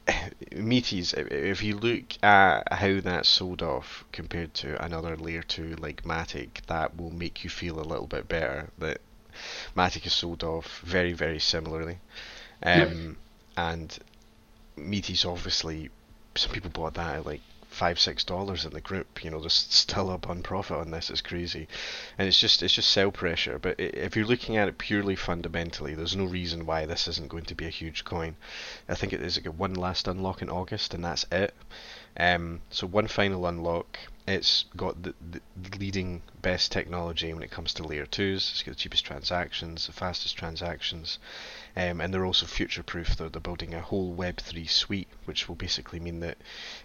Meaties, 0.52 1.14
i- 1.18 1.34
if 1.34 1.64
you 1.64 1.78
look 1.78 2.22
at 2.24 2.64
how 2.74 3.00
that's 3.02 3.30
sold 3.30 3.62
off 3.64 4.06
compared 4.12 4.54
to 4.56 4.84
another 4.84 5.16
layer 5.18 5.44
2 5.44 5.76
like 5.78 6.04
Matic, 6.04 6.66
that 6.68 6.98
will 6.98 7.12
make 7.12 7.44
you 7.44 7.50
feel 7.50 7.80
a 7.80 7.90
little 7.92 8.08
bit 8.08 8.28
better 8.28 8.70
that 8.78 9.02
Matic 9.76 10.06
is 10.08 10.14
sold 10.14 10.44
off 10.44 10.80
very, 10.86 11.14
very 11.14 11.40
similarly. 11.40 12.00
Um, 12.64 13.18
And 13.58 13.98
Meaty's 14.78 15.26
obviously, 15.26 15.90
some 16.36 16.52
people 16.54 16.70
bought 16.70 16.94
that 16.94 17.16
at 17.16 17.26
like 17.26 17.42
five, 17.70 18.00
six 18.00 18.24
dollars 18.24 18.66
in 18.66 18.72
the 18.72 18.82
group. 18.82 19.24
You 19.24 19.32
know, 19.32 19.40
there's 19.40 19.54
still 19.54 20.10
up 20.10 20.30
on 20.30 20.42
profit 20.44 20.78
on 20.78 20.92
this. 20.92 21.10
It's 21.10 21.22
crazy, 21.22 21.68
and 22.18 22.28
it's 22.28 22.40
just 22.40 22.64
it's 22.64 22.74
just 22.74 22.90
sell 22.90 23.12
pressure. 23.12 23.60
But 23.60 23.80
if 23.80 24.16
you're 24.16 24.26
looking 24.26 24.58
at 24.58 24.68
it 24.70 24.78
purely 24.78 25.16
fundamentally, 25.16 25.94
there's 25.94 26.16
no 26.16 26.26
reason 26.26 26.66
why 26.66 26.86
this 26.86 27.08
isn't 27.08 27.30
going 27.30 27.46
to 27.46 27.56
be 27.56 27.66
a 27.66 27.70
huge 27.70 28.06
coin. 28.06 28.36
I 28.88 28.96
think 28.96 29.14
it 29.14 29.22
is 29.22 29.38
like 29.38 29.60
one 29.60 29.74
last 29.76 30.08
unlock 30.08 30.42
in 30.42 30.50
August, 30.50 30.94
and 30.94 31.04
that's 31.04 31.26
it. 31.32 31.54
Um, 32.18 32.62
so 32.70 32.88
one 32.88 33.08
final 33.08 33.46
unlock. 33.46 34.00
It's 34.28 34.66
got 34.78 35.02
the, 35.02 35.14
the 35.32 35.42
leading 35.80 36.22
best 36.42 36.72
technology 36.72 37.34
when 37.34 37.44
it 37.44 37.52
comes 37.52 37.74
to 37.74 37.84
layer 37.84 38.06
twos. 38.06 38.52
It's 38.52 38.64
got 38.64 38.72
the 38.72 38.78
cheapest 38.78 39.06
transactions, 39.06 39.88
the 39.88 39.94
fastest 39.94 40.38
transactions, 40.38 41.18
um, 41.80 42.02
and 42.02 42.14
they're 42.14 42.26
also 42.26 42.46
future 42.46 42.84
proof. 42.84 43.16
They're, 43.16 43.30
they're 43.30 43.40
building 43.42 43.74
a 43.74 43.80
whole 43.82 44.14
Web3 44.16 44.70
suite, 44.70 45.08
which 45.26 45.48
will 45.48 45.56
basically 45.56 46.00
mean 46.00 46.20
that 46.20 46.38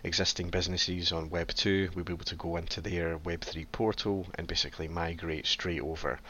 existing 0.04 0.50
businesses 0.50 1.10
on 1.12 1.30
Web2 1.30 1.94
will 1.94 2.04
be 2.04 2.12
able 2.12 2.24
to 2.26 2.36
go 2.36 2.56
into 2.56 2.80
their 2.80 3.18
Web3 3.18 3.66
portal 3.72 4.26
and 4.36 4.46
basically 4.46 4.88
migrate 4.88 5.46
straight 5.46 5.80
over. 5.80 6.20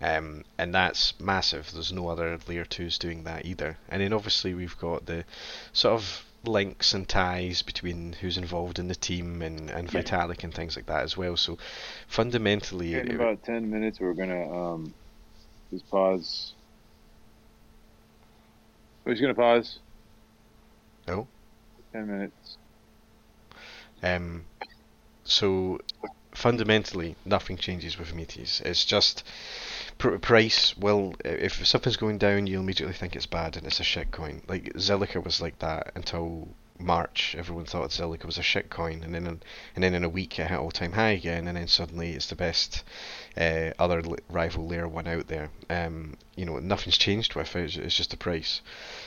Um, 0.00 0.44
and 0.58 0.74
that's 0.74 1.18
massive. 1.20 1.70
There's 1.72 1.92
no 1.92 2.08
other 2.08 2.38
layer 2.48 2.64
2s 2.64 2.98
doing 2.98 3.24
that 3.24 3.44
either. 3.46 3.76
And 3.88 4.00
then 4.02 4.12
obviously 4.12 4.54
we've 4.54 4.78
got 4.78 5.06
the 5.06 5.24
sort 5.72 5.94
of 5.94 6.24
links 6.44 6.94
and 6.94 7.08
ties 7.08 7.62
between 7.62 8.14
who's 8.20 8.38
involved 8.38 8.78
in 8.78 8.86
the 8.88 8.94
team 8.94 9.42
and, 9.42 9.68
and 9.70 9.92
Yeah. 9.92 10.02
Vitalik 10.02 10.44
and 10.44 10.54
things 10.54 10.76
like 10.76 10.86
that 10.86 11.02
as 11.02 11.16
well. 11.16 11.36
So 11.36 11.58
fundamentally, 12.06 12.94
In 12.94 13.08
it- 13.08 13.14
about 13.16 13.42
10 13.44 13.68
minutes, 13.70 13.98
we're 14.00 14.14
gonna 14.14 14.52
um, 14.74 14.94
just 15.70 15.88
pause. 15.90 16.54
We're 19.08 19.14
just 19.14 19.22
gonna 19.22 19.34
pause. 19.34 19.78
Oh. 21.08 21.26
10 21.94 22.06
minutes. 22.06 22.58
Um, 24.02 24.44
so 25.24 25.80
fundamentally, 26.32 27.16
nothing 27.24 27.56
changes 27.56 27.98
with 27.98 28.12
Meaties. 28.14 28.60
It's 28.66 28.84
just 28.84 29.24
pr- 29.96 30.18
price. 30.18 30.76
Well, 30.76 31.14
if 31.24 31.66
something's 31.66 31.96
going 31.96 32.18
down, 32.18 32.46
you 32.46 32.60
immediately 32.60 32.92
think 32.92 33.16
it's 33.16 33.24
bad 33.24 33.56
and 33.56 33.66
it's 33.66 33.80
a 33.80 33.82
shit 33.82 34.10
coin. 34.10 34.42
Like 34.46 34.74
Zilliqa 34.74 35.24
was 35.24 35.40
like 35.40 35.58
that 35.60 35.92
until 35.94 36.46
March. 36.80 37.34
Everyone 37.36 37.64
thought 37.64 37.90
Zilliqa 37.90 38.24
was 38.24 38.38
a 38.38 38.42
shit 38.42 38.70
coin, 38.70 39.02
and 39.02 39.14
then 39.14 39.26
in, 39.26 39.40
and 39.74 39.84
then 39.84 39.94
in 39.94 40.04
a 40.04 40.08
week 40.08 40.38
it 40.38 40.48
hit 40.48 40.58
all 40.58 40.70
time 40.70 40.92
high 40.92 41.10
again, 41.10 41.48
and 41.48 41.56
then 41.56 41.68
suddenly 41.68 42.12
it's 42.12 42.28
the 42.28 42.36
best 42.36 42.84
uh, 43.36 43.70
other 43.78 44.02
rival 44.28 44.66
layer 44.66 44.86
one 44.86 45.06
out 45.06 45.28
there. 45.28 45.50
Um, 45.68 46.16
you 46.36 46.44
know, 46.44 46.58
nothing's 46.58 46.98
changed 46.98 47.34
with 47.34 47.54
it. 47.56 47.64
It's, 47.64 47.76
it's 47.76 47.96
just 47.96 48.10
the 48.10 48.16
price. 48.16 48.60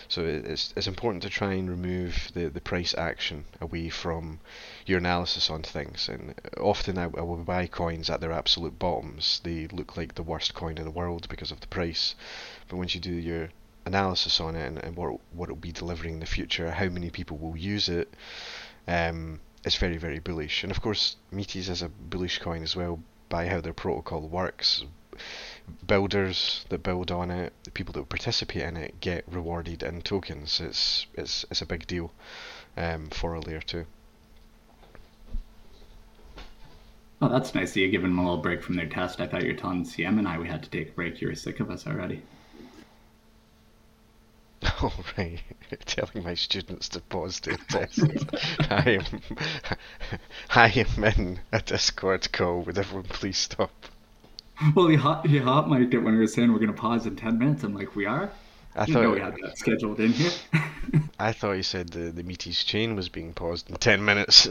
So 0.08 0.26
it's 0.26 0.74
it's 0.76 0.88
important 0.88 1.24
to 1.24 1.30
try 1.30 1.54
and 1.54 1.70
remove 1.70 2.32
the, 2.34 2.50
the 2.50 2.62
price 2.62 2.94
action 2.98 3.46
away 3.62 3.90
from 3.90 4.40
your 4.86 4.98
analysis 4.98 5.50
on 5.50 5.64
things. 5.64 6.10
And 6.10 6.36
often 6.58 6.98
I, 6.98 7.04
I 7.04 7.22
will 7.22 7.38
buy 7.38 7.68
coins 7.68 8.10
at 8.10 8.20
their 8.22 8.34
absolute 8.34 8.78
bottoms. 8.78 9.40
They 9.44 9.68
look 9.68 9.96
like 9.96 10.16
the 10.16 10.24
worst 10.24 10.54
coin 10.54 10.78
in 10.78 10.84
the 10.84 10.92
world 10.92 11.30
because 11.30 11.52
of 11.52 11.62
the 11.62 11.68
price. 11.68 12.16
But 12.68 12.78
once 12.78 12.96
you 12.96 13.02
do 13.02 13.14
your 13.14 13.50
analysis 13.86 14.40
on 14.40 14.56
it 14.56 14.66
and, 14.68 14.78
and 14.78 14.96
what 14.96 15.20
what 15.34 15.46
it'll 15.46 15.56
be 15.56 15.72
delivering 15.72 16.16
in 16.16 16.20
the 16.20 16.26
future, 16.26 16.72
how 16.72 16.88
many 16.90 17.10
people 17.10 17.38
will 17.38 17.58
use 17.58 17.90
it, 17.90 18.14
um, 18.88 19.40
it's 19.64 19.78
very 19.78 19.98
very 19.98 20.20
bullish. 20.20 20.64
And 20.64 20.72
of 20.72 20.82
course, 20.82 21.16
Metis 21.32 21.70
is 21.70 21.82
a 21.82 21.90
bullish 21.90 22.40
coin 22.40 22.64
as 22.64 22.76
well 22.76 23.00
by 23.30 23.48
how 23.48 23.62
their 23.62 23.74
protocol 23.74 24.22
works. 24.28 24.84
builders 25.86 26.66
that 26.70 26.84
build 26.84 27.12
on 27.12 27.32
it, 27.32 27.54
the 27.64 27.72
people 27.72 27.94
that 27.94 28.10
participate 28.10 28.64
in 28.64 28.78
it 28.78 29.00
get 29.00 29.24
rewarded 29.28 29.84
in 29.84 30.02
tokens. 30.02 30.60
It's 30.60 31.08
it's 31.16 31.46
it's 31.50 31.62
a 31.62 31.66
big 31.66 31.88
deal 31.88 32.12
um, 32.78 33.10
for 33.10 33.34
a 33.34 33.40
layer 33.42 33.62
two. 33.62 33.86
Oh, 37.24 37.30
that's 37.30 37.54
nice. 37.54 37.76
you 37.76 37.88
giving 37.88 38.10
them 38.10 38.18
a 38.18 38.24
little 38.24 38.42
break 38.42 38.64
from 38.64 38.76
their 38.76 38.88
test. 38.88 39.22
I 39.22 39.28
thought 39.28 39.44
you 39.44 39.52
were 39.52 39.58
telling 39.58 39.86
CM 39.86 40.18
and 40.18 40.28
I 40.28 40.40
we 40.40 40.48
had 40.48 40.64
to 40.64 40.70
take 40.72 40.90
a 40.90 40.92
break. 40.94 41.22
You 41.22 41.28
were 41.28 41.36
sick 41.36 41.60
of 41.60 41.70
us 41.70 41.86
already. 41.86 42.24
Oh, 44.82 44.94
right. 45.18 45.40
Telling 45.86 46.24
my 46.24 46.34
students 46.34 46.90
to 46.90 47.02
pause 47.02 47.40
their 47.42 47.58
tests. 47.70 48.26
I 48.70 49.00
am, 49.02 49.22
I 50.52 50.68
am 50.70 51.04
in 51.04 51.40
a 51.52 51.62
Discord 51.62 52.32
call. 52.32 52.62
Would 52.64 52.78
everyone 52.78 53.06
please 53.10 53.38
stop? 53.38 53.86
Well, 54.76 54.88
he 54.88 54.96
hot, 54.96 55.28
he 55.28 55.38
hot 55.40 55.70
mic'd 55.70 55.94
it 55.94 56.00
when 56.00 56.14
we 56.14 56.20
were 56.20 56.28
saying 56.28 56.52
we're 56.52 56.60
going 56.60 56.74
to 56.74 56.80
pause 56.80 57.06
in 57.06 57.16
10 57.16 57.38
minutes. 57.38 57.64
I'm 57.64 57.74
like, 57.74 57.96
we 57.96 58.06
are? 58.06 58.32
I 58.76 58.86
You 58.86 58.96
thought 58.96 59.02
know 59.02 59.12
we 59.12 59.20
had 59.20 59.38
that 59.42 59.58
scheduled 59.58 60.00
in 60.00 60.14
here. 60.14 60.34
I 61.18 61.32
thought 61.32 61.54
you 61.54 61.64
said 61.64 61.92
the 61.92 62.12
the 62.12 62.22
Meaties 62.22 62.66
chain 62.66 62.98
was 62.98 63.08
being 63.08 63.34
paused 63.34 63.70
in 63.70 63.78
ten 63.78 64.04
minutes. 64.04 64.48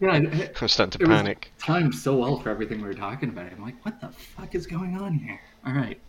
yeah, 0.00 0.16
it, 0.16 0.56
I'm 0.60 0.68
starting 0.68 0.92
to 0.92 0.98
it 0.98 1.04
panic. 1.04 1.52
timed 1.58 1.94
so 1.94 2.16
well 2.16 2.36
for 2.38 2.50
everything 2.50 2.80
we 2.80 2.86
were 2.88 2.94
talking 2.94 3.28
about. 3.30 3.52
I'm 3.52 3.62
like, 3.62 3.84
what 3.84 4.00
the 4.00 4.08
fuck 4.10 4.54
is 4.54 4.66
going 4.66 4.96
on 4.96 5.14
here? 5.14 5.40
All 5.66 5.72
right. 5.72 6.00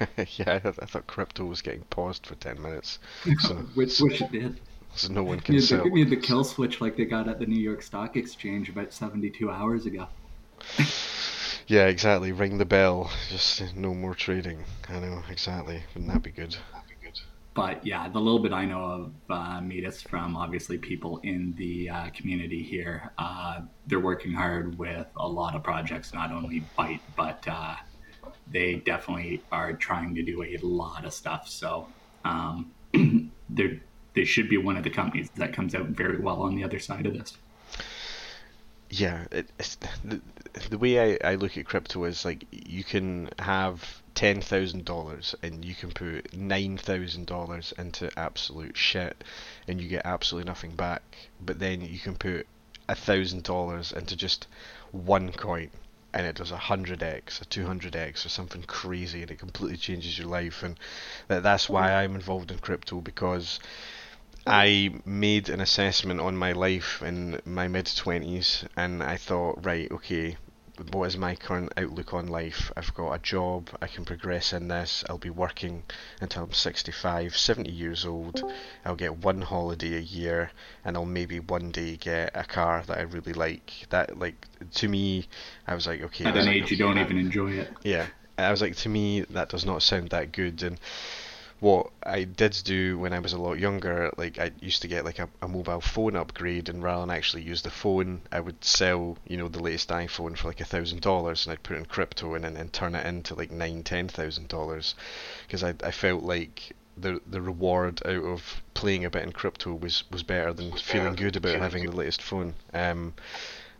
yeah, 0.36 0.60
I, 0.64 0.70
thought- 0.86 1.06
crypto 1.06 1.44
was 1.44 1.62
getting 1.62 1.82
paused 1.90 2.26
for 2.26 2.34
ten 2.36 2.60
minutes, 2.60 2.98
so, 3.40 3.66
Wish, 3.76 4.00
wish 4.00 4.20
it 4.20 4.32
did. 4.32 4.60
so 4.94 5.12
no 5.12 5.22
one 5.22 5.36
We 5.38 5.42
can 5.42 5.54
had, 5.56 5.64
sell. 5.64 5.84
the, 5.84 5.90
we 5.90 6.00
had 6.00 6.10
the 6.10 6.16
kill 6.16 6.44
switch 6.44 6.80
like 6.80 6.96
they 6.96 7.04
got 7.04 7.28
at 7.28 7.38
the 7.38 7.46
New 7.46 7.60
York 7.60 7.82
Stock 7.82 8.16
Exchange 8.16 8.68
about 8.68 8.92
72 8.92 9.50
hours 9.50 9.86
ago. 9.86 10.08
Yeah, 11.66 11.86
exactly. 11.86 12.32
Ring 12.32 12.58
the 12.58 12.64
bell. 12.64 13.12
Just 13.28 13.76
no 13.76 13.94
more 13.94 14.12
trading. 14.14 14.64
I 14.88 14.98
know 14.98 15.22
exactly. 15.30 15.84
Wouldn't 15.94 16.12
that 16.12 16.22
be 16.22 16.32
good? 16.32 16.56
That'd 16.72 16.88
be 16.88 16.96
good. 17.06 17.16
But 17.54 17.86
yeah, 17.86 18.08
the 18.08 18.18
little 18.18 18.40
bit 18.40 18.52
I 18.52 18.64
know 18.64 18.82
of 18.84 19.12
uh, 19.30 19.60
Metis 19.60 20.02
from 20.02 20.36
obviously 20.36 20.78
people 20.78 21.18
in 21.18 21.54
the 21.56 21.88
uh, 21.90 22.10
community 22.10 22.60
here, 22.64 23.12
uh, 23.18 23.60
they're 23.86 24.00
working 24.00 24.32
hard 24.32 24.78
with 24.78 25.06
a 25.16 25.28
lot 25.28 25.54
of 25.54 25.62
projects, 25.62 26.12
not 26.12 26.32
only 26.32 26.64
Byte, 26.76 27.00
but 27.16 27.44
uh, 27.46 27.76
they 28.50 28.76
definitely 28.76 29.42
are 29.52 29.72
trying 29.72 30.14
to 30.14 30.22
do 30.22 30.42
a 30.42 30.58
lot 30.62 31.04
of 31.04 31.12
stuff. 31.12 31.48
So 31.48 31.88
um, 32.24 32.70
they're, 33.50 33.80
they 34.14 34.24
should 34.24 34.48
be 34.48 34.56
one 34.56 34.76
of 34.76 34.84
the 34.84 34.90
companies 34.90 35.30
that 35.36 35.52
comes 35.52 35.74
out 35.74 35.86
very 35.86 36.18
well 36.18 36.42
on 36.42 36.56
the 36.56 36.64
other 36.64 36.78
side 36.78 37.06
of 37.06 37.14
this. 37.14 37.36
Yeah, 38.92 39.24
it, 39.30 39.46
the, 40.04 40.20
the 40.68 40.78
way 40.78 41.14
I, 41.14 41.30
I 41.30 41.34
look 41.36 41.56
at 41.56 41.64
crypto 41.64 42.02
is 42.04 42.24
like 42.24 42.44
you 42.50 42.82
can 42.82 43.30
have 43.38 44.02
ten 44.16 44.40
thousand 44.40 44.84
dollars 44.84 45.36
and 45.44 45.64
you 45.64 45.76
can 45.76 45.92
put 45.92 46.34
nine 46.36 46.76
thousand 46.76 47.26
dollars 47.26 47.72
into 47.78 48.10
absolute 48.18 48.76
shit 48.76 49.22
and 49.68 49.80
you 49.80 49.88
get 49.88 50.04
absolutely 50.04 50.48
nothing 50.48 50.74
back. 50.74 51.02
But 51.40 51.60
then 51.60 51.82
you 51.82 52.00
can 52.00 52.16
put 52.16 52.48
a 52.88 52.96
thousand 52.96 53.44
dollars 53.44 53.92
into 53.92 54.16
just 54.16 54.48
one 54.90 55.30
coin 55.30 55.70
and 56.12 56.26
it 56.26 56.36
does 56.36 56.50
a 56.50 56.56
hundred 56.56 57.02
x, 57.02 57.40
a 57.40 57.44
two 57.44 57.66
hundred 57.66 57.94
x, 57.96 58.26
or 58.26 58.28
something 58.28 58.62
crazy, 58.62 59.22
and 59.22 59.30
it 59.30 59.38
completely 59.38 59.76
changes 59.76 60.18
your 60.18 60.28
life. 60.28 60.62
And 60.62 60.78
that, 61.28 61.42
that's 61.42 61.68
why 61.68 61.88
mm. 61.88 61.96
I'm 61.96 62.14
involved 62.14 62.50
in 62.50 62.58
crypto 62.58 63.00
because 63.00 63.58
mm. 63.58 64.42
I 64.46 64.90
made 65.04 65.48
an 65.48 65.60
assessment 65.60 66.20
on 66.20 66.36
my 66.36 66.52
life 66.52 67.02
in 67.02 67.40
my 67.44 67.68
mid 67.68 67.86
20s 67.86 68.66
and 68.76 69.02
I 69.02 69.16
thought, 69.16 69.64
right, 69.64 69.90
okay, 69.92 70.36
what 70.92 71.04
is 71.04 71.16
my 71.16 71.34
current 71.34 71.72
outlook 71.76 72.14
on 72.14 72.28
life? 72.28 72.72
I've 72.76 72.92
got 72.94 73.12
a 73.12 73.18
job, 73.18 73.68
I 73.80 73.86
can 73.86 74.04
progress 74.04 74.52
in 74.52 74.68
this, 74.68 75.04
I'll 75.08 75.18
be 75.18 75.30
working 75.30 75.82
until 76.20 76.44
I'm 76.44 76.52
65, 76.52 77.36
70 77.36 77.70
years 77.70 78.06
old, 78.06 78.42
I'll 78.84 78.96
get 78.96 79.18
one 79.18 79.42
holiday 79.42 79.96
a 79.96 80.00
year, 80.00 80.50
and 80.84 80.96
I'll 80.96 81.04
maybe 81.04 81.40
one 81.40 81.70
day 81.70 81.96
get 81.96 82.32
a 82.34 82.44
car 82.44 82.82
that 82.86 82.98
I 82.98 83.02
really 83.02 83.32
like. 83.32 83.86
That, 83.90 84.18
like, 84.18 84.46
to 84.74 84.88
me, 84.88 85.28
I 85.66 85.74
was 85.74 85.86
like, 85.86 86.02
okay. 86.02 86.24
At 86.24 86.36
an 86.36 86.48
age 86.48 86.70
you 86.70 86.76
don't 86.76 86.98
even 86.98 87.18
enjoy 87.18 87.52
it. 87.52 87.70
yeah, 87.82 88.06
I 88.38 88.50
was 88.50 88.62
like, 88.62 88.76
to 88.76 88.88
me, 88.88 89.22
that 89.30 89.50
does 89.50 89.64
not 89.64 89.82
sound 89.82 90.10
that 90.10 90.32
good. 90.32 90.62
And 90.62 90.78
what 91.60 91.90
I 92.02 92.24
did 92.24 92.58
do 92.64 92.98
when 92.98 93.12
I 93.12 93.18
was 93.18 93.34
a 93.34 93.38
lot 93.38 93.58
younger, 93.58 94.10
like 94.16 94.38
I 94.38 94.50
used 94.60 94.82
to 94.82 94.88
get 94.88 95.04
like 95.04 95.18
a, 95.18 95.28
a 95.42 95.48
mobile 95.48 95.80
phone 95.80 96.16
upgrade, 96.16 96.68
and 96.68 96.82
rather 96.82 97.02
than 97.02 97.10
actually 97.10 97.42
use 97.42 97.62
the 97.62 97.70
phone, 97.70 98.22
I 98.32 98.40
would 98.40 98.64
sell, 98.64 99.18
you 99.28 99.36
know, 99.36 99.48
the 99.48 99.62
latest 99.62 99.90
iPhone 99.90 100.36
for 100.36 100.48
like 100.48 100.60
a 100.60 100.64
thousand 100.64 101.02
dollars, 101.02 101.44
and 101.46 101.52
I'd 101.52 101.62
put 101.62 101.76
it 101.76 101.80
in 101.80 101.84
crypto 101.86 102.34
and 102.34 102.44
then 102.44 102.68
turn 102.70 102.94
it 102.94 103.06
into 103.06 103.34
like 103.34 103.50
nine, 103.50 103.82
ten 103.82 104.08
thousand 104.08 104.48
dollars, 104.48 104.94
because 105.46 105.62
I 105.62 105.74
I 105.84 105.90
felt 105.90 106.22
like 106.22 106.74
the 106.96 107.20
the 107.26 107.40
reward 107.40 108.00
out 108.06 108.24
of 108.24 108.62
playing 108.74 109.04
a 109.04 109.10
bit 109.10 109.22
in 109.22 109.32
crypto 109.32 109.74
was 109.74 110.04
was 110.10 110.22
better 110.22 110.52
than 110.52 110.72
feeling 110.72 111.14
good 111.14 111.36
about 111.36 111.60
having 111.60 111.84
the 111.84 111.92
latest 111.96 112.22
phone. 112.22 112.54
Um, 112.72 113.14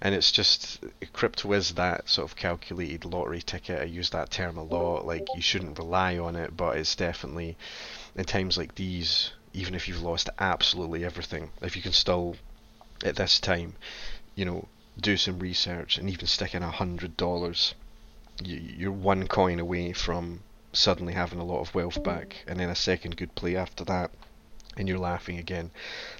and 0.02 0.14
it's 0.14 0.32
just 0.32 0.82
crypto 1.12 1.52
is 1.52 1.72
that 1.72 2.08
sort 2.08 2.30
of 2.30 2.36
calculated 2.36 3.04
lottery 3.04 3.42
ticket. 3.42 3.80
I 3.80 3.84
use 3.84 4.10
that 4.10 4.30
term 4.30 4.56
a 4.56 4.62
lot. 4.62 5.06
Like 5.06 5.26
you 5.34 5.42
shouldn't 5.42 5.78
rely 5.78 6.18
on 6.18 6.36
it, 6.36 6.56
but 6.56 6.76
it's 6.76 6.96
definitely 6.96 7.56
in 8.16 8.24
times 8.24 8.56
like 8.56 8.74
these, 8.74 9.32
even 9.52 9.74
if 9.74 9.88
you've 9.88 10.02
lost 10.02 10.30
absolutely 10.38 11.04
everything, 11.04 11.50
if 11.60 11.76
you 11.76 11.82
can 11.82 11.92
still 11.92 12.36
at 13.04 13.16
this 13.16 13.38
time, 13.38 13.74
you 14.34 14.44
know, 14.44 14.68
do 14.98 15.16
some 15.16 15.38
research 15.38 15.98
and 15.98 16.08
even 16.08 16.26
stick 16.26 16.54
in 16.54 16.62
a 16.62 16.70
hundred 16.70 17.16
dollars, 17.16 17.74
you, 18.42 18.56
you're 18.56 18.92
one 18.92 19.26
coin 19.28 19.58
away 19.58 19.92
from 19.92 20.40
suddenly 20.72 21.14
having 21.14 21.38
a 21.38 21.44
lot 21.44 21.60
of 21.60 21.74
wealth 21.74 22.02
back, 22.02 22.44
and 22.46 22.58
then 22.58 22.70
a 22.70 22.74
second 22.74 23.16
good 23.16 23.34
play 23.34 23.56
after 23.56 23.84
that. 23.84 24.10
And 24.76 24.88
you're 24.88 24.98
laughing 24.98 25.38
again. 25.38 25.70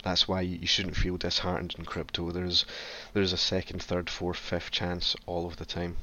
That's 0.03 0.26
why 0.26 0.40
you 0.40 0.66
shouldn't 0.66 0.96
feel 0.96 1.16
disheartened 1.16 1.74
in 1.78 1.84
crypto. 1.84 2.30
There's 2.30 2.66
there's 3.14 3.32
a 3.32 3.36
second, 3.36 3.82
third, 3.82 4.11
fourth, 4.11 4.38
fifth 4.38 4.70
chance 4.70 5.14
all 5.26 5.46
of 5.46 5.57
the 5.57 5.64
time. 5.64 5.96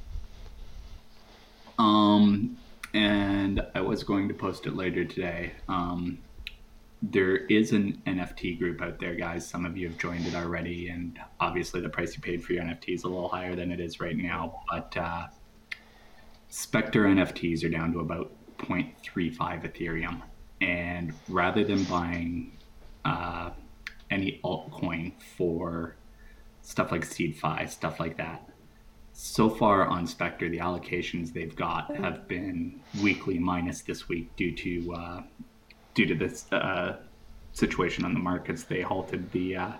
Um, 1.77 2.57
and 2.93 3.61
I 3.75 3.81
was 3.81 4.03
going 4.03 4.27
to 4.29 4.33
post 4.33 4.65
it 4.65 4.75
later 4.75 5.05
today. 5.05 5.53
Um, 5.67 6.19
there 7.01 7.37
is 7.37 7.73
an 7.73 8.01
NFT 8.07 8.57
group 8.57 8.81
out 8.81 8.99
there, 8.99 9.13
guys. 9.13 9.47
Some 9.47 9.65
of 9.65 9.77
you 9.77 9.87
have 9.89 9.97
joined 9.99 10.25
it 10.25 10.33
already, 10.33 10.89
and 10.89 11.19
obviously 11.39 11.79
the 11.79 11.89
price 11.89 12.15
you 12.15 12.21
paid 12.21 12.43
for 12.43 12.53
your 12.53 12.63
NFT 12.63 12.95
is 12.95 13.03
a 13.03 13.07
little 13.07 13.29
higher 13.29 13.55
than 13.55 13.71
it 13.71 13.79
is 13.79 13.99
right 13.99 14.17
now. 14.17 14.61
But 14.69 14.97
uh, 14.97 15.27
Spectre 16.49 17.03
NFTs 17.03 17.63
are 17.63 17.69
down 17.69 17.93
to 17.93 17.99
about 17.99 18.31
0.35 18.57 19.37
Ethereum, 19.37 20.21
and 20.61 21.13
rather 21.29 21.63
than 21.63 21.83
buying 21.85 22.51
uh, 23.05 23.51
any 24.09 24.39
altcoin 24.43 25.13
for 25.37 25.95
stuff 26.61 26.91
like 26.91 27.05
Seedify, 27.05 27.69
stuff 27.69 27.99
like 27.99 28.17
that, 28.17 28.49
so 29.19 29.49
far 29.49 29.87
on 29.87 30.05
Spectre, 30.05 30.47
the 30.47 30.59
allocations 30.59 31.33
they've 31.33 31.55
got 31.55 31.95
have 31.95 32.27
been 32.27 32.79
weekly 33.01 33.39
minus 33.39 33.81
this 33.81 34.07
week 34.07 34.33
due 34.35 34.55
to 34.55 34.93
uh, 34.93 35.23
due 35.95 36.05
to 36.05 36.13
this 36.13 36.45
uh, 36.53 36.97
situation 37.51 38.05
on 38.05 38.13
the 38.13 38.19
markets. 38.19 38.63
They 38.63 38.81
halted 38.81 39.31
the 39.31 39.55
uh, 39.55 39.71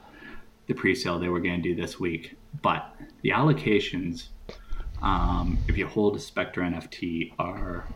the 0.66 0.74
pre-sale 0.74 1.20
they 1.20 1.30
were 1.30 1.40
going 1.40 1.62
to 1.62 1.70
do 1.70 1.80
this 1.80 2.00
week, 2.00 2.36
but 2.64 2.96
the 3.22 3.30
allocations, 3.30 4.30
um, 5.04 5.60
if 5.68 5.78
you 5.78 5.86
hold 5.86 6.16
a 6.16 6.20
Spectre 6.20 6.62
NFT, 6.62 7.34
are 7.38 7.88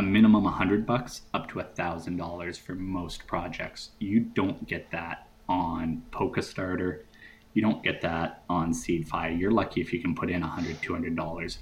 a 0.00 0.02
minimum 0.02 0.44
100 0.44 0.84
bucks 0.84 1.22
up 1.32 1.48
to 1.50 1.60
a 1.60 1.64
thousand 1.64 2.16
dollars 2.16 2.58
for 2.58 2.74
most 2.74 3.26
projects. 3.26 3.90
You 3.98 4.20
don't 4.20 4.66
get 4.66 4.90
that 4.90 5.28
on 5.48 6.02
Polkastarter 6.10 7.02
you 7.54 7.62
don't 7.62 7.82
get 7.82 8.00
that 8.02 8.42
on 8.48 8.72
Seedify. 8.72 9.38
You're 9.38 9.50
lucky 9.50 9.80
if 9.80 9.92
you 9.92 10.00
can 10.00 10.14
put 10.14 10.30
in 10.30 10.42
$100, 10.42 10.76
$200. 10.76 11.58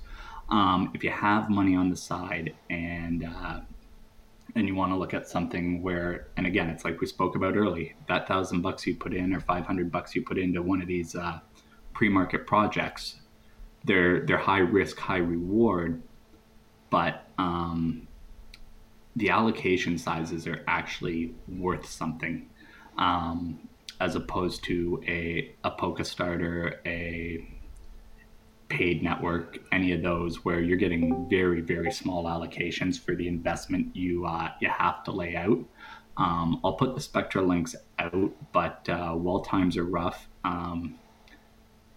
Um, 0.50 0.90
if 0.94 1.02
you 1.04 1.10
have 1.10 1.50
money 1.50 1.76
on 1.76 1.90
the 1.90 1.96
side 1.96 2.54
and 2.70 3.24
uh, 3.24 3.60
and 4.54 4.66
you 4.66 4.74
want 4.74 4.90
to 4.92 4.96
look 4.96 5.12
at 5.12 5.28
something 5.28 5.82
where, 5.82 6.28
and 6.38 6.46
again, 6.46 6.70
it's 6.70 6.82
like 6.84 7.00
we 7.02 7.06
spoke 7.06 7.36
about 7.36 7.54
early, 7.54 7.94
that 8.08 8.26
thousand 8.26 8.62
bucks 8.62 8.86
you 8.86 8.96
put 8.96 9.12
in 9.12 9.34
or 9.34 9.40
500 9.40 9.92
bucks 9.92 10.14
you 10.14 10.22
put 10.22 10.38
into 10.38 10.62
one 10.62 10.80
of 10.80 10.88
these 10.88 11.14
uh, 11.14 11.38
pre-market 11.92 12.46
projects, 12.46 13.16
they're 13.84 14.20
they're 14.20 14.38
high 14.38 14.58
risk, 14.58 14.98
high 14.98 15.18
reward, 15.18 16.02
but 16.88 17.26
um, 17.36 18.07
the 19.18 19.30
allocation 19.30 19.98
sizes 19.98 20.46
are 20.46 20.64
actually 20.66 21.34
worth 21.48 21.86
something. 21.86 22.48
Um, 22.96 23.68
as 24.00 24.14
opposed 24.14 24.62
to 24.64 25.02
a, 25.06 25.54
a 25.64 25.70
Polkastarter, 25.72 26.76
a 26.86 27.44
paid 28.68 29.02
network, 29.02 29.58
any 29.72 29.92
of 29.92 30.02
those 30.02 30.44
where 30.44 30.60
you're 30.60 30.76
getting 30.76 31.28
very, 31.28 31.60
very 31.60 31.90
small 31.90 32.24
allocations 32.24 32.98
for 32.98 33.14
the 33.14 33.26
investment 33.26 33.96
you 33.96 34.26
uh, 34.26 34.50
you 34.60 34.68
have 34.68 35.02
to 35.04 35.10
lay 35.10 35.34
out. 35.34 35.58
Um, 36.16 36.60
I'll 36.64 36.74
put 36.74 36.94
the 36.94 37.00
Spectra 37.00 37.42
links 37.42 37.74
out, 37.98 38.32
but 38.52 38.88
uh, 38.88 39.12
while 39.12 39.40
times 39.40 39.76
are 39.76 39.84
rough, 39.84 40.28
um, 40.44 40.96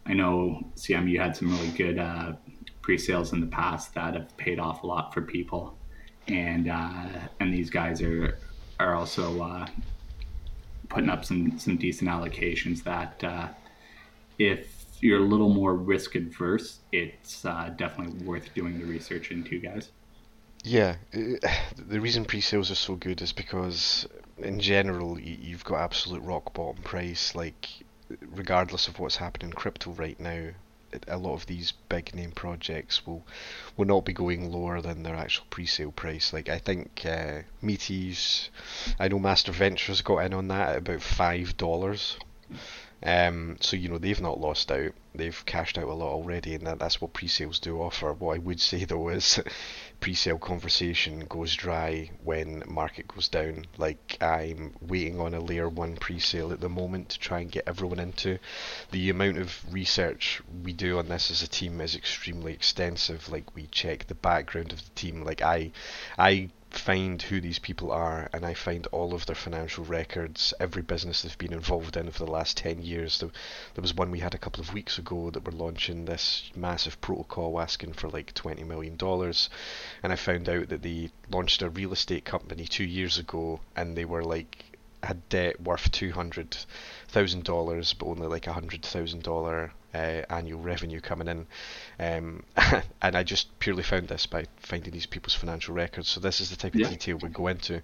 I 0.05 0.13
know 0.13 0.63
CM 0.75 1.09
you 1.09 1.19
had 1.19 1.35
some 1.35 1.51
really 1.51 1.69
good 1.69 1.99
uh, 1.99 2.33
pre-sales 2.81 3.33
in 3.33 3.41
the 3.41 3.47
past 3.47 3.93
that 3.95 4.15
have 4.15 4.35
paid 4.37 4.59
off 4.59 4.83
a 4.83 4.87
lot 4.87 5.13
for 5.13 5.21
people, 5.21 5.77
and 6.27 6.69
uh, 6.69 7.05
and 7.39 7.53
these 7.53 7.69
guys 7.69 8.01
are 8.01 8.37
are 8.79 8.95
also 8.95 9.41
uh, 9.41 9.67
putting 10.89 11.09
up 11.09 11.25
some 11.25 11.57
some 11.59 11.77
decent 11.77 12.09
allocations 12.09 12.83
that 12.83 13.23
uh, 13.23 13.47
if 14.37 14.67
you're 15.01 15.19
a 15.19 15.27
little 15.27 15.49
more 15.49 15.73
risk 15.73 16.15
adverse, 16.15 16.79
it's 16.91 17.43
uh, 17.43 17.73
definitely 17.75 18.23
worth 18.25 18.53
doing 18.53 18.79
the 18.79 18.85
research 18.85 19.31
into, 19.31 19.59
guys. 19.59 19.89
Yeah, 20.63 20.95
the 21.11 21.99
reason 21.99 22.25
pre-sales 22.25 22.69
are 22.69 22.75
so 22.75 22.95
good 22.95 23.21
is 23.21 23.33
because 23.33 24.07
in 24.37 24.59
general 24.59 25.19
you've 25.19 25.63
got 25.63 25.77
absolute 25.77 26.21
rock 26.21 26.53
bottom 26.53 26.81
price. 26.83 27.35
Like, 27.35 27.67
regardless 28.21 28.87
of 28.87 28.99
what's 28.99 29.17
happening 29.17 29.49
in 29.49 29.53
crypto 29.53 29.91
right 29.91 30.19
now, 30.19 30.49
a 31.07 31.17
lot 31.17 31.33
of 31.33 31.45
these 31.45 31.73
big 31.89 32.13
name 32.13 32.31
projects 32.31 33.05
will 33.05 33.25
will 33.77 33.85
not 33.85 34.05
be 34.05 34.13
going 34.13 34.51
lower 34.51 34.81
than 34.81 35.03
their 35.03 35.15
actual 35.15 35.45
pre-sale 35.49 35.91
price. 35.91 36.33
Like 36.33 36.49
I 36.49 36.57
think 36.57 37.05
uh, 37.05 37.41
Metis, 37.61 38.49
I 38.99 39.07
know 39.07 39.19
Master 39.19 39.51
Ventures 39.51 40.01
got 40.01 40.19
in 40.19 40.33
on 40.33 40.47
that 40.49 40.69
at 40.69 40.77
about 40.77 41.01
five 41.01 41.57
dollars. 41.57 42.17
Um, 43.03 43.57
so 43.61 43.75
you 43.75 43.89
know 43.89 43.97
they've 43.97 44.21
not 44.21 44.39
lost 44.39 44.71
out. 44.71 44.91
They've 45.15 45.45
cashed 45.45 45.77
out 45.77 45.85
a 45.85 45.93
lot 45.93 46.11
already, 46.11 46.53
and 46.55 46.67
that, 46.67 46.79
that's 46.79 47.01
what 47.01 47.13
pre-sales 47.13 47.59
do 47.59 47.81
offer. 47.81 48.13
What 48.13 48.35
I 48.35 48.39
would 48.39 48.61
say 48.61 48.85
though 48.85 49.09
is 49.09 49.39
pre-sale 50.01 50.39
conversation 50.39 51.19
goes 51.29 51.55
dry 51.55 52.09
when 52.23 52.63
market 52.67 53.07
goes 53.07 53.29
down. 53.29 53.65
Like 53.77 54.17
I'm 54.19 54.73
waiting 54.81 55.19
on 55.19 55.33
a 55.33 55.39
layer 55.39 55.69
one 55.69 55.95
pre-sale 55.95 56.51
at 56.51 56.59
the 56.59 56.67
moment 56.67 57.09
to 57.09 57.19
try 57.19 57.39
and 57.39 57.51
get 57.51 57.67
everyone 57.67 57.99
into. 57.99 58.39
The 58.89 59.11
amount 59.11 59.37
of 59.37 59.63
research 59.71 60.41
we 60.63 60.73
do 60.73 60.97
on 60.97 61.07
this 61.07 61.29
as 61.31 61.43
a 61.43 61.47
team 61.47 61.79
is 61.79 61.95
extremely 61.95 62.51
extensive. 62.51 63.29
Like 63.29 63.55
we 63.55 63.67
check 63.67 64.07
the 64.07 64.15
background 64.15 64.73
of 64.73 64.83
the 64.83 64.91
team. 64.95 65.23
Like 65.23 65.41
I, 65.43 65.71
I 66.17 66.49
find 66.73 67.21
who 67.21 67.41
these 67.41 67.59
people 67.59 67.91
are 67.91 68.29
and 68.33 68.45
I 68.45 68.53
find 68.53 68.87
all 68.87 69.13
of 69.13 69.25
their 69.25 69.35
financial 69.35 69.83
records, 69.83 70.53
every 70.59 70.81
business 70.81 71.21
they've 71.21 71.37
been 71.37 71.53
involved 71.53 71.97
in 71.97 72.09
for 72.11 72.25
the 72.25 72.31
last 72.31 72.57
10 72.57 72.81
years. 72.81 73.19
There, 73.19 73.29
there 73.73 73.81
was 73.81 73.93
one 73.93 74.11
we 74.11 74.19
had 74.19 74.33
a 74.33 74.39
couple 74.39 74.61
of 74.61 74.73
weeks 74.73 74.97
ago 74.97 75.29
that 75.31 75.45
were 75.45 75.51
launching 75.51 76.05
this 76.05 76.49
massive 76.55 76.99
protocol 77.01 77.59
asking 77.59 77.93
for 77.93 78.09
like 78.09 78.33
$20 78.33 78.65
million. 78.65 78.97
And 80.03 80.13
I 80.13 80.15
found 80.15 80.49
out 80.49 80.69
that 80.69 80.81
they 80.81 81.11
launched 81.29 81.61
a 81.61 81.69
real 81.69 81.93
estate 81.93 82.25
company 82.25 82.65
two 82.65 82.85
years 82.85 83.17
ago 83.17 83.59
and 83.75 83.97
they 83.97 84.05
were 84.05 84.23
like, 84.23 84.63
had 85.03 85.27
debt 85.29 85.59
worth 85.59 85.91
$200,000 87.13 87.95
but 87.97 88.05
only 88.05 88.27
like 88.27 88.47
a 88.47 88.51
$100,000 88.51 89.71
uh, 89.93 89.97
annual 90.29 90.59
revenue 90.59 91.01
coming 91.01 91.27
in. 91.27 91.47
Um, 91.99 92.43
and 93.01 93.15
I 93.15 93.23
just 93.23 93.59
purely 93.59 93.83
found 93.83 94.07
this 94.07 94.25
by 94.25 94.45
finding 94.57 94.93
these 94.93 95.05
people's 95.05 95.35
financial 95.35 95.73
records. 95.73 96.09
So 96.09 96.19
this 96.19 96.41
is 96.41 96.49
the 96.49 96.55
type 96.55 96.73
of 96.73 96.81
yeah. 96.81 96.89
detail 96.89 97.17
we 97.21 97.29
go 97.29 97.47
into. 97.47 97.81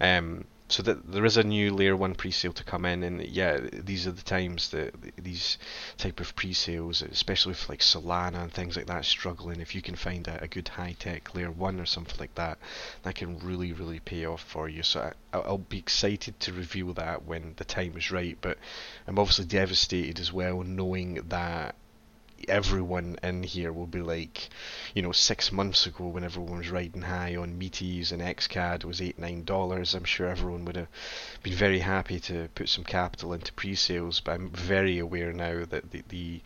Um, 0.00 0.44
so 0.68 0.82
that 0.82 1.10
there 1.10 1.24
is 1.24 1.36
a 1.36 1.42
new 1.42 1.72
layer 1.72 1.96
one 1.96 2.14
pre-sale 2.14 2.52
to 2.52 2.64
come 2.64 2.84
in 2.84 3.02
and 3.02 3.22
yeah 3.26 3.58
these 3.72 4.06
are 4.06 4.12
the 4.12 4.22
times 4.22 4.70
that 4.70 4.94
these 5.16 5.56
type 5.96 6.20
of 6.20 6.36
pre-sales 6.36 7.02
especially 7.02 7.50
with 7.50 7.68
like 7.68 7.80
solana 7.80 8.42
and 8.42 8.52
things 8.52 8.76
like 8.76 8.86
that 8.86 9.04
struggling. 9.04 9.60
If 9.60 9.74
you 9.74 9.82
can 9.82 9.94
find 9.94 10.28
a, 10.28 10.42
a 10.44 10.48
good 10.48 10.68
high-tech 10.68 11.34
layer 11.34 11.50
one 11.50 11.80
or 11.80 11.86
something 11.86 12.18
like 12.18 12.34
that 12.34 12.58
that 13.02 13.14
can 13.14 13.38
really 13.38 13.72
really 13.72 14.00
pay 14.00 14.26
off 14.26 14.42
for 14.42 14.68
you. 14.68 14.82
So 14.82 15.00
I, 15.32 15.38
i'll 15.38 15.58
be 15.58 15.78
excited 15.78 16.38
to 16.40 16.52
reveal 16.52 16.92
that 16.94 17.24
when 17.24 17.54
the 17.56 17.64
time 17.64 17.96
is 17.96 18.10
right 18.10 18.36
but 18.40 18.58
i'm 19.06 19.18
obviously 19.18 19.44
devastated 19.44 20.18
as 20.18 20.32
well 20.32 20.62
knowing 20.62 21.14
that 21.28 21.74
everyone 22.48 23.18
in 23.22 23.42
here 23.42 23.72
will 23.72 23.86
be 23.86 24.00
like, 24.00 24.48
you 24.94 25.02
know, 25.02 25.12
six 25.12 25.52
months 25.52 25.86
ago 25.86 26.06
when 26.08 26.24
everyone 26.24 26.58
was 26.58 26.70
riding 26.70 27.02
high 27.02 27.36
on 27.36 27.58
Metis 27.58 28.12
and 28.12 28.22
XCAD 28.22 28.84
was 28.84 29.00
eight 29.00 29.18
nine 29.18 29.44
dollars. 29.44 29.94
I'm 29.94 30.04
sure 30.04 30.28
everyone 30.28 30.64
would 30.64 30.76
have 30.76 30.88
been 31.42 31.54
very 31.54 31.80
happy 31.80 32.20
to 32.20 32.48
put 32.54 32.68
some 32.68 32.84
capital 32.84 33.32
into 33.32 33.52
pre-sales, 33.52 34.20
but 34.20 34.32
I'm 34.32 34.50
very 34.50 34.98
aware 34.98 35.32
now 35.32 35.64
that 35.64 35.90
the, 35.90 36.02
the 36.08 36.40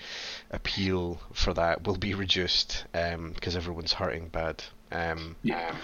appeal 0.51 1.21
for 1.33 1.55
that 1.55 1.85
will 1.87 1.97
be 1.97 2.15
reduced 2.15 2.85
because 2.93 3.55
um, 3.55 3.57
everyone's 3.57 3.95
hurting 3.95 4.29
bad. 4.29 4.63
Um, 4.91 5.37
yeah. 5.43 5.75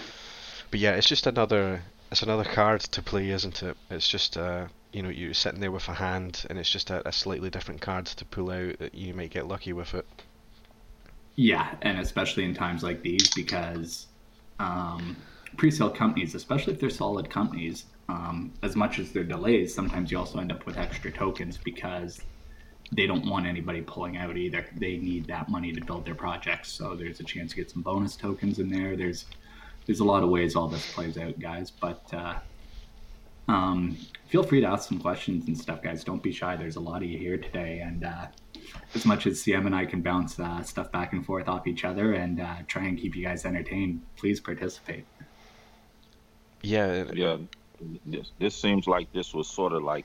But 0.71 0.81
yeah, 0.81 0.93
it's 0.93 1.09
just 1.09 1.27
another 1.27 1.83
it's 2.11 2.23
another 2.23 2.45
card 2.45 2.81
to 2.81 3.03
play, 3.03 3.31
isn't 3.31 3.63
it? 3.63 3.77
It's 3.91 4.09
just 4.09 4.37
uh, 4.37 4.69
you 4.93 5.03
know 5.03 5.09
you're 5.09 5.35
sitting 5.35 5.61
there 5.61 5.71
with 5.71 5.89
a 5.89 5.95
hand 5.95 6.47
and 6.49 6.59
it's 6.59 6.71
just 6.71 6.91
a, 6.91 7.07
a, 7.07 7.13
slightly 7.13 7.51
different 7.51 7.81
card 7.81 8.07
to 8.07 8.25
pull 8.25 8.51
out 8.51 8.79
that 8.79 8.95
you 8.95 9.15
might 9.15 9.31
get 9.31 9.47
lucky 9.47 9.73
with 9.73 9.95
it. 9.95 10.07
Yeah 11.37 11.75
and 11.83 11.99
especially 11.99 12.45
in 12.45 12.55
times 12.55 12.83
like 12.83 13.03
these 13.03 13.33
because 13.35 14.07
um, 14.59 15.17
pre-sale 15.57 15.91
companies 15.91 16.35
especially 16.35 16.73
if 16.73 16.81
they're 16.81 16.91
solid 16.91 17.31
companies 17.31 17.85
um, 18.09 18.53
as 18.63 18.75
much 18.75 18.99
as 18.99 19.13
they're 19.13 19.25
delays 19.25 19.75
sometimes 19.75 20.11
you 20.11 20.19
also 20.19 20.39
end 20.39 20.51
up 20.51 20.67
with 20.67 20.79
extra 20.79 21.13
tokens 21.13 21.59
because 21.59 22.21
they 22.93 23.07
don't 23.07 23.29
want 23.29 23.47
anybody 23.47 23.83
pulling 23.83 24.17
out 24.17 24.37
either. 24.37 24.65
They 24.77 24.97
need 24.97 25.27
that 25.27 25.49
money 25.49 25.73
to 25.73 25.85
build 25.85 26.07
their 26.07 26.15
projects. 26.15 26.73
So 26.73 26.95
there's 26.95 27.21
a 27.21 27.25
chance 27.25 27.51
to 27.51 27.57
get 27.57 27.71
some 27.71 27.83
bonus 27.83 28.17
tokens 28.17 28.59
in 28.59 28.71
there. 28.71 28.97
There's 28.97 29.27
there's 29.87 30.01
a 30.01 30.05
lot 30.05 30.23
of 30.23 30.29
ways 30.29 30.55
all 30.55 30.69
this 30.69 30.93
plays 30.93 31.17
out 31.19 31.39
guys. 31.39 31.71
But 31.71 32.03
uh, 32.13 32.39
um, 33.49 33.97
feel 34.29 34.43
free 34.43 34.61
to 34.61 34.67
ask 34.67 34.89
some 34.89 34.99
questions 34.99 35.47
and 35.49 35.57
stuff, 35.59 35.83
guys. 35.83 36.05
Don't 36.05 36.23
be 36.23 36.33
shy. 36.33 36.57
There's 36.57 36.77
a 36.77 36.81
lot 36.81 37.03
of 37.03 37.09
you 37.09 37.19
here 37.19 37.39
today, 37.39 37.81
and 37.81 38.05
uh, 38.05 38.27
as 38.95 39.07
much 39.07 39.27
as 39.27 39.43
CM 39.43 39.67
and 39.67 39.75
I 39.75 39.87
can 39.87 40.03
bounce 40.03 40.39
uh, 40.39 40.63
stuff 40.63 40.93
back 40.93 41.13
and 41.13 41.25
forth 41.25 41.49
off 41.49 41.67
each 41.67 41.85
other 41.85 42.13
and 42.13 42.41
uh, 42.41 42.57
try 42.67 42.85
and 42.85 42.99
keep 42.99 43.17
you 43.17 43.25
guys 43.25 43.45
entertained, 43.45 44.03
please 44.17 44.39
participate. 44.39 45.07
Yeah, 46.63 47.05
yeah. 47.15 47.39
This, 48.05 48.33
this 48.39 48.57
seems 48.57 48.87
like 48.87 49.13
this 49.13 49.33
was 49.33 49.49
sort 49.49 49.73
of 49.73 49.83
like 49.83 50.05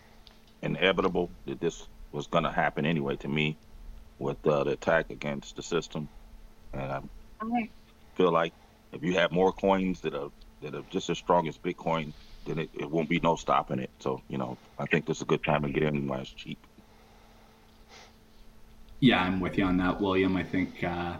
inevitable 0.62 1.30
that 1.46 1.60
this 1.60 1.88
was 2.12 2.28
going 2.28 2.44
to 2.44 2.52
happen 2.52 2.86
anyway 2.86 3.16
to 3.18 3.28
me 3.28 3.58
with 4.20 4.46
uh, 4.48 4.64
the 4.64 4.72
attack 4.72 5.10
against 5.10 5.56
the 5.56 5.64
system, 5.64 6.08
and 6.72 6.84
I 7.42 7.70
feel 8.16 8.32
like 8.32 8.54
if 8.94 9.04
you 9.04 9.14
have 9.14 9.32
more 9.32 9.52
coins 9.52 10.00
that 10.02 10.14
are 10.14 10.30
that 10.62 10.76
are 10.76 10.84
just 10.90 11.10
as 11.10 11.18
strong 11.18 11.48
as 11.48 11.58
Bitcoin, 11.58 12.14
then 12.46 12.60
it, 12.60 12.70
it 12.74 12.90
won't 12.90 13.10
be 13.10 13.20
no 13.20 13.36
stopping 13.36 13.80
it. 13.80 13.90
So, 14.00 14.22
you 14.30 14.38
know, 14.38 14.58
I 14.80 14.86
think 14.86 15.06
this 15.06 15.18
is 15.18 15.24
a 15.24 15.26
good 15.26 15.44
time 15.44 15.64
to 15.64 15.70
get 15.70 15.84
in 15.84 16.08
while 16.08 16.22
it's 16.22 16.32
cheap. 16.32 16.58
Yeah, 19.00 19.22
I'm 19.22 19.40
with 19.40 19.58
you 19.58 19.66
on 19.66 19.78
that, 19.78 20.00
William. 20.00 20.38
I 20.38 20.44
think 20.44 20.84
uh, 20.84 21.18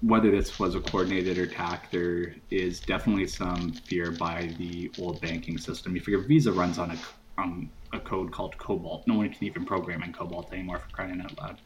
whether 0.00 0.30
this 0.30 0.58
was 0.58 0.74
a 0.74 0.80
coordinated 0.80 1.38
attack, 1.38 1.90
there 1.90 2.34
is 2.50 2.80
definitely 2.80 3.26
some 3.26 3.72
fear 3.72 4.10
by 4.10 4.54
the 4.58 4.90
old 4.98 5.20
banking 5.20 5.58
system. 5.58 5.94
You 5.94 6.00
figure 6.00 6.20
Visa 6.20 6.52
runs 6.52 6.78
on 6.78 6.92
a 6.92 6.96
on 7.38 7.68
a 7.92 8.00
code 8.00 8.32
called 8.32 8.56
COBOL. 8.56 9.06
No 9.06 9.16
one 9.16 9.28
can 9.30 9.44
even 9.44 9.64
program 9.64 10.02
in 10.02 10.12
COBOL 10.12 10.50
anymore 10.52 10.78
for 10.78 10.88
crying 10.90 11.20
out 11.20 11.38
loud. 11.38 11.60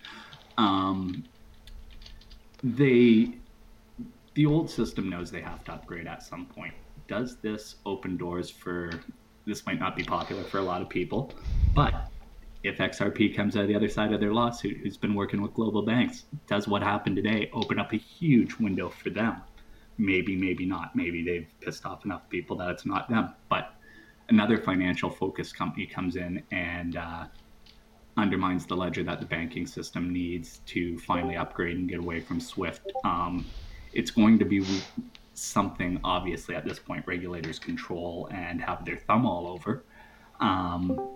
Um, 0.59 1.25
they, 2.63 3.35
the 4.35 4.47
old 4.47 4.69
system 4.69 5.09
knows 5.09 5.31
they 5.31 5.41
have 5.41 5.65
to 5.65 5.73
upgrade 5.73 6.07
at 6.07 6.23
some 6.23 6.47
point 6.47 6.75
does 7.11 7.37
this 7.39 7.75
open 7.85 8.17
doors 8.17 8.49
for 8.49 8.93
this 9.45 9.67
might 9.67 9.81
not 9.81 9.97
be 9.97 10.05
popular 10.05 10.45
for 10.45 10.59
a 10.59 10.63
lot 10.63 10.81
of 10.81 10.89
people, 10.89 11.35
but 11.75 12.09
if 12.63 12.79
XRP 12.79 13.35
comes 13.35 13.57
out 13.57 13.63
of 13.63 13.69
the 13.69 13.75
other 13.75 13.89
side 13.89 14.13
of 14.13 14.21
their 14.21 14.33
lawsuit, 14.33 14.77
who's 14.77 14.97
been 14.97 15.15
working 15.15 15.43
with 15.43 15.53
global 15.53 15.83
banks, 15.83 16.27
does 16.47 16.69
what 16.69 16.83
happened 16.83 17.17
today 17.17 17.51
open 17.53 17.81
up 17.81 17.93
a 17.93 17.97
huge 17.97 18.55
window 18.61 18.89
for 18.89 19.11
them? 19.11 19.43
Maybe, 19.99 20.37
maybe 20.37 20.65
not. 20.65 20.95
Maybe 20.95 21.25
they've 21.25 21.49
pissed 21.61 21.85
off 21.85 22.05
enough 22.05 22.29
people 22.29 22.57
that 22.59 22.71
it's 22.71 22.87
not 22.87 23.09
them. 23.09 23.35
But 23.49 23.75
another 24.29 24.59
financial 24.59 25.11
focused 25.11 25.57
company 25.57 25.87
comes 25.87 26.15
in 26.15 26.43
and 26.53 26.97
uh, 26.97 27.25
undermines 28.17 28.67
the 28.67 28.77
ledger 28.77 29.03
that 29.03 29.19
the 29.19 29.27
banking 29.27 29.67
system 29.67 30.13
needs 30.13 30.61
to 30.67 30.97
finally 31.01 31.37
upgrade 31.37 31.77
and 31.77 31.89
get 31.89 31.99
away 31.99 32.21
from 32.21 32.39
SWIFT. 32.41 32.93
Um, 33.05 33.45
it's 33.93 34.11
going 34.11 34.39
to 34.39 34.45
be 34.45 34.65
something 35.41 36.01
obviously 36.05 36.55
at 36.55 36.64
this 36.64 36.78
point 36.78 37.07
regulators 37.07 37.59
control 37.59 38.28
and 38.32 38.61
have 38.61 38.84
their 38.84 38.97
thumb 38.97 39.26
all 39.26 39.47
over. 39.47 39.84
Um, 40.41 41.09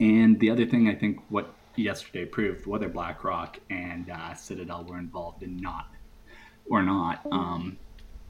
and 0.00 0.38
the 0.40 0.50
other 0.50 0.66
thing 0.66 0.88
I 0.88 0.94
think 0.94 1.20
what 1.28 1.54
yesterday 1.76 2.24
proved 2.24 2.66
whether 2.66 2.88
BlackRock 2.88 3.58
and 3.70 4.10
uh, 4.10 4.34
Citadel 4.34 4.84
were 4.84 4.98
involved 4.98 5.42
in 5.42 5.56
not 5.56 5.88
or 6.68 6.82
not, 6.82 7.20
um, 7.30 7.76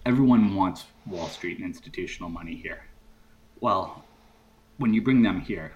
everyone 0.05 0.55
wants 0.55 0.85
Wall 1.07 1.29
Street 1.29 1.59
and 1.59 1.67
institutional 1.67 2.29
money 2.29 2.55
here. 2.55 2.85
Well, 3.61 4.05
when 4.79 4.93
you 4.93 5.01
bring 5.01 5.23
them 5.23 5.41
here, 5.41 5.73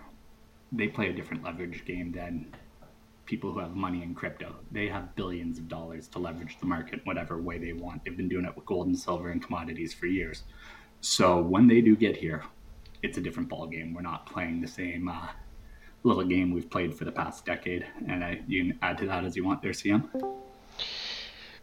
they 0.73 0.89
play 0.89 1.09
a 1.09 1.13
different 1.13 1.43
leverage 1.43 1.85
game 1.85 2.13
than 2.13 2.55
people 3.31 3.53
who 3.53 3.61
have 3.61 3.77
money 3.77 4.03
in 4.03 4.13
crypto. 4.13 4.57
They 4.73 4.89
have 4.89 5.15
billions 5.15 5.57
of 5.57 5.69
dollars 5.69 6.09
to 6.09 6.19
leverage 6.19 6.59
the 6.59 6.67
market 6.67 7.01
whatever 7.05 7.41
way 7.41 7.59
they 7.59 7.73
want. 7.73 8.05
They've 8.05 8.17
been 8.17 8.29
doing 8.29 8.45
it 8.45 8.57
with 8.57 8.67
gold 8.67 8.89
and 8.89 8.99
silver 8.99 9.31
and 9.31 9.41
commodities 9.41 9.95
for 9.95 10.07
years. 10.07 10.43
So 11.01 11.41
when 11.41 11.69
they 11.69 11.81
do 11.81 11.95
get 11.95 12.17
here, 12.17 12.43
it's 13.05 13.19
a 13.19 13.21
different 13.21 13.49
ball 13.49 13.69
game. 13.69 13.95
We're 13.95 14.03
not 14.03 14.27
playing 14.27 14.61
the 14.61 14.67
same 14.67 15.09
uh, 15.09 15.29
little 16.03 16.25
game 16.25 16.51
we've 16.51 16.69
played 16.69 16.93
for 16.93 17.05
the 17.05 17.13
past 17.13 17.47
decade. 17.47 17.87
And 18.09 18.25
I, 18.25 18.41
you 18.49 18.65
can 18.65 18.79
add 18.83 18.99
to 18.99 19.07
that 19.07 19.25
as 19.25 19.37
you 19.37 19.45
want 19.45 19.63
there, 19.63 19.71
CM. 19.71 20.09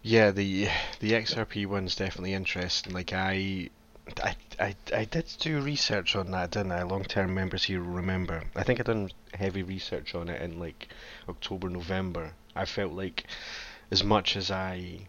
Yeah, 0.01 0.31
the 0.31 0.69
the 1.01 1.11
XRP 1.11 1.65
one's 1.65 1.97
definitely 1.97 2.31
interesting. 2.31 2.93
Like 2.93 3.11
I, 3.11 3.69
I, 4.23 4.35
I, 4.59 4.75
I 4.93 5.05
did 5.05 5.31
do 5.39 5.61
research 5.61 6.15
on 6.15 6.31
that, 6.31 6.51
didn't 6.51 6.71
I? 6.71 6.83
Long-term 6.83 7.33
members 7.33 7.65
here 7.65 7.81
remember. 7.81 8.43
I 8.55 8.63
think 8.63 8.79
I 8.79 8.83
done 8.83 9.11
heavy 9.33 9.63
research 9.63 10.15
on 10.15 10.29
it 10.29 10.41
in 10.41 10.59
like 10.59 10.89
October, 11.29 11.69
November. 11.69 12.33
I 12.55 12.65
felt 12.65 12.93
like 12.93 13.25
as 13.91 14.03
much 14.03 14.35
as 14.35 14.51
I 14.51 15.07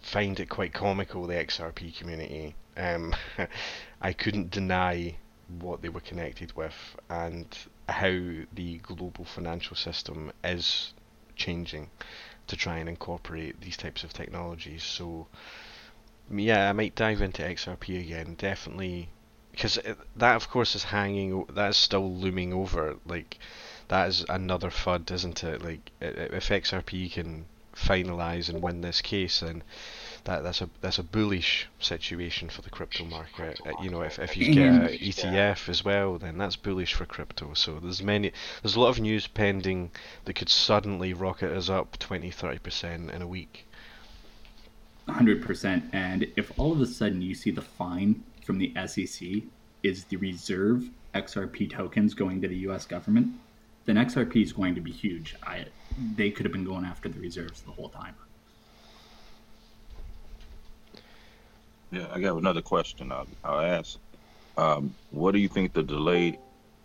find 0.00 0.38
it 0.38 0.48
quite 0.48 0.72
comical, 0.72 1.26
the 1.26 1.34
XRP 1.34 1.96
community, 1.96 2.54
um, 2.76 3.14
I 4.00 4.12
couldn't 4.12 4.50
deny 4.50 5.16
what 5.60 5.82
they 5.82 5.88
were 5.88 6.00
connected 6.00 6.56
with 6.56 6.96
and 7.08 7.46
how 7.88 8.44
the 8.52 8.78
global 8.82 9.24
financial 9.24 9.76
system 9.76 10.32
is 10.42 10.92
changing 11.36 11.90
to 12.46 12.56
try 12.56 12.78
and 12.78 12.88
incorporate 12.88 13.60
these 13.60 13.76
types 13.76 14.04
of 14.04 14.12
technologies. 14.12 14.82
So, 14.82 15.26
yeah, 16.30 16.68
I 16.68 16.72
might 16.72 16.94
dive 16.94 17.20
into 17.20 17.42
XRP 17.42 18.00
again. 18.00 18.34
Definitely, 18.38 19.08
because 19.52 19.78
that, 20.16 20.36
of 20.36 20.50
course, 20.50 20.74
is 20.74 20.84
hanging. 20.84 21.46
That 21.50 21.70
is 21.70 21.76
still 21.76 22.12
looming 22.12 22.52
over. 22.52 22.96
Like, 23.06 23.38
that 23.88 24.08
is 24.08 24.24
another 24.28 24.70
FUD, 24.70 25.10
isn't 25.10 25.44
it? 25.44 25.62
Like, 25.62 25.90
if 26.00 26.48
XRP 26.48 27.12
can 27.12 27.46
finalize 27.76 28.48
and 28.48 28.62
win 28.62 28.80
this 28.80 29.00
case, 29.00 29.40
then 29.40 29.62
that 30.24 30.42
that's 30.42 30.60
a 30.60 30.68
that's 30.80 30.98
a 30.98 31.02
bullish 31.02 31.68
situation 31.78 32.48
for 32.48 32.62
the 32.62 32.70
crypto 32.70 33.04
market. 33.04 33.60
Uh, 33.64 33.72
you 33.82 33.90
know, 33.90 34.02
if, 34.02 34.18
if 34.18 34.36
you 34.36 34.54
get 34.54 34.68
an 34.68 34.88
ETF 34.88 35.68
as 35.68 35.84
well, 35.84 36.18
then 36.18 36.38
that's 36.38 36.56
bullish 36.56 36.94
for 36.94 37.04
crypto. 37.04 37.54
So 37.54 37.78
there's 37.78 38.02
many 38.02 38.32
there's 38.62 38.76
a 38.76 38.80
lot 38.80 38.88
of 38.88 39.00
news 39.00 39.26
pending 39.26 39.90
that 40.24 40.34
could 40.34 40.48
suddenly 40.48 41.12
rocket 41.12 41.52
us 41.52 41.68
up 41.68 41.98
20 41.98 42.30
30 42.30 42.58
percent 42.58 43.10
in 43.10 43.22
a 43.22 43.26
week. 43.26 43.65
100%. 45.08 45.82
And 45.92 46.26
if 46.36 46.52
all 46.58 46.72
of 46.72 46.80
a 46.80 46.86
sudden 46.86 47.22
you 47.22 47.34
see 47.34 47.50
the 47.50 47.62
fine 47.62 48.22
from 48.44 48.58
the 48.58 48.72
SEC 48.86 49.42
is 49.82 50.04
the 50.04 50.16
reserve 50.16 50.88
XRP 51.14 51.70
tokens 51.70 52.14
going 52.14 52.40
to 52.42 52.48
the 52.48 52.56
US 52.68 52.86
government, 52.86 53.28
then 53.84 53.96
XRP 53.96 54.42
is 54.42 54.52
going 54.52 54.74
to 54.74 54.80
be 54.80 54.92
huge. 54.92 55.36
I, 55.42 55.66
they 56.16 56.30
could 56.30 56.44
have 56.44 56.52
been 56.52 56.64
going 56.64 56.84
after 56.84 57.08
the 57.08 57.20
reserves 57.20 57.62
the 57.62 57.70
whole 57.70 57.88
time. 57.88 58.14
Yeah, 61.92 62.08
I 62.12 62.20
got 62.20 62.36
another 62.36 62.62
question. 62.62 63.12
I'll, 63.12 63.28
I'll 63.44 63.60
ask. 63.60 63.98
Um, 64.58 64.94
what 65.10 65.32
do 65.32 65.38
you 65.38 65.48
think 65.48 65.72
the 65.72 65.82
delayed 65.82 66.38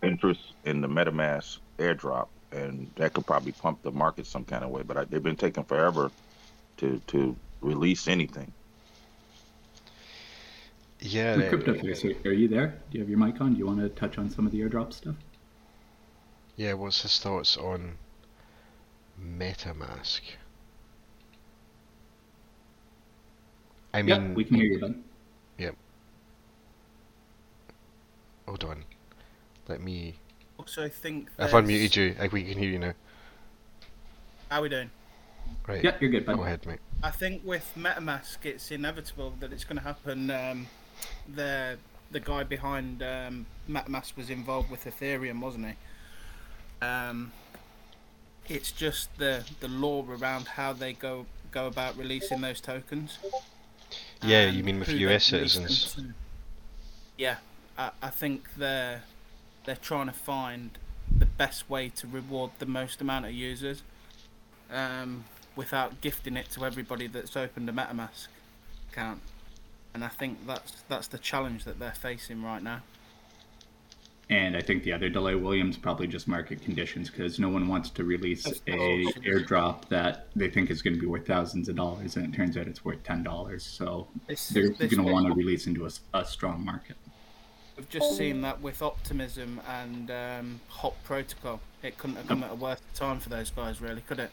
interest 0.03 0.53
in 0.65 0.81
the 0.81 0.87
MetaMask 0.87 1.57
airdrop, 1.79 2.27
and 2.51 2.89
that 2.95 3.13
could 3.13 3.25
probably 3.25 3.51
pump 3.53 3.81
the 3.81 3.91
market 3.91 4.27
some 4.27 4.43
kind 4.43 4.63
of 4.63 4.69
way, 4.69 4.83
but 4.83 4.97
I, 4.97 5.03
they've 5.05 5.23
been 5.23 5.35
taking 5.35 5.63
forever 5.63 6.11
to 6.77 7.01
to 7.07 7.35
release 7.61 8.07
anything. 8.07 8.51
Yeah, 10.99 11.35
the 11.35 11.49
crypto 11.49 11.73
are 12.29 12.31
you 12.31 12.47
there? 12.47 12.79
Do 12.91 12.97
you 12.97 12.99
have 12.99 13.09
your 13.09 13.17
mic 13.17 13.41
on? 13.41 13.53
Do 13.53 13.59
you 13.59 13.65
want 13.65 13.79
to 13.79 13.89
touch 13.89 14.19
on 14.19 14.29
some 14.29 14.45
of 14.45 14.51
the 14.51 14.61
airdrop 14.61 14.93
stuff? 14.93 15.15
Yeah, 16.57 16.73
what's 16.73 17.01
his 17.01 17.17
thoughts 17.19 17.57
on 17.57 17.97
MetaMask? 19.19 20.21
I 23.93 24.03
mean, 24.03 24.27
yep, 24.27 24.35
we 24.35 24.43
can 24.43 24.55
hear 24.57 24.65
you 24.65 24.79
then. 24.79 25.03
Yep. 25.57 25.75
Hold 28.45 28.63
on. 28.63 28.85
Let 29.67 29.81
me. 29.81 30.15
Also, 30.59 30.83
I 30.83 30.89
think 30.89 31.29
I've 31.39 31.49
unmuted 31.49 31.95
you. 31.95 32.15
Like 32.19 32.31
we 32.31 32.43
can 32.43 32.57
hear 32.57 32.69
you 32.69 32.79
now. 32.79 32.93
How 34.49 34.59
are 34.59 34.61
we 34.61 34.69
doing? 34.69 34.91
Right. 35.67 35.83
Yeah, 35.83 35.95
you're 35.99 36.09
good. 36.09 36.25
Buddy. 36.25 36.37
Go 36.37 36.43
ahead, 36.43 36.65
mate. 36.65 36.79
I 37.03 37.11
think 37.11 37.41
with 37.45 37.71
MetaMask, 37.77 38.37
it's 38.43 38.71
inevitable 38.71 39.33
that 39.39 39.51
it's 39.51 39.63
going 39.63 39.77
to 39.77 39.83
happen. 39.83 40.29
Um, 40.29 40.67
the 41.33 41.77
the 42.11 42.19
guy 42.19 42.43
behind 42.43 43.01
um, 43.01 43.45
MetaMask 43.69 44.17
was 44.17 44.29
involved 44.29 44.69
with 44.69 44.85
Ethereum, 44.85 45.39
wasn't 45.39 45.67
he? 45.67 46.85
Um, 46.85 47.31
it's 48.47 48.71
just 48.71 49.15
the 49.17 49.43
the 49.59 49.67
law 49.67 50.05
around 50.09 50.47
how 50.47 50.73
they 50.73 50.93
go 50.93 51.25
go 51.51 51.67
about 51.67 51.97
releasing 51.97 52.41
those 52.41 52.61
tokens. 52.61 53.19
Yeah, 54.23 54.45
you 54.49 54.63
mean 54.63 54.79
with 54.79 54.89
US 54.89 55.25
citizens? 55.25 55.97
Yeah, 57.17 57.37
I, 57.77 57.91
I 58.01 58.09
think 58.09 58.55
they're 58.55 59.03
they're 59.65 59.75
trying 59.75 60.07
to 60.07 60.13
find 60.13 60.77
the 61.15 61.25
best 61.25 61.69
way 61.69 61.89
to 61.89 62.07
reward 62.07 62.51
the 62.59 62.65
most 62.65 63.01
amount 63.01 63.25
of 63.25 63.31
users, 63.31 63.83
um, 64.71 65.25
without 65.55 66.01
gifting 66.01 66.37
it 66.37 66.49
to 66.51 66.65
everybody 66.65 67.07
that's 67.07 67.35
opened 67.35 67.69
a 67.69 67.73
MetaMask 67.73 68.27
account. 68.91 69.21
And 69.93 70.03
I 70.03 70.07
think 70.07 70.47
that's 70.47 70.83
that's 70.87 71.07
the 71.07 71.17
challenge 71.17 71.65
that 71.65 71.79
they're 71.79 71.91
facing 71.91 72.43
right 72.43 72.63
now. 72.63 72.81
And 74.31 74.55
I 74.55 74.61
think 74.61 74.83
the 74.83 74.93
other 74.93 75.09
delay, 75.09 75.35
Williams, 75.35 75.75
probably 75.75 76.07
just 76.07 76.25
market 76.25 76.61
conditions 76.61 77.09
because 77.09 77.37
no 77.37 77.49
one 77.49 77.67
wants 77.67 77.89
to 77.89 78.05
release 78.05 78.47
a 78.47 79.03
airdrop 79.25 79.89
that 79.89 80.27
they 80.37 80.49
think 80.49 80.71
is 80.71 80.81
going 80.81 80.93
to 80.93 81.01
be 81.01 81.05
worth 81.05 81.27
thousands 81.27 81.67
of 81.67 81.75
dollars, 81.75 82.15
and 82.15 82.33
it 82.33 82.35
turns 82.35 82.55
out 82.55 82.65
it's 82.65 82.85
worth 82.85 83.03
ten 83.03 83.23
dollars. 83.23 83.61
So 83.65 84.07
this, 84.27 84.47
they're 84.47 84.69
going 84.69 85.05
to 85.05 85.11
want 85.11 85.27
to 85.27 85.33
release 85.33 85.67
into 85.67 85.85
a, 85.85 85.89
a, 86.13 86.23
strong 86.23 86.63
market. 86.63 86.95
We've 87.75 87.89
just 87.89 88.15
seen 88.15 88.41
that 88.43 88.61
with 88.61 88.81
Optimism 88.81 89.59
and 89.67 90.09
um, 90.09 90.61
Hop 90.69 91.03
Protocol. 91.03 91.59
It 91.83 91.97
couldn't 91.97 92.15
have 92.15 92.27
come 92.27 92.43
at 92.43 92.51
a 92.51 92.55
worse 92.55 92.79
time 92.95 93.19
for 93.19 93.27
those 93.27 93.49
guys, 93.49 93.81
really, 93.81 94.01
could 94.01 94.19
it? 94.19 94.31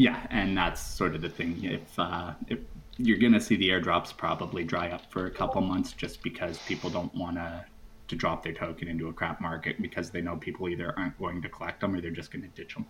Yeah, 0.00 0.26
and 0.30 0.56
that's 0.56 0.80
sort 0.80 1.14
of 1.14 1.20
the 1.20 1.28
thing. 1.28 1.62
If 1.62 1.98
uh, 1.98 2.32
if 2.48 2.58
you're 2.96 3.18
going 3.18 3.34
to 3.34 3.40
see 3.40 3.56
the 3.56 3.68
airdrops 3.68 4.16
probably 4.16 4.64
dry 4.64 4.88
up 4.88 5.12
for 5.12 5.26
a 5.26 5.30
couple 5.30 5.60
months, 5.60 5.92
just 5.92 6.22
because 6.22 6.56
people 6.60 6.88
don't 6.88 7.14
want 7.14 7.36
to 7.36 7.66
to 8.08 8.16
drop 8.16 8.42
their 8.42 8.54
token 8.54 8.88
into 8.88 9.08
a 9.08 9.12
crap 9.12 9.42
market 9.42 9.80
because 9.82 10.08
they 10.08 10.22
know 10.22 10.36
people 10.36 10.70
either 10.70 10.98
aren't 10.98 11.18
going 11.18 11.42
to 11.42 11.50
collect 11.50 11.82
them 11.82 11.94
or 11.94 12.00
they're 12.00 12.10
just 12.10 12.32
going 12.32 12.40
to 12.40 12.48
ditch 12.48 12.72
them. 12.72 12.86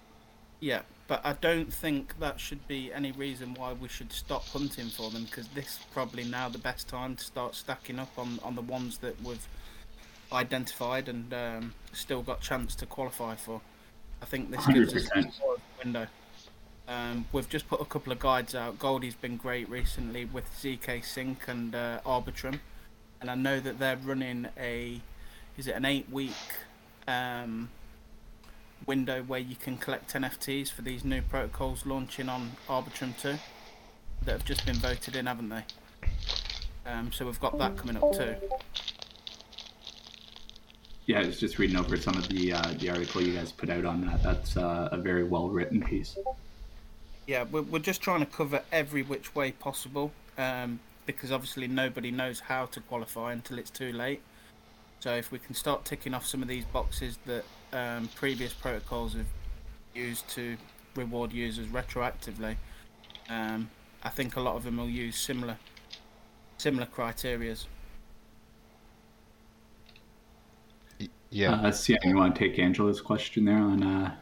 Yeah, 0.60 0.82
but 1.08 1.20
I 1.24 1.32
don't 1.32 1.74
think 1.74 2.16
that 2.20 2.38
should 2.38 2.68
be 2.68 2.92
any 2.92 3.10
reason 3.10 3.54
why 3.54 3.72
we 3.72 3.88
should 3.88 4.12
stop 4.12 4.44
hunting 4.46 4.86
for 4.86 5.10
them 5.10 5.24
because 5.24 5.48
this 5.48 5.66
is 5.66 5.80
probably 5.92 6.22
now 6.22 6.48
the 6.48 6.58
best 6.58 6.86
time 6.86 7.16
to 7.16 7.24
start 7.24 7.56
stacking 7.56 7.98
up 7.98 8.16
on, 8.16 8.38
on 8.44 8.54
the 8.54 8.62
ones 8.62 8.98
that 8.98 9.20
we've 9.20 9.48
identified 10.32 11.08
and 11.08 11.34
um, 11.34 11.74
still 11.92 12.22
got 12.22 12.40
chance 12.40 12.76
to 12.76 12.86
qualify 12.86 13.34
for. 13.34 13.60
I 14.22 14.26
think 14.26 14.52
this 14.52 14.60
100%. 14.60 14.74
gives 14.74 14.94
us 14.94 15.10
a 15.16 15.84
window. 15.84 16.06
Um, 16.90 17.26
we've 17.30 17.48
just 17.48 17.68
put 17.68 17.80
a 17.80 17.84
couple 17.84 18.12
of 18.12 18.18
guides 18.18 18.52
out. 18.52 18.80
Goldie's 18.80 19.14
been 19.14 19.36
great 19.36 19.68
recently 19.70 20.24
with 20.24 20.44
zkSync 20.60 21.36
and 21.46 21.72
uh, 21.72 22.00
Arbitrum, 22.04 22.58
and 23.20 23.30
I 23.30 23.36
know 23.36 23.60
that 23.60 23.78
they're 23.78 23.96
running 23.96 24.48
a 24.58 25.00
is 25.56 25.68
it 25.68 25.76
an 25.76 25.84
eight 25.84 26.10
week 26.10 26.32
um, 27.06 27.68
window 28.86 29.22
where 29.22 29.38
you 29.38 29.54
can 29.54 29.76
collect 29.76 30.12
NFTs 30.14 30.68
for 30.72 30.82
these 30.82 31.04
new 31.04 31.22
protocols 31.22 31.86
launching 31.86 32.28
on 32.28 32.52
Arbitrum 32.68 33.16
2 33.20 33.36
that 34.24 34.32
have 34.32 34.44
just 34.44 34.66
been 34.66 34.76
voted 34.76 35.14
in, 35.14 35.26
haven't 35.26 35.48
they? 35.48 35.62
Um, 36.86 37.12
so 37.12 37.24
we've 37.24 37.38
got 37.38 37.56
that 37.58 37.76
coming 37.76 37.98
up 37.98 38.12
too. 38.12 38.34
Yeah, 41.06 41.20
I 41.20 41.26
was 41.26 41.38
just 41.38 41.56
reading 41.60 41.76
over 41.76 41.96
some 41.96 42.16
of 42.16 42.28
the 42.28 42.52
uh, 42.52 42.74
the 42.78 42.90
article 42.90 43.22
you 43.22 43.34
guys 43.34 43.52
put 43.52 43.70
out 43.70 43.84
on 43.84 44.04
that. 44.06 44.24
That's 44.24 44.56
uh, 44.56 44.88
a 44.90 44.96
very 44.96 45.22
well 45.22 45.48
written 45.48 45.80
piece. 45.80 46.18
Yeah, 47.30 47.44
we're, 47.48 47.62
we're 47.62 47.78
just 47.78 48.00
trying 48.00 48.18
to 48.18 48.26
cover 48.26 48.60
every 48.72 49.02
which 49.02 49.36
way 49.36 49.52
possible 49.52 50.10
um, 50.36 50.80
because 51.06 51.30
obviously 51.30 51.68
nobody 51.68 52.10
knows 52.10 52.40
how 52.40 52.66
to 52.66 52.80
qualify 52.80 53.32
until 53.32 53.56
it's 53.56 53.70
too 53.70 53.92
late. 53.92 54.20
So 54.98 55.14
if 55.14 55.30
we 55.30 55.38
can 55.38 55.54
start 55.54 55.84
ticking 55.84 56.12
off 56.12 56.26
some 56.26 56.42
of 56.42 56.48
these 56.48 56.64
boxes 56.64 57.20
that 57.26 57.44
um, 57.72 58.08
previous 58.16 58.52
protocols 58.52 59.12
have 59.12 59.28
used 59.94 60.28
to 60.30 60.56
reward 60.96 61.32
users 61.32 61.68
retroactively, 61.68 62.56
um, 63.28 63.70
I 64.02 64.08
think 64.08 64.34
a 64.34 64.40
lot 64.40 64.56
of 64.56 64.64
them 64.64 64.78
will 64.78 64.90
use 64.90 65.16
similar 65.16 65.56
similar 66.58 66.86
criterias. 66.86 67.66
Yeah. 71.30 71.52
Uh, 71.52 71.70
so 71.70 71.92
yeah, 71.92 72.08
you 72.08 72.16
want 72.16 72.34
to 72.34 72.40
take 72.40 72.58
Angela's 72.58 73.00
question 73.00 73.44
there 73.44 73.58
on 73.58 73.84
uh, 73.84 74.16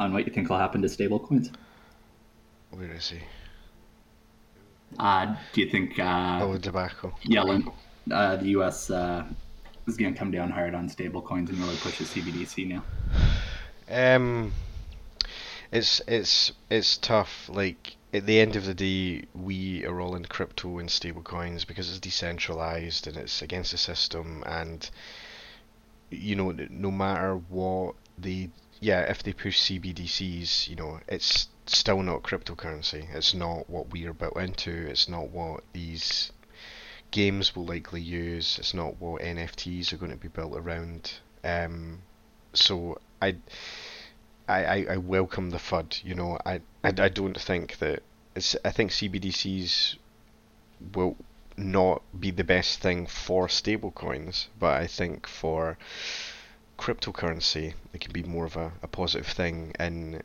on 0.00 0.14
what 0.14 0.26
you 0.26 0.32
think 0.32 0.48
will 0.48 0.56
happen 0.56 0.80
to 0.80 0.88
stablecoins? 0.88 1.52
Where 2.70 2.92
is 2.92 3.10
he? 3.10 3.20
Uh, 4.98 5.36
do 5.52 5.60
you 5.60 5.70
think? 5.70 5.98
Uh, 5.98 6.40
oh, 6.42 6.58
tobacco. 6.58 7.14
Yellen, 7.24 7.72
uh, 8.10 8.36
the 8.36 8.48
U.S. 8.48 8.90
Uh, 8.90 9.24
is 9.86 9.96
going 9.96 10.12
to 10.12 10.18
come 10.18 10.30
down 10.30 10.50
hard 10.50 10.74
on 10.74 10.88
stablecoins 10.88 11.48
and 11.48 11.58
really 11.58 11.76
push 11.76 11.98
the 11.98 12.04
CBDC 12.04 12.68
now? 12.68 12.84
Um, 13.90 14.52
it's 15.72 16.00
it's 16.06 16.52
it's 16.70 16.96
tough. 16.96 17.48
Like 17.48 17.96
at 18.12 18.26
the 18.26 18.40
end 18.40 18.56
of 18.56 18.64
the 18.64 18.74
day, 18.74 19.24
we 19.34 19.84
are 19.84 20.00
all 20.00 20.14
in 20.14 20.24
crypto 20.24 20.78
and 20.78 20.88
stablecoins 20.88 21.66
because 21.66 21.90
it's 21.90 22.00
decentralized 22.00 23.06
and 23.06 23.16
it's 23.16 23.42
against 23.42 23.72
the 23.72 23.78
system. 23.78 24.42
And 24.46 24.88
you 26.10 26.36
know, 26.36 26.54
no 26.70 26.90
matter 26.90 27.36
what 27.48 27.94
they, 28.16 28.50
yeah, 28.80 29.00
if 29.02 29.22
they 29.22 29.32
push 29.32 29.60
CBDCs, 29.60 30.68
you 30.68 30.76
know, 30.76 31.00
it's 31.08 31.48
still 31.76 32.02
not 32.02 32.22
cryptocurrency. 32.22 33.14
It's 33.14 33.34
not 33.34 33.68
what 33.68 33.90
we 33.90 34.06
are 34.06 34.12
built 34.12 34.36
into. 34.36 34.70
It's 34.70 35.08
not 35.08 35.30
what 35.30 35.64
these 35.72 36.32
games 37.10 37.54
will 37.54 37.64
likely 37.64 38.00
use. 38.00 38.58
It's 38.58 38.74
not 38.74 39.00
what 39.00 39.22
NFTs 39.22 39.92
are 39.92 39.96
going 39.96 40.12
to 40.12 40.16
be 40.16 40.28
built 40.28 40.56
around. 40.56 41.12
Um, 41.44 42.00
so 42.52 43.00
I, 43.20 43.36
I, 44.48 44.86
I 44.90 44.96
welcome 44.96 45.50
the 45.50 45.58
FUD. 45.58 46.04
You 46.04 46.14
know, 46.14 46.38
I, 46.44 46.60
I, 46.82 46.88
I 46.98 47.08
don't 47.08 47.38
think 47.38 47.78
that 47.78 48.02
it's. 48.34 48.56
I 48.64 48.70
think 48.70 48.90
CBDCs 48.90 49.96
will 50.94 51.16
not 51.56 52.02
be 52.18 52.30
the 52.30 52.44
best 52.44 52.80
thing 52.80 53.06
for 53.06 53.48
stablecoins, 53.48 54.46
but 54.58 54.80
I 54.80 54.86
think 54.86 55.26
for 55.26 55.76
cryptocurrency, 56.78 57.74
it 57.92 58.00
can 58.00 58.12
be 58.12 58.22
more 58.22 58.46
of 58.46 58.56
a, 58.56 58.72
a 58.82 58.86
positive 58.86 59.26
thing 59.26 59.72
in 59.80 60.22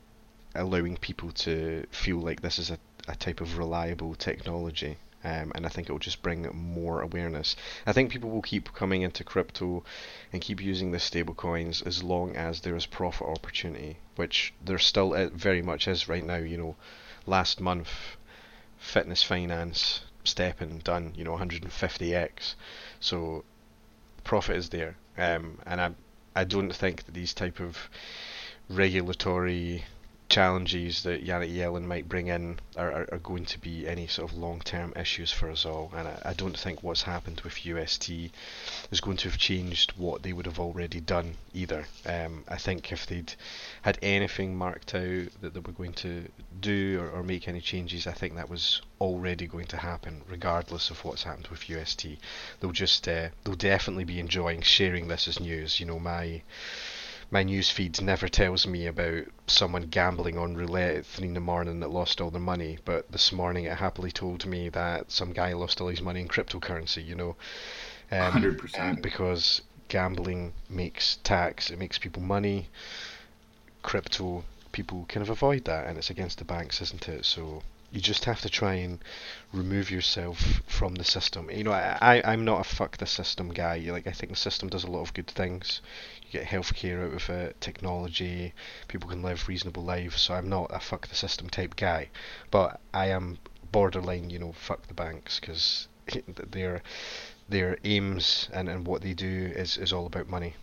allowing 0.56 0.98
people 0.98 1.32
to 1.32 1.86
feel 1.92 2.18
like 2.18 2.42
this 2.42 2.60
is 2.60 2.70
a, 2.70 2.78
a 3.08 3.16
type 3.16 3.42
of 3.42 3.58
reliable 3.58 4.16
technology. 4.16 4.98
Um, 5.26 5.54
and 5.56 5.66
I 5.66 5.70
think 5.70 5.88
it 5.88 5.92
will 5.94 6.00
just 6.00 6.22
bring 6.22 6.44
more 6.54 7.02
awareness. 7.02 7.56
I 7.86 7.94
think 7.94 8.12
people 8.12 8.30
will 8.30 8.42
keep 8.42 8.74
coming 8.74 9.04
into 9.04 9.24
crypto 9.24 9.86
and 10.34 10.42
keep 10.42 10.62
using 10.62 10.92
the 10.92 10.98
stablecoins 10.98 11.86
as 11.88 12.04
long 12.04 12.36
as 12.36 12.60
there 12.60 12.76
is 12.76 12.86
profit 12.86 13.28
opportunity, 13.28 13.98
which 14.18 14.54
there 14.64 14.78
still 14.78 15.30
very 15.30 15.62
much 15.62 15.88
is 15.88 16.10
right 16.10 16.26
now. 16.26 16.38
You 16.38 16.58
know, 16.58 16.76
last 17.26 17.62
month, 17.62 18.18
Fitness 18.78 19.24
Finance, 19.24 20.02
STEPN 20.26 20.84
done, 20.84 21.14
you 21.16 21.24
know, 21.24 21.38
150x. 21.38 22.56
So 23.00 23.46
profit 24.26 24.58
is 24.58 24.70
there, 24.70 24.98
um, 25.18 25.60
and 25.66 25.80
I 25.80 25.92
I 26.36 26.44
don't 26.44 26.74
think 26.76 27.06
that 27.06 27.14
these 27.14 27.34
type 27.34 27.60
of 27.62 27.90
regulatory 28.68 29.86
challenges 30.34 31.04
that 31.04 31.24
Janet 31.24 31.52
Yellen 31.52 31.84
might 31.84 32.10
bring 32.10 32.26
in 32.26 32.60
are, 32.76 32.92
are, 32.92 33.10
are 33.12 33.20
going 33.20 33.46
to 33.46 33.60
be 33.60 33.88
any 33.88 34.08
sort 34.08 34.32
of 34.32 34.36
long-term 34.36 34.92
issues 34.96 35.32
for 35.32 35.48
us 35.52 35.64
all. 35.64 35.92
And 35.96 36.08
I, 36.08 36.22
I, 36.26 36.34
don't 36.34 36.58
think 36.58 36.82
what's 36.82 37.04
happened 37.04 37.42
with 37.42 37.64
UST 37.64 38.10
is 38.90 39.00
going 39.00 39.18
to 39.18 39.30
have 39.30 39.38
changed 39.38 39.94
what 39.96 40.24
they 40.24 40.34
would 40.34 40.48
have 40.48 40.60
already 40.60 41.00
done 41.00 41.36
either. 41.54 41.86
Um, 42.08 42.46
I 42.48 42.58
think 42.58 42.92
if 42.92 43.06
they'd 43.06 43.32
had 43.84 44.00
anything 44.02 44.56
marked 44.56 44.96
out 44.96 45.28
that 45.42 45.54
they 45.54 45.60
were 45.60 45.72
going 45.72 45.94
to 45.94 46.28
do 46.60 47.00
or, 47.00 47.12
or 47.12 47.22
make 47.22 47.48
any 47.48 47.62
changes, 47.62 48.08
I 48.08 48.14
think 48.14 48.34
that 48.34 48.50
was 48.50 48.82
already 49.00 49.46
going 49.46 49.68
to 49.68 49.78
happen, 49.78 50.24
regardless 50.28 50.90
of 50.90 51.06
what's 51.06 51.22
happened 51.22 51.50
with 51.50 51.70
UST. 51.70 52.08
They'll 52.60 52.72
just 52.72 53.08
uh, 53.08 53.30
they'll 53.44 53.54
definitely 53.54 54.06
be 54.06 54.20
enjoying 54.20 54.64
sharing 54.64 55.10
this 55.10 55.28
as 55.28 55.40
news. 55.40 55.80
You 55.80 55.86
know, 55.86 56.00
my 56.00 56.42
my 57.34 57.42
news 57.42 57.72
feed 57.72 58.00
never 58.00 58.28
tells 58.28 58.68
me 58.68 58.86
about 58.86 59.26
someone 59.48 59.88
gambling 59.88 60.38
on 60.38 60.56
roulette 60.56 60.98
at 60.98 61.06
three 61.06 61.28
in 61.28 61.34
the 61.34 61.40
morning 61.40 61.80
that 61.80 61.90
lost 61.90 62.22
all 62.22 62.30
their 62.30 62.40
money, 62.40 62.78
but 62.86 63.12
this 63.12 63.32
morning 63.32 63.66
it 63.66 63.76
happily 63.76 64.12
told 64.12 64.46
me 64.46 64.70
that 64.70 65.12
some 65.12 65.34
guy 65.34 65.52
lost 65.54 65.82
all 65.82 65.88
his 65.88 66.00
money 66.00 66.22
in 66.22 66.28
cryptocurrency. 66.28 67.04
You 67.04 67.16
know, 67.16 67.36
um, 68.12 68.56
percent 68.56 69.02
because 69.02 69.64
gambling 69.88 70.54
makes 70.70 71.18
tax, 71.24 71.72
it 71.72 71.80
makes 71.80 71.98
people 71.98 72.22
money. 72.22 72.70
Crypto 73.82 74.44
people 74.72 75.06
kind 75.10 75.24
of 75.24 75.32
avoid 75.32 75.66
that, 75.66 75.88
and 75.88 75.98
it's 75.98 76.12
against 76.12 76.38
the 76.38 76.46
banks, 76.46 76.84
isn't 76.84 77.10
it? 77.10 77.26
So 77.26 77.64
you 77.92 78.00
just 78.00 78.26
have 78.26 78.42
to 78.42 78.50
try 78.50 78.76
and 78.76 79.00
remove 79.52 79.90
yourself 79.90 80.62
from 80.68 80.94
the 80.96 81.04
system. 81.04 81.50
You 81.50 81.64
know, 81.64 81.72
I, 81.72 82.22
I 82.24 82.34
am 82.34 82.46
not 82.46 82.62
a 82.62 82.76
fuck 82.76 82.98
the 82.98 83.08
system 83.08 83.50
guy. 83.50 83.78
Like 83.90 84.06
I 84.06 84.12
think 84.12 84.32
the 84.32 84.38
system 84.38 84.70
does 84.70 84.84
a 84.84 84.92
lot 84.92 85.02
of 85.02 85.16
good 85.16 85.28
things 85.28 85.82
get 86.34 86.46
healthcare 86.46 87.06
out 87.06 87.14
of 87.14 87.30
it, 87.30 87.62
technology, 87.62 88.54
people 88.88 89.10
can 89.10 89.22
live 89.22 89.48
reasonable 89.48 89.84
lives. 89.84 90.22
So 90.22 90.34
I'm 90.34 90.50
not 90.50 90.72
a 90.74 90.80
fuck 90.80 91.08
the 91.08 91.16
system 91.16 91.50
type 91.50 91.76
guy, 91.76 92.10
but 92.52 92.80
I 92.94 93.08
am 93.08 93.38
borderline, 93.72 94.30
you 94.30 94.40
know, 94.40 94.52
fuck 94.52 94.88
the 94.88 94.94
banks 94.94 95.40
because 95.40 95.88
their 96.52 96.82
their 97.50 97.78
aims 97.84 98.50
and, 98.54 98.70
and 98.70 98.88
what 98.88 99.02
they 99.02 99.14
do 99.14 99.52
is, 99.56 99.78
is 99.78 99.94
all 99.94 100.06
about 100.06 100.28
money. 100.28 100.56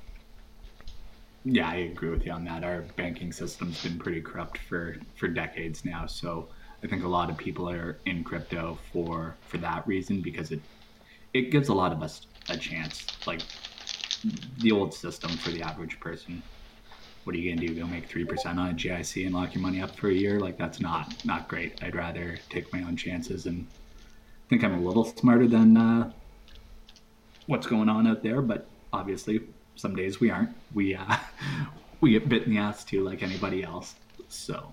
Yeah, 1.44 1.68
I 1.68 1.76
agree 1.76 2.10
with 2.10 2.26
you 2.26 2.32
on 2.32 2.44
that. 2.44 2.64
Our 2.64 2.82
banking 2.96 3.32
system's 3.32 3.82
been 3.82 3.98
pretty 3.98 4.20
corrupt 4.20 4.58
for, 4.58 4.96
for 5.14 5.28
decades 5.28 5.84
now. 5.84 6.06
So 6.06 6.48
I 6.82 6.86
think 6.86 7.04
a 7.04 7.08
lot 7.08 7.30
of 7.30 7.36
people 7.36 7.68
are 7.68 7.98
in 8.06 8.24
crypto 8.24 8.78
for 8.92 9.36
for 9.42 9.58
that 9.58 9.86
reason 9.86 10.20
because 10.20 10.50
it 10.50 10.60
it 11.32 11.50
gives 11.50 11.68
a 11.68 11.74
lot 11.74 11.92
of 11.92 12.02
us 12.02 12.26
a 12.48 12.56
chance. 12.56 13.06
Like 13.26 13.42
the 14.58 14.72
old 14.72 14.94
system 14.94 15.30
for 15.30 15.50
the 15.50 15.62
average 15.62 15.98
person. 16.00 16.42
What 17.24 17.36
are 17.36 17.38
you 17.38 17.54
gonna 17.54 17.66
do? 17.66 17.74
Go 17.74 17.86
make 17.86 18.06
three 18.06 18.24
percent 18.24 18.58
on 18.58 18.70
a 18.70 18.72
GIC 18.72 19.26
and 19.26 19.34
lock 19.34 19.54
your 19.54 19.62
money 19.62 19.82
up 19.82 19.94
for 19.96 20.08
a 20.08 20.14
year? 20.14 20.40
Like 20.40 20.56
that's 20.56 20.80
not 20.80 21.24
not 21.24 21.48
great. 21.48 21.82
I'd 21.82 21.94
rather 21.94 22.38
take 22.48 22.72
my 22.72 22.82
own 22.82 22.96
chances 22.96 23.46
and 23.46 23.66
I 23.70 24.48
think 24.48 24.64
I'm 24.64 24.74
a 24.74 24.80
little 24.80 25.04
smarter 25.04 25.46
than 25.46 25.76
uh, 25.76 26.12
what's 27.46 27.66
going 27.66 27.88
on 27.88 28.06
out 28.06 28.22
there. 28.22 28.40
But 28.42 28.66
obviously, 28.92 29.42
some 29.76 29.94
days 29.94 30.20
we 30.20 30.30
aren't. 30.30 30.50
We 30.74 30.94
uh, 30.94 31.16
we 32.00 32.12
get 32.12 32.28
bit 32.28 32.44
in 32.44 32.50
the 32.50 32.58
ass 32.58 32.84
too, 32.84 33.04
like 33.04 33.22
anybody 33.22 33.62
else. 33.62 33.94
So. 34.28 34.72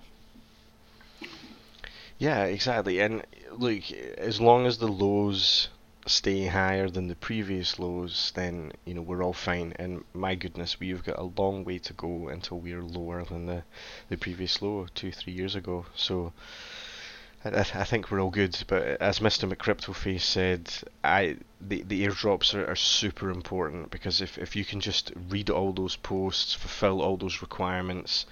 Yeah, 2.18 2.44
exactly. 2.44 2.98
And 2.98 3.24
look, 3.52 3.90
as 3.92 4.40
long 4.40 4.66
as 4.66 4.78
the 4.78 4.88
lows 4.88 5.68
stay 6.08 6.46
higher 6.46 6.88
than 6.88 7.08
the 7.08 7.14
previous 7.14 7.78
lows, 7.78 8.32
then 8.34 8.72
you 8.84 8.94
know 8.94 9.02
we're 9.02 9.22
all 9.22 9.32
fine. 9.32 9.72
And 9.78 10.04
my 10.12 10.34
goodness, 10.34 10.80
we've 10.80 11.04
got 11.04 11.18
a 11.18 11.30
long 11.40 11.64
way 11.64 11.78
to 11.78 11.92
go 11.92 12.28
until 12.28 12.58
we're 12.58 12.82
lower 12.82 13.24
than 13.24 13.46
the 13.46 13.62
the 14.08 14.16
previous 14.16 14.60
low 14.62 14.86
two 14.94 15.12
three 15.12 15.32
years 15.32 15.54
ago. 15.54 15.86
So. 15.94 16.32
I, 17.44 17.60
I 17.60 17.84
think 17.84 18.10
we're 18.10 18.20
all 18.20 18.30
good, 18.30 18.58
but 18.66 18.82
as 19.00 19.20
Mr. 19.20 19.48
McCryptoface 19.48 20.22
said, 20.22 20.72
I 21.04 21.36
the, 21.60 21.82
the 21.82 22.04
airdrops 22.04 22.52
are, 22.52 22.68
are 22.68 22.76
super 22.76 23.30
important 23.30 23.92
because 23.92 24.20
if, 24.20 24.38
if 24.38 24.56
you 24.56 24.64
can 24.64 24.80
just 24.80 25.12
read 25.28 25.48
all 25.48 25.72
those 25.72 25.94
posts, 25.94 26.54
fulfill 26.54 27.00
all 27.00 27.16
those 27.16 27.40
requirements, 27.40 28.26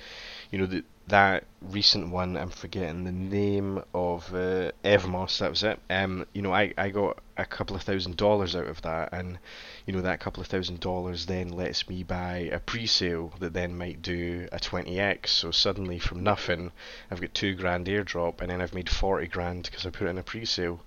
you 0.51 0.59
know, 0.59 0.67
the, 0.67 0.83
that 1.09 1.45
recent 1.61 2.11
one, 2.11 2.37
I'm 2.37 2.51
forgetting 2.51 3.05
the 3.05 3.13
name 3.13 3.83
of 3.95 4.33
uh, 4.35 4.73
Evmos. 4.85 5.39
That 5.39 5.51
was 5.51 5.63
it. 5.63 5.81
Um, 5.91 6.27
you 6.33 6.43
know, 6.43 6.53
I, 6.53 6.73
I 6.77 6.91
got 6.91 7.19
a 7.37 7.45
couple 7.45 7.77
of 7.77 7.83
thousand 7.83 8.17
dollars 8.17 8.57
out 8.57 8.67
of 8.67 8.83
that, 8.83 9.13
and 9.13 9.39
you 9.85 9.93
know 9.93 10.01
that 10.01 10.21
couple 10.21 10.41
of 10.41 10.47
thousand 10.47 10.81
dollars 10.81 11.27
then 11.27 11.49
lets 11.49 11.89
me 11.89 12.03
buy 12.03 12.49
a 12.53 12.59
pre-sale 12.59 13.33
that 13.41 13.53
then 13.53 13.77
might 13.77 14.03
do 14.03 14.49
a 14.53 14.59
20x. 14.59 15.29
So 15.29 15.51
suddenly 15.51 15.99
from 15.99 16.23
nothing, 16.23 16.73
I've 17.11 17.21
got 17.21 17.35
two 17.35 17.55
grand 17.55 17.87
airdrop, 17.87 18.41
and 18.41 18.51
then 18.51 18.61
I've 18.61 18.75
made 18.75 18.89
40 18.89 19.27
grand 19.29 19.65
because 19.65 19.87
I 19.87 19.91
put 19.91 20.09
in 20.09 20.19
a 20.19 20.23
pre-sale. 20.23 20.81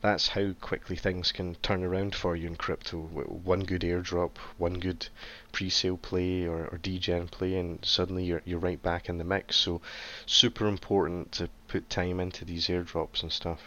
That's 0.00 0.28
how 0.28 0.52
quickly 0.60 0.96
things 0.96 1.32
can 1.32 1.56
turn 1.56 1.82
around 1.82 2.14
for 2.14 2.36
you 2.36 2.46
in 2.46 2.56
crypto. 2.56 2.98
One 2.98 3.60
good 3.60 3.82
airdrop, 3.82 4.36
one 4.58 4.74
good 4.74 5.08
pre-sale 5.52 5.96
play 5.96 6.46
or, 6.46 6.66
or 6.66 6.78
degen 6.78 7.28
play, 7.28 7.56
and 7.56 7.84
suddenly 7.84 8.24
you're 8.24 8.42
you're 8.44 8.58
right 8.58 8.82
back 8.82 9.08
in 9.08 9.18
the 9.18 9.24
mix. 9.24 9.65
So 9.66 9.80
super 10.26 10.68
important 10.68 11.32
to 11.32 11.48
put 11.66 11.90
time 11.90 12.20
into 12.20 12.44
these 12.44 12.68
airdrops 12.68 13.24
and 13.24 13.32
stuff. 13.32 13.60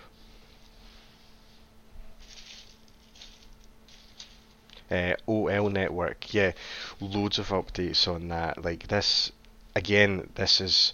Uh, 4.89 5.15
OL 5.27 5.69
network, 5.69 6.33
yeah, 6.33 6.53
loads 7.01 7.37
of 7.37 7.49
updates 7.49 8.07
on 8.07 8.29
that. 8.29 8.63
Like 8.63 8.87
this, 8.87 9.33
again, 9.75 10.29
this 10.35 10.61
is 10.61 10.93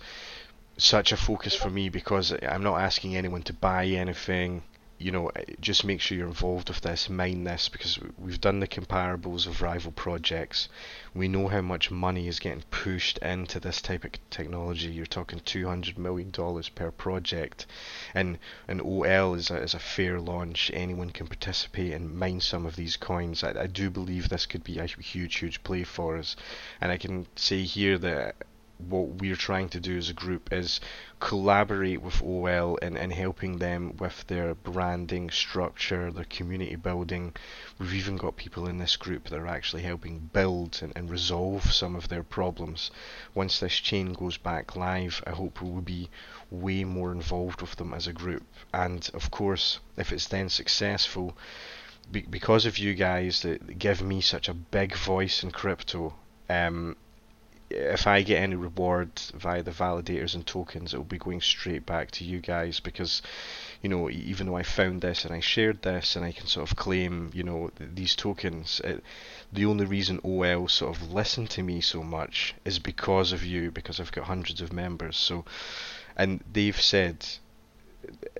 such 0.77 1.11
a 1.11 1.17
focus 1.17 1.53
for 1.55 1.69
me 1.69 1.89
because 1.89 2.33
I'm 2.41 2.63
not 2.63 2.81
asking 2.81 3.15
anyone 3.15 3.43
to 3.43 3.53
buy 3.53 3.85
anything 3.85 4.63
you 5.05 5.11
know, 5.11 5.27
eh, 5.35 5.43
just 5.61 5.85
make 5.85 6.01
sure 6.01 6.17
you're 6.17 6.25
involved 6.25 6.67
with 6.67 6.81
this, 6.81 7.11
mind 7.11 7.45
this, 7.45 7.69
because 7.69 7.99
we've 8.17 8.41
done 8.41 8.59
the 8.59 8.67
comparables 8.67 9.45
of 9.45 9.61
rival 9.61 9.91
projects. 9.91 10.67
We 11.13 11.27
know 11.27 11.47
how 11.47 11.61
much 11.61 11.91
money 11.91 12.27
is 12.27 12.39
getting 12.39 12.63
pushed 12.71 13.19
into 13.19 13.59
this 13.59 13.83
type 13.83 14.03
of 14.03 14.13
technology. 14.31 14.87
You're 14.87 15.05
talking 15.05 15.41
$200 15.41 15.99
million 15.99 16.31
per 16.31 16.89
project, 16.89 17.67
and 18.15 18.39
an 18.67 18.81
OL 18.81 19.35
is 19.35 19.51
a, 19.51 19.61
is 19.61 19.75
a 19.75 19.79
fair 19.79 20.19
launch. 20.19 20.71
Anyone 20.73 21.11
can 21.11 21.27
participate 21.27 21.93
and 21.93 22.17
mine 22.17 22.41
some 22.41 22.65
of 22.65 22.75
these 22.75 22.97
coins. 22.97 23.43
I, 23.43 23.61
I 23.61 23.67
do 23.67 23.91
believe 23.91 24.29
this 24.29 24.47
could 24.47 24.63
be 24.63 24.79
a 24.79 24.87
huge, 24.87 25.35
huge 25.35 25.61
play 25.61 25.83
for 25.83 26.17
us, 26.17 26.35
and 26.81 26.91
I 26.91 26.97
can 26.97 27.27
say 27.35 27.61
here 27.61 27.99
that 27.99 28.37
what 28.77 29.21
we're 29.21 29.35
trying 29.35 29.69
to 29.69 29.79
do 29.79 29.97
as 29.97 30.09
a 30.09 30.13
group 30.13 30.51
is 30.51 30.79
collaborate 31.19 32.01
with 32.01 32.21
OL 32.21 32.75
in, 32.77 32.97
in 32.97 33.09
helping 33.09 33.57
them 33.57 33.95
with 33.97 34.27
their 34.27 34.53
branding 34.53 35.29
structure, 35.29 36.11
their 36.11 36.25
community 36.25 36.75
building. 36.75 37.33
We've 37.79 37.93
even 37.93 38.17
got 38.17 38.35
people 38.35 38.67
in 38.67 38.77
this 38.77 38.95
group 38.95 39.29
that 39.29 39.39
are 39.39 39.47
actually 39.47 39.83
helping 39.83 40.29
build 40.33 40.79
and, 40.81 40.91
and 40.95 41.09
resolve 41.09 41.73
some 41.73 41.95
of 41.95 42.09
their 42.09 42.23
problems. 42.23 42.91
Once 43.33 43.59
this 43.59 43.79
chain 43.79 44.13
goes 44.13 44.37
back 44.37 44.75
live, 44.75 45.23
I 45.25 45.31
hope 45.31 45.61
we 45.61 45.69
will 45.69 45.81
be 45.81 46.09
way 46.51 46.83
more 46.83 47.11
involved 47.11 47.61
with 47.61 47.75
them 47.77 47.93
as 47.93 48.07
a 48.07 48.13
group. 48.13 48.43
And 48.73 49.09
of 49.13 49.31
course, 49.31 49.79
if 49.97 50.11
it's 50.11 50.27
then 50.27 50.49
successful, 50.49 51.37
be- 52.11 52.21
because 52.21 52.65
of 52.65 52.77
you 52.77 52.93
guys 52.93 53.41
that 53.41 53.79
give 53.79 54.01
me 54.01 54.21
such 54.21 54.49
a 54.49 54.53
big 54.53 54.95
voice 54.95 55.43
in 55.43 55.51
crypto, 55.51 56.13
um, 56.49 56.95
if 57.75 58.07
I 58.07 58.21
get 58.21 58.41
any 58.41 58.55
reward 58.55 59.19
via 59.33 59.61
the 59.61 59.71
validators 59.71 60.33
and 60.33 60.47
tokens, 60.47 60.93
it 60.93 60.97
will 60.97 61.03
be 61.03 61.17
going 61.17 61.41
straight 61.41 61.85
back 61.85 62.09
to 62.11 62.23
you 62.23 62.39
guys 62.39 62.79
because, 62.79 63.21
you 63.81 63.89
know, 63.89 64.09
even 64.09 64.47
though 64.47 64.55
I 64.55 64.63
found 64.63 65.01
this 65.01 65.25
and 65.25 65.35
I 65.35 65.41
shared 65.41 65.81
this 65.81 66.15
and 66.15 66.23
I 66.23 66.31
can 66.31 66.47
sort 66.47 66.69
of 66.69 66.77
claim, 66.77 67.31
you 67.33 67.43
know, 67.43 67.69
th- 67.77 67.91
these 67.93 68.15
tokens, 68.15 68.79
it, 68.83 69.03
the 69.51 69.65
only 69.65 69.85
reason 69.85 70.21
OL 70.23 70.69
sort 70.69 70.95
of 70.95 71.11
listen 71.11 71.47
to 71.47 71.63
me 71.63 71.81
so 71.81 72.01
much 72.01 72.55
is 72.63 72.79
because 72.79 73.33
of 73.33 73.43
you, 73.43 73.71
because 73.71 73.99
I've 73.99 74.11
got 74.11 74.25
hundreds 74.25 74.61
of 74.61 74.71
members. 74.71 75.17
So, 75.17 75.43
and 76.15 76.41
they've 76.51 76.79
said 76.79 77.25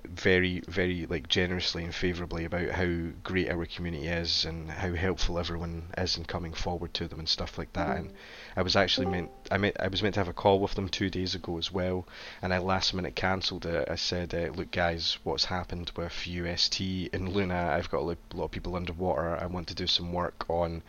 very, 0.08 0.60
very 0.68 1.06
like 1.06 1.28
generously 1.28 1.84
and 1.84 1.94
favourably 1.94 2.44
about 2.44 2.70
how 2.70 2.86
great 3.22 3.50
our 3.50 3.64
community 3.66 4.06
is 4.06 4.44
and 4.44 4.70
how 4.70 4.92
helpful 4.92 5.38
everyone 5.38 5.84
is 5.96 6.16
in 6.16 6.24
coming 6.24 6.52
forward 6.52 6.92
to 6.94 7.08
them 7.08 7.18
and 7.18 7.28
stuff 7.28 7.58
like 7.58 7.72
that. 7.74 7.98
And 7.98 8.12
I 8.56 8.62
was 8.62 8.76
actually 8.76 9.06
meant 9.06 9.30
I 9.50 9.58
meant 9.58 9.76
I 9.78 9.88
was 9.88 10.02
meant 10.02 10.14
to 10.14 10.20
have 10.20 10.28
a 10.28 10.32
call 10.32 10.60
with 10.60 10.74
them 10.74 10.88
two 10.88 11.10
days 11.10 11.34
ago 11.34 11.58
as 11.58 11.72
well, 11.72 12.06
and 12.42 12.52
I 12.52 12.58
last 12.58 12.94
minute 12.94 13.14
cancelled 13.14 13.66
it. 13.66 13.88
I 13.88 13.96
said, 13.96 14.34
uh, 14.34 14.52
"Look, 14.52 14.70
guys, 14.70 15.18
what's 15.24 15.44
happened 15.44 15.92
with 15.96 16.26
UST 16.26 16.80
in 17.12 17.30
Luna? 17.30 17.72
I've 17.76 17.90
got 17.90 18.00
a 18.00 18.16
lot 18.34 18.44
of 18.44 18.50
people 18.50 18.76
underwater. 18.76 19.36
I 19.36 19.46
want 19.46 19.68
to 19.68 19.74
do 19.74 19.86
some 19.86 20.12
work 20.12 20.44
on 20.48 20.82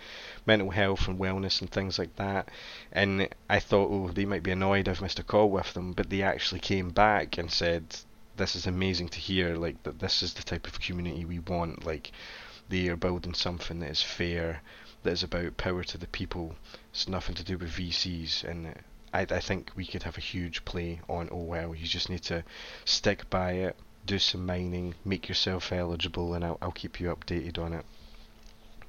mental 0.45 0.71
health 0.71 1.07
and 1.07 1.19
wellness 1.19 1.61
and 1.61 1.69
things 1.69 1.99
like 1.99 2.15
that." 2.15 2.49
And 2.91 3.29
I 3.49 3.59
thought, 3.59 3.89
oh, 3.91 4.09
they 4.09 4.25
might 4.25 4.43
be 4.43 4.51
annoyed 4.51 4.87
I've 4.87 5.01
missed 5.01 5.19
a 5.19 5.23
call 5.23 5.49
with 5.49 5.73
them, 5.73 5.93
but 5.93 6.09
they 6.09 6.21
actually 6.21 6.59
came 6.59 6.89
back 6.89 7.37
and 7.37 7.51
said, 7.51 7.95
"This 8.37 8.55
is 8.55 8.67
amazing 8.67 9.09
to 9.09 9.19
hear. 9.19 9.55
Like 9.55 9.83
that, 9.83 9.99
this 9.99 10.23
is 10.23 10.33
the 10.33 10.43
type 10.43 10.67
of 10.67 10.79
community 10.79 11.25
we 11.25 11.39
want. 11.39 11.85
Like." 11.85 12.11
They 12.69 12.89
are 12.89 12.97
building 12.97 13.33
something 13.33 13.79
that 13.79 13.91
is 13.91 14.03
fair, 14.03 14.61
that 15.03 15.11
is 15.11 15.23
about 15.23 15.55
power 15.55 15.85
to 15.85 15.97
the 15.97 16.07
people. 16.07 16.55
It's 16.91 17.07
nothing 17.07 17.35
to 17.35 17.43
do 17.43 17.57
with 17.57 17.71
VCs, 17.71 18.43
and 18.43 18.75
I, 19.13 19.21
I 19.21 19.39
think 19.39 19.71
we 19.75 19.85
could 19.85 20.03
have 20.03 20.17
a 20.17 20.21
huge 20.21 20.65
play 20.65 20.99
on 21.07 21.29
OL. 21.29 21.73
You 21.73 21.87
just 21.87 22.09
need 22.09 22.23
to 22.23 22.43
stick 22.83 23.29
by 23.29 23.51
it, 23.53 23.77
do 24.05 24.19
some 24.19 24.45
mining, 24.45 24.95
make 25.05 25.29
yourself 25.29 25.71
eligible, 25.71 26.33
and 26.33 26.43
I'll, 26.43 26.57
I'll 26.61 26.71
keep 26.71 26.99
you 26.99 27.07
updated 27.15 27.57
on 27.57 27.71
it. 27.71 27.85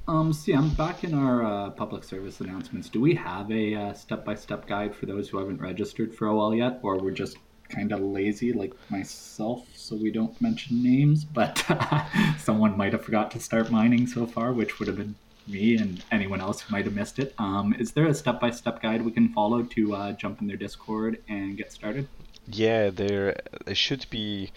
Um, 0.08 0.32
see, 0.32 0.54
I'm 0.54 0.70
back 0.70 1.04
in 1.04 1.14
our 1.14 1.44
uh, 1.44 1.70
public 1.70 2.02
service 2.02 2.40
announcements. 2.40 2.88
Do 2.88 3.00
we 3.00 3.14
have 3.14 3.50
a 3.52 3.74
uh, 3.74 3.92
step-by-step 3.92 4.66
guide 4.66 4.96
for 4.96 5.06
those 5.06 5.28
who 5.28 5.38
haven't 5.38 5.60
registered 5.60 6.14
for 6.14 6.26
OL 6.28 6.54
yet, 6.54 6.80
or 6.82 6.98
we're 6.98 7.10
just 7.10 7.36
kind 7.68 7.92
of 7.92 8.00
lazy, 8.00 8.52
like 8.52 8.72
myself, 8.90 9.66
so 9.74 9.96
we 9.96 10.10
don't 10.10 10.40
mention 10.40 10.82
names? 10.82 11.24
But 11.24 11.64
someone 12.38 12.76
might 12.76 12.92
have 12.92 13.04
forgot 13.04 13.30
to 13.32 13.40
start 13.40 13.70
mining 13.70 14.06
so 14.06 14.26
far, 14.26 14.52
which 14.52 14.78
would 14.78 14.88
have 14.88 14.96
been 14.96 15.14
me 15.46 15.76
and 15.76 16.04
anyone 16.12 16.40
else 16.40 16.60
who 16.60 16.72
might 16.72 16.84
have 16.84 16.94
missed 16.94 17.18
it. 17.18 17.34
Um, 17.38 17.74
is 17.78 17.92
there 17.92 18.06
a 18.06 18.14
step-by-step 18.14 18.82
guide 18.82 19.02
we 19.02 19.12
can 19.12 19.32
follow 19.32 19.62
to 19.62 19.94
uh, 19.94 20.12
jump 20.12 20.40
in 20.40 20.46
their 20.46 20.56
Discord 20.56 21.22
and 21.28 21.56
get 21.56 21.72
started? 21.72 22.08
Yeah, 22.50 22.90
there 22.90 23.40
it 23.66 23.76
should 23.76 24.06
be. 24.10 24.52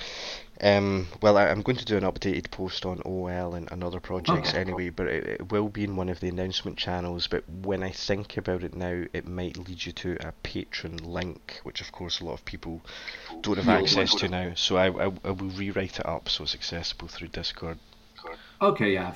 Um, 0.61 1.07
well, 1.21 1.37
I, 1.37 1.47
am 1.47 1.63
going 1.63 1.77
to 1.77 1.85
do 1.85 1.97
an 1.97 2.03
updated 2.03 2.51
post 2.51 2.85
on 2.85 3.01
OL 3.03 3.55
and, 3.55 3.71
and 3.71 3.83
other 3.83 3.99
projects 3.99 4.49
Okay. 4.49 4.59
anyway, 4.59 4.89
but 4.89 5.07
it, 5.07 5.27
it 5.27 5.51
will 5.51 5.69
be 5.69 5.83
in 5.83 5.95
one 5.95 6.07
of 6.07 6.19
the 6.19 6.29
announcement 6.29 6.77
channels. 6.77 7.25
But 7.25 7.49
when 7.49 7.81
I 7.81 7.89
think 7.89 8.37
about 8.37 8.63
it 8.63 8.75
now, 8.75 9.05
it 9.11 9.27
might 9.27 9.57
lead 9.57 9.83
you 9.83 9.91
to 9.91 10.17
a 10.19 10.31
patron 10.43 10.97
link, 10.97 11.59
which 11.63 11.81
of 11.81 11.91
course 11.91 12.19
a 12.19 12.25
lot 12.25 12.33
of 12.33 12.45
people 12.45 12.81
don't 13.41 13.57
have 13.57 13.69
access 13.69 14.13
to 14.15 14.29
now. 14.29 14.53
So 14.55 14.77
I, 14.77 14.89
I, 14.89 15.11
I 15.23 15.31
will 15.31 15.49
rewrite 15.49 15.99
it 15.99 16.05
up 16.05 16.29
so 16.29 16.43
it's 16.43 16.53
accessible 16.53 17.07
through 17.07 17.29
Discord. 17.29 17.79
Okay, 18.61 18.93
yeah. 18.93 19.15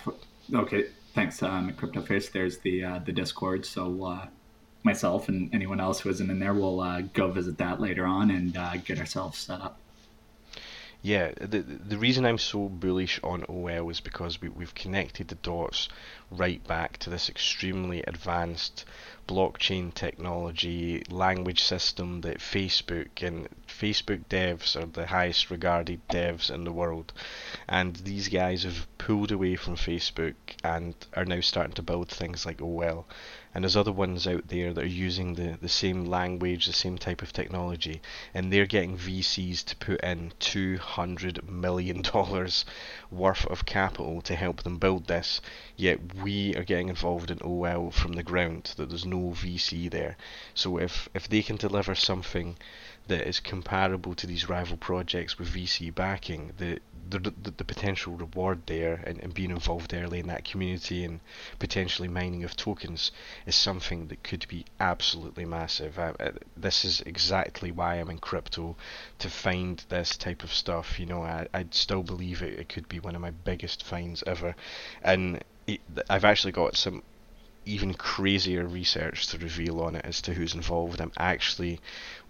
Okay, 0.51 0.85
thanks, 1.13 1.43
um, 1.43 1.71
CryptoFace. 1.73 2.31
There's 2.31 2.57
the 2.59 2.83
uh, 2.83 2.99
the 2.99 3.11
Discord. 3.11 3.65
So 3.67 4.03
uh, 4.03 4.27
myself 4.85 5.27
and 5.27 5.53
anyone 5.53 5.79
else 5.79 5.99
who 5.99 6.09
isn't 6.09 6.29
in 6.29 6.39
there 6.39 6.53
will 6.53 6.79
uh, 6.79 7.01
go 7.01 7.31
visit 7.31 7.57
that 7.57 7.81
later 7.81 8.05
on 8.05 8.31
and 8.31 8.55
uh, 8.55 8.77
get 8.77 8.99
ourselves 8.99 9.37
set 9.37 9.59
up. 9.59 9.79
Yeah, 11.01 11.33
the 11.39 11.59
the 11.59 11.99
reason 11.99 12.25
I'm 12.25 12.39
so 12.39 12.67
bullish 12.67 13.19
on 13.23 13.45
OL 13.47 13.89
is 13.91 13.99
because 13.99 14.41
we, 14.41 14.49
we've 14.49 14.73
connected 14.73 15.27
the 15.27 15.35
dots 15.35 15.87
right 16.31 16.65
back 16.67 16.97
to 16.97 17.09
this 17.09 17.29
extremely 17.29 18.03
advanced 18.07 18.85
blockchain 19.27 19.93
technology 19.93 21.03
language 21.09 21.63
system 21.63 22.21
that 22.21 22.37
Facebook 22.37 23.25
and 23.25 23.47
Facebook 23.67 24.23
devs 24.29 24.75
are 24.75 24.85
the 24.85 25.07
highest 25.07 25.49
regarded 25.49 25.99
devs 26.09 26.51
in 26.51 26.63
the 26.63 26.71
world. 26.71 27.11
And 27.67 27.95
these 27.95 28.27
guys 28.27 28.63
have 28.63 28.87
pulled 28.97 29.31
away 29.31 29.55
from 29.55 29.75
Facebook 29.75 30.35
and 30.63 30.93
are 31.15 31.25
now 31.25 31.41
starting 31.41 31.73
to 31.73 31.81
build 31.81 32.09
things 32.09 32.45
like 32.45 32.61
OL. 32.61 33.05
And 33.53 33.63
there's 33.63 33.77
other 33.77 33.91
ones 33.91 34.27
out 34.27 34.49
there 34.49 34.73
that 34.73 34.83
are 34.83 34.87
using 34.87 35.35
the, 35.35 35.57
the 35.61 35.69
same 35.69 36.05
language, 36.05 36.65
the 36.65 36.73
same 36.73 36.97
type 36.97 37.21
of 37.21 37.31
technology, 37.31 38.01
and 38.33 38.51
they're 38.51 38.65
getting 38.65 38.97
VCs 38.97 39.63
to 39.65 39.75
put 39.77 40.01
in 40.01 40.33
$200 40.41 41.49
million 41.49 42.03
worth 43.11 43.45
of 43.45 43.65
capital 43.65 44.21
to 44.23 44.35
help 44.35 44.63
them 44.63 44.77
build 44.77 45.07
this. 45.07 45.39
Yet 45.77 45.99
we 46.25 46.55
are 46.55 46.63
getting 46.63 46.89
involved 46.89 47.29
in 47.29 47.39
OL 47.43 47.91
from 47.91 48.13
the 48.13 48.23
ground, 48.23 48.73
that 48.77 48.89
there's 48.89 49.05
no 49.05 49.29
VC 49.29 49.91
there. 49.91 50.17
So 50.55 50.79
if, 50.79 51.07
if 51.13 51.27
they 51.29 51.43
can 51.43 51.55
deliver 51.55 51.93
something 51.93 52.57
that 53.05 53.27
is 53.27 53.39
comparable 53.39 54.15
to 54.15 54.25
these 54.25 54.49
rival 54.49 54.77
projects 54.77 55.37
with 55.37 55.53
VC 55.53 55.93
backing, 55.93 56.53
the 56.57 56.79
the, 57.07 57.19
the, 57.19 57.51
the 57.51 57.63
potential 57.63 58.13
reward 58.13 58.61
there 58.65 59.03
and, 59.05 59.19
and 59.21 59.35
being 59.35 59.51
involved 59.51 59.93
early 59.93 60.19
in 60.19 60.25
that 60.25 60.43
community 60.43 61.05
and 61.05 61.19
potentially 61.59 62.07
mining 62.07 62.43
of 62.43 62.55
tokens 62.55 63.11
is 63.45 63.55
something 63.55 64.07
that 64.07 64.23
could 64.23 64.47
be 64.47 64.65
absolutely 64.79 65.45
massive. 65.45 65.99
I, 65.99 66.13
I, 66.19 66.31
this 66.57 66.83
is 66.83 67.01
exactly 67.01 67.71
why 67.71 67.95
I'm 67.97 68.09
in 68.09 68.17
crypto 68.17 68.75
to 69.19 69.29
find 69.29 69.83
this 69.89 70.17
type 70.17 70.43
of 70.43 70.51
stuff. 70.51 70.99
You 70.99 71.05
know, 71.05 71.21
I, 71.21 71.47
I 71.53 71.67
still 71.69 72.01
believe 72.01 72.41
it, 72.41 72.57
it 72.57 72.69
could 72.69 72.89
be 72.89 72.99
one 72.99 73.13
of 73.13 73.21
my 73.21 73.31
biggest 73.31 73.83
finds 73.83 74.23
ever, 74.25 74.55
and 75.03 75.43
I've 76.09 76.25
actually 76.25 76.51
got 76.51 76.77
some 76.77 77.01
even 77.67 77.95
crazier 77.95 78.67
research 78.67 79.25
to 79.25 79.39
reveal 79.39 79.81
on 79.81 79.95
it 79.95 80.05
as 80.05 80.21
to 80.21 80.35
who's 80.35 80.53
involved. 80.53 81.01
I'm 81.01 81.11
actually 81.17 81.79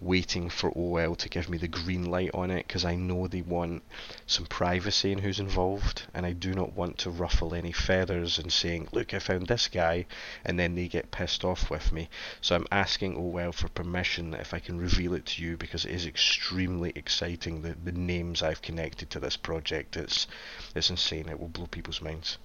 waiting 0.00 0.48
for 0.48 0.70
OL 0.70 1.14
to 1.16 1.28
give 1.28 1.50
me 1.50 1.58
the 1.58 1.68
green 1.68 2.06
light 2.06 2.30
on 2.32 2.50
it 2.50 2.66
because 2.66 2.86
I 2.86 2.94
know 2.94 3.26
they 3.26 3.42
want 3.42 3.82
some 4.26 4.46
privacy 4.46 5.12
in 5.12 5.18
who's 5.18 5.38
involved, 5.38 6.04
and 6.14 6.24
I 6.24 6.32
do 6.32 6.54
not 6.54 6.72
want 6.72 6.96
to 6.98 7.10
ruffle 7.10 7.54
any 7.54 7.72
feathers 7.72 8.38
and 8.38 8.50
saying, 8.50 8.88
"Look, 8.92 9.12
I 9.12 9.18
found 9.18 9.48
this 9.48 9.68
guy," 9.68 10.06
and 10.42 10.58
then 10.58 10.74
they 10.74 10.88
get 10.88 11.10
pissed 11.10 11.44
off 11.44 11.68
with 11.68 11.92
me. 11.92 12.08
So 12.40 12.54
I'm 12.54 12.66
asking 12.72 13.16
OL 13.16 13.52
for 13.52 13.68
permission 13.68 14.32
if 14.32 14.54
I 14.54 14.58
can 14.58 14.78
reveal 14.78 15.12
it 15.12 15.26
to 15.26 15.42
you 15.42 15.58
because 15.58 15.84
it 15.84 15.92
is 15.92 16.06
extremely 16.06 16.92
exciting. 16.94 17.60
The 17.60 17.76
the 17.84 17.92
names 17.92 18.42
I've 18.42 18.62
connected 18.62 19.10
to 19.10 19.20
this 19.20 19.36
project, 19.36 19.98
it's 19.98 20.26
it's 20.74 20.88
insane. 20.88 21.28
It 21.28 21.38
will 21.38 21.48
blow 21.48 21.66
people's 21.66 22.00
minds. 22.00 22.38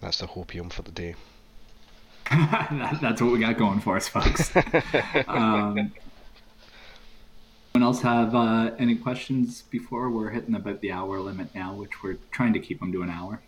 That's 0.00 0.18
the 0.18 0.26
hopium 0.26 0.72
for 0.72 0.82
the 0.82 0.90
day. 0.90 1.14
that, 2.30 2.98
that's 3.00 3.20
what 3.20 3.32
we 3.32 3.40
got 3.40 3.58
going 3.58 3.80
for 3.80 3.96
us, 3.96 4.08
folks. 4.08 4.54
um, 5.26 5.92
anyone 7.74 7.82
else 7.82 8.00
have 8.02 8.34
uh, 8.34 8.70
any 8.78 8.94
questions 8.94 9.62
before 9.62 10.10
we're 10.10 10.30
hitting 10.30 10.54
about 10.54 10.80
the 10.80 10.92
hour 10.92 11.20
limit 11.20 11.54
now, 11.54 11.74
which 11.74 12.02
we're 12.02 12.18
trying 12.30 12.52
to 12.52 12.60
keep 12.60 12.80
them 12.80 12.92
to 12.92 13.02
an 13.02 13.10
hour? 13.10 13.40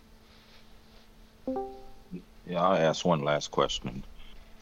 Yeah, 2.45 2.61
I'll 2.61 2.77
ask 2.77 3.05
one 3.05 3.21
last 3.21 3.51
question. 3.51 4.03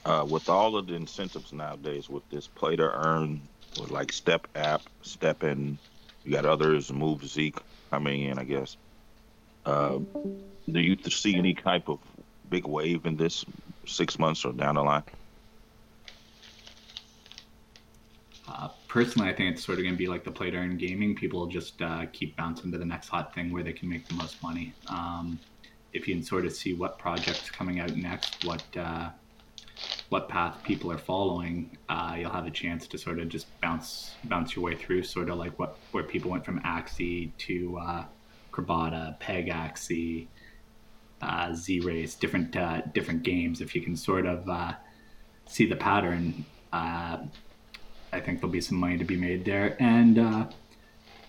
Uh, 0.05 0.25
with 0.27 0.49
all 0.49 0.77
of 0.77 0.87
the 0.87 0.95
incentives 0.95 1.53
nowadays, 1.53 2.09
with 2.09 2.27
this 2.29 2.47
play 2.47 2.75
to 2.75 2.83
earn, 2.83 3.41
with 3.79 3.91
like 3.91 4.11
Step 4.11 4.47
App, 4.55 4.81
STEPN, 5.03 5.77
you 6.23 6.31
got 6.31 6.45
others, 6.45 6.91
Move 6.91 7.25
Zeke 7.27 7.57
coming 7.89 8.23
in, 8.23 8.39
I 8.39 8.43
guess. 8.43 8.77
Uh, 9.65 9.99
do 10.69 10.79
you 10.79 10.97
see 11.09 11.35
any 11.35 11.53
type 11.53 11.89
of 11.89 11.99
big 12.49 12.65
wave 12.65 13.05
in 13.05 13.15
this 13.15 13.45
six 13.85 14.19
months 14.19 14.45
or 14.45 14.53
down 14.53 14.75
the 14.75 14.83
line? 14.83 15.03
Uh, 18.47 18.69
personally, 18.87 19.29
I 19.29 19.33
think 19.33 19.55
it's 19.55 19.63
sort 19.65 19.77
of 19.77 19.83
going 19.83 19.95
to 19.95 19.97
be 19.97 20.07
like 20.07 20.23
the 20.23 20.31
play 20.31 20.51
to 20.51 20.67
gaming. 20.75 21.15
People 21.15 21.47
just 21.47 21.81
uh, 21.81 22.05
keep 22.11 22.35
bouncing 22.35 22.71
to 22.71 22.77
the 22.77 22.85
next 22.85 23.07
hot 23.07 23.33
thing 23.33 23.51
where 23.51 23.63
they 23.63 23.73
can 23.73 23.87
make 23.87 24.07
the 24.07 24.13
most 24.15 24.41
money. 24.43 24.73
Um, 24.87 25.39
if 25.93 26.07
you 26.07 26.15
can 26.15 26.23
sort 26.23 26.45
of 26.45 26.53
see 26.53 26.73
what 26.73 26.97
projects 26.97 27.49
coming 27.49 27.79
out 27.79 27.95
next, 27.95 28.43
what 28.45 28.63
uh, 28.77 29.09
what 30.09 30.27
path 30.27 30.61
people 30.63 30.91
are 30.91 30.97
following, 30.97 31.77
uh, 31.89 32.15
you'll 32.19 32.31
have 32.31 32.45
a 32.45 32.51
chance 32.51 32.87
to 32.87 32.97
sort 32.97 33.19
of 33.19 33.29
just 33.29 33.47
bounce 33.61 34.15
bounce 34.25 34.55
your 34.55 34.65
way 34.65 34.75
through, 34.75 35.03
sort 35.03 35.29
of 35.29 35.37
like 35.37 35.57
what 35.57 35.77
where 35.91 36.03
people 36.03 36.31
went 36.31 36.45
from 36.45 36.59
Axie 36.61 37.31
to 37.39 37.77
uh, 37.81 38.05
Crabada, 38.51 39.19
Peg 39.19 39.47
Axie, 39.47 40.27
uh, 41.21 41.53
Z 41.53 41.81
Race, 41.81 42.15
different 42.15 42.55
uh, 42.55 42.81
different 42.93 43.23
games. 43.23 43.61
If 43.61 43.75
you 43.75 43.81
can 43.81 43.95
sort 43.95 44.25
of 44.25 44.47
uh, 44.49 44.73
see 45.47 45.65
the 45.65 45.75
pattern, 45.75 46.45
uh, 46.73 47.17
I 48.13 48.19
think 48.19 48.39
there'll 48.39 48.51
be 48.51 48.61
some 48.61 48.77
money 48.77 48.97
to 48.97 49.05
be 49.05 49.17
made 49.17 49.45
there. 49.45 49.75
And 49.81 50.19
uh, 50.19 50.45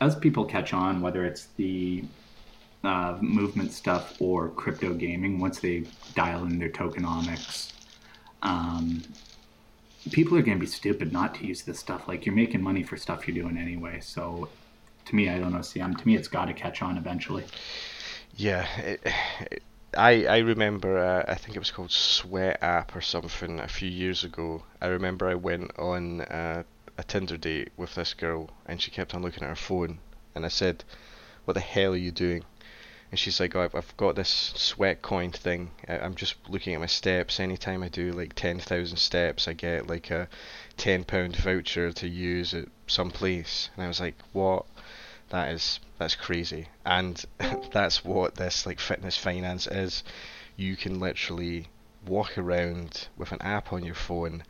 as 0.00 0.16
people 0.16 0.44
catch 0.44 0.72
on, 0.72 1.00
whether 1.00 1.24
it's 1.24 1.48
the 1.56 2.04
uh, 2.84 3.18
movement 3.20 3.72
stuff 3.72 4.20
or 4.20 4.48
crypto 4.50 4.94
gaming, 4.94 5.38
once 5.38 5.60
they 5.60 5.84
dial 6.14 6.44
in 6.44 6.58
their 6.58 6.70
tokenomics, 6.70 7.72
um, 8.42 9.02
people 10.10 10.36
are 10.36 10.42
going 10.42 10.58
to 10.58 10.60
be 10.60 10.66
stupid 10.66 11.12
not 11.12 11.34
to 11.36 11.46
use 11.46 11.62
this 11.62 11.78
stuff. 11.78 12.08
Like 12.08 12.26
you're 12.26 12.34
making 12.34 12.62
money 12.62 12.82
for 12.82 12.96
stuff 12.96 13.28
you're 13.28 13.34
doing 13.34 13.56
anyway. 13.56 14.00
So 14.00 14.48
to 15.06 15.14
me, 15.14 15.28
I 15.28 15.38
don't 15.38 15.52
know, 15.52 15.58
CM. 15.58 15.96
To 15.96 16.06
me, 16.06 16.16
it's 16.16 16.28
got 16.28 16.46
to 16.46 16.52
catch 16.52 16.82
on 16.82 16.96
eventually. 16.96 17.44
Yeah, 18.36 18.66
it, 18.78 19.00
it, 19.50 19.62
I 19.96 20.26
I 20.26 20.38
remember 20.38 20.98
uh, 20.98 21.24
I 21.28 21.34
think 21.34 21.54
it 21.54 21.58
was 21.58 21.70
called 21.70 21.92
Sweat 21.92 22.62
app 22.62 22.96
or 22.96 23.00
something 23.00 23.60
a 23.60 23.68
few 23.68 23.90
years 23.90 24.24
ago. 24.24 24.62
I 24.80 24.86
remember 24.86 25.28
I 25.28 25.34
went 25.34 25.78
on 25.78 26.22
uh, 26.22 26.62
a 26.96 27.04
Tinder 27.04 27.36
date 27.36 27.72
with 27.76 27.94
this 27.94 28.14
girl 28.14 28.50
and 28.66 28.80
she 28.80 28.90
kept 28.90 29.14
on 29.14 29.22
looking 29.22 29.42
at 29.42 29.48
her 29.50 29.56
phone 29.56 29.98
and 30.34 30.44
I 30.44 30.48
said, 30.48 30.84
"What 31.44 31.54
the 31.54 31.60
hell 31.60 31.92
are 31.92 31.96
you 31.96 32.10
doing?" 32.10 32.44
And 33.12 33.18
she's 33.18 33.38
like, 33.40 33.54
oh, 33.54 33.68
I've 33.74 33.96
got 33.98 34.16
this 34.16 34.30
sweat 34.56 35.02
coin 35.02 35.32
thing. 35.32 35.70
I'm 35.86 36.14
just 36.14 36.36
looking 36.48 36.72
at 36.72 36.80
my 36.80 36.86
steps. 36.86 37.38
Anytime 37.38 37.82
I 37.82 37.88
do 37.88 38.10
like 38.10 38.32
10,000 38.34 38.96
steps, 38.96 39.46
I 39.46 39.52
get 39.52 39.86
like 39.86 40.10
a 40.10 40.30
10 40.78 41.04
pound 41.04 41.36
voucher 41.36 41.92
to 41.92 42.08
use 42.08 42.54
at 42.54 42.68
some 42.86 43.10
place. 43.10 43.68
And 43.76 43.84
I 43.84 43.88
was 43.88 44.00
like, 44.00 44.14
what? 44.32 44.64
That 45.32 45.50
is 45.50 45.80
that's 45.96 46.14
crazy. 46.14 46.68
And 46.84 47.24
that's 47.72 48.04
what 48.04 48.34
this 48.34 48.66
like 48.66 48.78
fitness 48.78 49.16
finance 49.16 49.66
is. 49.66 50.04
You 50.56 50.76
can 50.76 51.00
literally 51.00 51.68
walk 52.06 52.36
around 52.36 53.08
with 53.16 53.32
an 53.32 53.40
app 53.40 53.72
on 53.72 53.82
your 53.82 53.94
phone 53.94 54.44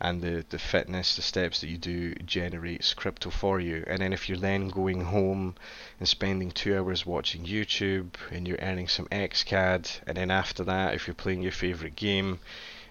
and 0.00 0.20
the, 0.20 0.44
the 0.50 0.58
fitness, 0.58 1.14
the 1.14 1.22
steps 1.22 1.60
that 1.60 1.68
you 1.68 1.78
do 1.78 2.14
generates 2.14 2.94
crypto 2.94 3.30
for 3.30 3.60
you. 3.60 3.84
And 3.86 4.00
then 4.00 4.12
if 4.12 4.28
you're 4.28 4.36
then 4.36 4.68
going 4.68 5.02
home 5.02 5.54
and 6.00 6.08
spending 6.08 6.50
two 6.50 6.76
hours 6.76 7.06
watching 7.06 7.44
YouTube 7.44 8.14
and 8.32 8.48
you're 8.48 8.58
earning 8.60 8.88
some 8.88 9.06
XCAD, 9.06 10.00
and 10.04 10.16
then 10.16 10.32
after 10.32 10.64
that, 10.64 10.94
if 10.94 11.06
you're 11.06 11.14
playing 11.14 11.42
your 11.42 11.52
favorite 11.52 11.94
game 11.94 12.40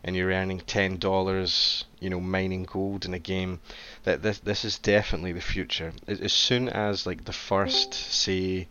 and 0.04 0.16
you're 0.16 0.32
earning 0.32 0.60
ten 0.60 0.98
dollars, 0.98 1.86
you 2.00 2.10
know, 2.10 2.20
mining 2.20 2.64
gold 2.64 3.06
in 3.06 3.14
a 3.14 3.20
game, 3.20 3.60
that 4.04 4.22
this 4.22 4.40
this 4.40 4.66
is 4.66 4.78
definitely 4.80 5.32
the 5.32 5.42
future. 5.42 5.94
As 6.08 6.34
soon 6.34 6.70
as 6.70 7.06
like 7.06 7.26
the 7.26 7.34
first, 7.34 7.94
say, 7.94 8.68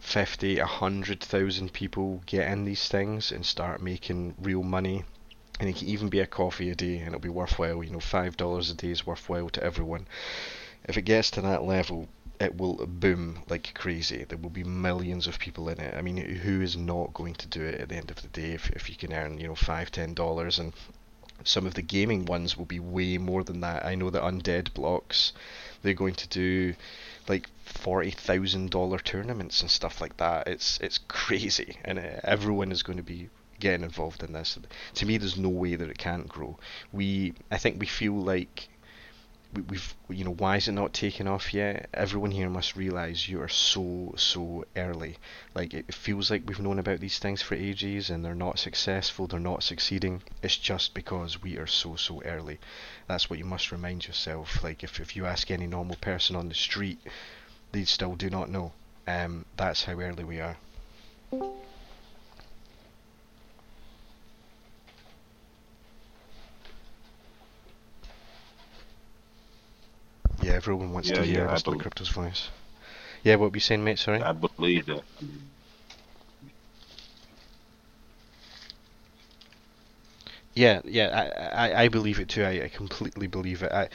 50, 0.00 0.58
100,000 0.58 1.72
people 1.72 2.22
get 2.26 2.50
in 2.50 2.64
these 2.64 2.88
things 2.88 3.30
and 3.30 3.46
start 3.46 3.80
making 3.80 4.34
real 4.40 4.64
money 4.64 5.04
and 5.60 5.68
it 5.68 5.76
can 5.76 5.86
even 5.86 6.08
be 6.08 6.18
a 6.18 6.26
coffee 6.26 6.70
a 6.70 6.74
day 6.74 6.98
and 6.98 7.08
it'll 7.08 7.20
be 7.20 7.28
worthwhile. 7.28 7.84
You 7.84 7.90
know, 7.90 8.00
five 8.00 8.36
dollars 8.36 8.68
a 8.70 8.74
day 8.74 8.90
is 8.90 9.06
worthwhile 9.06 9.48
to 9.50 9.62
everyone. 9.62 10.08
If 10.84 10.98
it 10.98 11.02
gets 11.02 11.30
to 11.32 11.40
that 11.42 11.62
level, 11.62 12.08
it 12.42 12.56
will 12.56 12.86
boom 12.86 13.42
like 13.48 13.72
crazy. 13.74 14.24
There 14.24 14.38
will 14.38 14.50
be 14.50 14.64
millions 14.64 15.26
of 15.26 15.38
people 15.38 15.68
in 15.68 15.80
it. 15.80 15.94
I 15.94 16.02
mean, 16.02 16.16
who 16.16 16.60
is 16.60 16.76
not 16.76 17.14
going 17.14 17.34
to 17.34 17.46
do 17.46 17.62
it 17.62 17.80
at 17.80 17.88
the 17.88 17.96
end 17.96 18.10
of 18.10 18.20
the 18.20 18.28
day 18.28 18.52
if, 18.52 18.70
if 18.70 18.90
you 18.90 18.96
can 18.96 19.12
earn, 19.12 19.38
you 19.38 19.46
know, 19.46 19.54
five, 19.54 19.90
ten 19.90 20.14
dollars 20.14 20.58
and 20.58 20.72
some 21.44 21.66
of 21.66 21.74
the 21.74 21.82
gaming 21.82 22.24
ones 22.24 22.56
will 22.56 22.64
be 22.64 22.80
way 22.80 23.18
more 23.18 23.42
than 23.44 23.60
that. 23.60 23.84
I 23.84 23.94
know 23.94 24.10
that 24.10 24.22
Undead 24.22 24.74
Blocks, 24.74 25.32
they're 25.82 25.94
going 25.94 26.14
to 26.14 26.28
do 26.28 26.74
like 27.28 27.48
forty 27.64 28.10
thousand 28.10 28.70
dollar 28.70 28.98
tournaments 28.98 29.60
and 29.60 29.70
stuff 29.70 30.00
like 30.00 30.16
that. 30.18 30.46
It's 30.46 30.78
it's 30.80 30.98
crazy, 31.08 31.78
and 31.84 31.98
uh, 31.98 32.20
everyone 32.24 32.72
is 32.72 32.82
going 32.82 32.98
to 32.98 33.02
be 33.02 33.28
getting 33.58 33.84
involved 33.84 34.22
in 34.22 34.32
this. 34.32 34.58
To 34.94 35.06
me, 35.06 35.18
there's 35.18 35.36
no 35.36 35.48
way 35.48 35.76
that 35.76 35.88
it 35.88 35.98
can't 35.98 36.28
grow. 36.28 36.58
We, 36.92 37.34
I 37.50 37.58
think, 37.58 37.78
we 37.78 37.86
feel 37.86 38.14
like 38.14 38.68
we, 39.52 39.62
we've, 39.62 39.94
you 40.08 40.24
know, 40.24 40.32
why 40.32 40.56
is 40.56 40.68
it 40.68 40.72
not 40.72 40.92
taking 40.92 41.28
off 41.28 41.52
yet? 41.52 41.88
Everyone 41.92 42.30
here 42.30 42.48
must 42.48 42.76
realize 42.76 43.28
you 43.28 43.40
are 43.40 43.48
so, 43.48 44.14
so 44.16 44.64
early. 44.76 45.18
Like 45.54 45.74
it 45.74 45.92
feels 45.92 46.30
like 46.30 46.42
we've 46.46 46.60
known 46.60 46.78
about 46.78 47.00
these 47.00 47.18
things 47.18 47.42
for 47.42 47.54
ages, 47.54 48.10
and 48.10 48.24
they're 48.24 48.34
not 48.34 48.58
successful. 48.58 49.26
They're 49.26 49.40
not 49.40 49.62
succeeding. 49.62 50.22
It's 50.42 50.56
just 50.56 50.94
because 50.94 51.42
we 51.42 51.58
are 51.58 51.66
so, 51.66 51.96
so 51.96 52.22
early. 52.22 52.58
That's 53.08 53.28
what 53.28 53.38
you 53.38 53.44
must 53.44 53.72
remind 53.72 54.06
yourself. 54.06 54.62
Like 54.62 54.82
if 54.82 55.00
if 55.00 55.16
you 55.16 55.26
ask 55.26 55.50
any 55.50 55.66
normal 55.66 55.96
person 55.96 56.36
on 56.36 56.48
the 56.48 56.54
street, 56.54 57.00
they 57.72 57.84
still 57.84 58.14
do 58.16 58.30
not 58.30 58.48
know. 58.48 58.72
Um, 59.06 59.44
that's 59.56 59.84
how 59.84 60.00
early 60.00 60.24
we 60.24 60.40
are. 60.40 60.56
Yeah, 70.42 70.54
everyone 70.54 70.92
wants 70.92 71.08
Yeah, 71.08 71.16
to 71.16 71.24
hear 71.24 71.44
yeah, 71.46 71.54
Mr. 71.54 71.78
Crypto's 71.78 72.08
voice. 72.08 72.48
Yeah, 73.22 73.36
what 73.36 73.52
were 73.52 73.56
you 73.56 73.60
saying, 73.60 73.84
mate? 73.84 74.00
Sorry. 74.00 74.20
I 74.20 74.32
believe 74.32 74.86
that. 74.86 75.02
Yeah, 80.54 80.80
yeah, 80.84 81.30
I, 81.54 81.68
I, 81.70 81.82
I 81.84 81.88
believe 81.88 82.18
it 82.18 82.28
too. 82.28 82.42
I, 82.42 82.64
I 82.64 82.68
completely 82.68 83.28
believe 83.28 83.62
it. 83.62 83.72
I, 83.72 83.88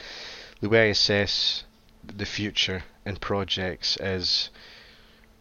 the 0.60 0.68
way 0.68 0.86
I 0.86 0.90
assess 0.90 1.64
the 2.04 2.26
future 2.26 2.82
and 3.04 3.20
projects 3.20 3.96
is, 3.98 4.48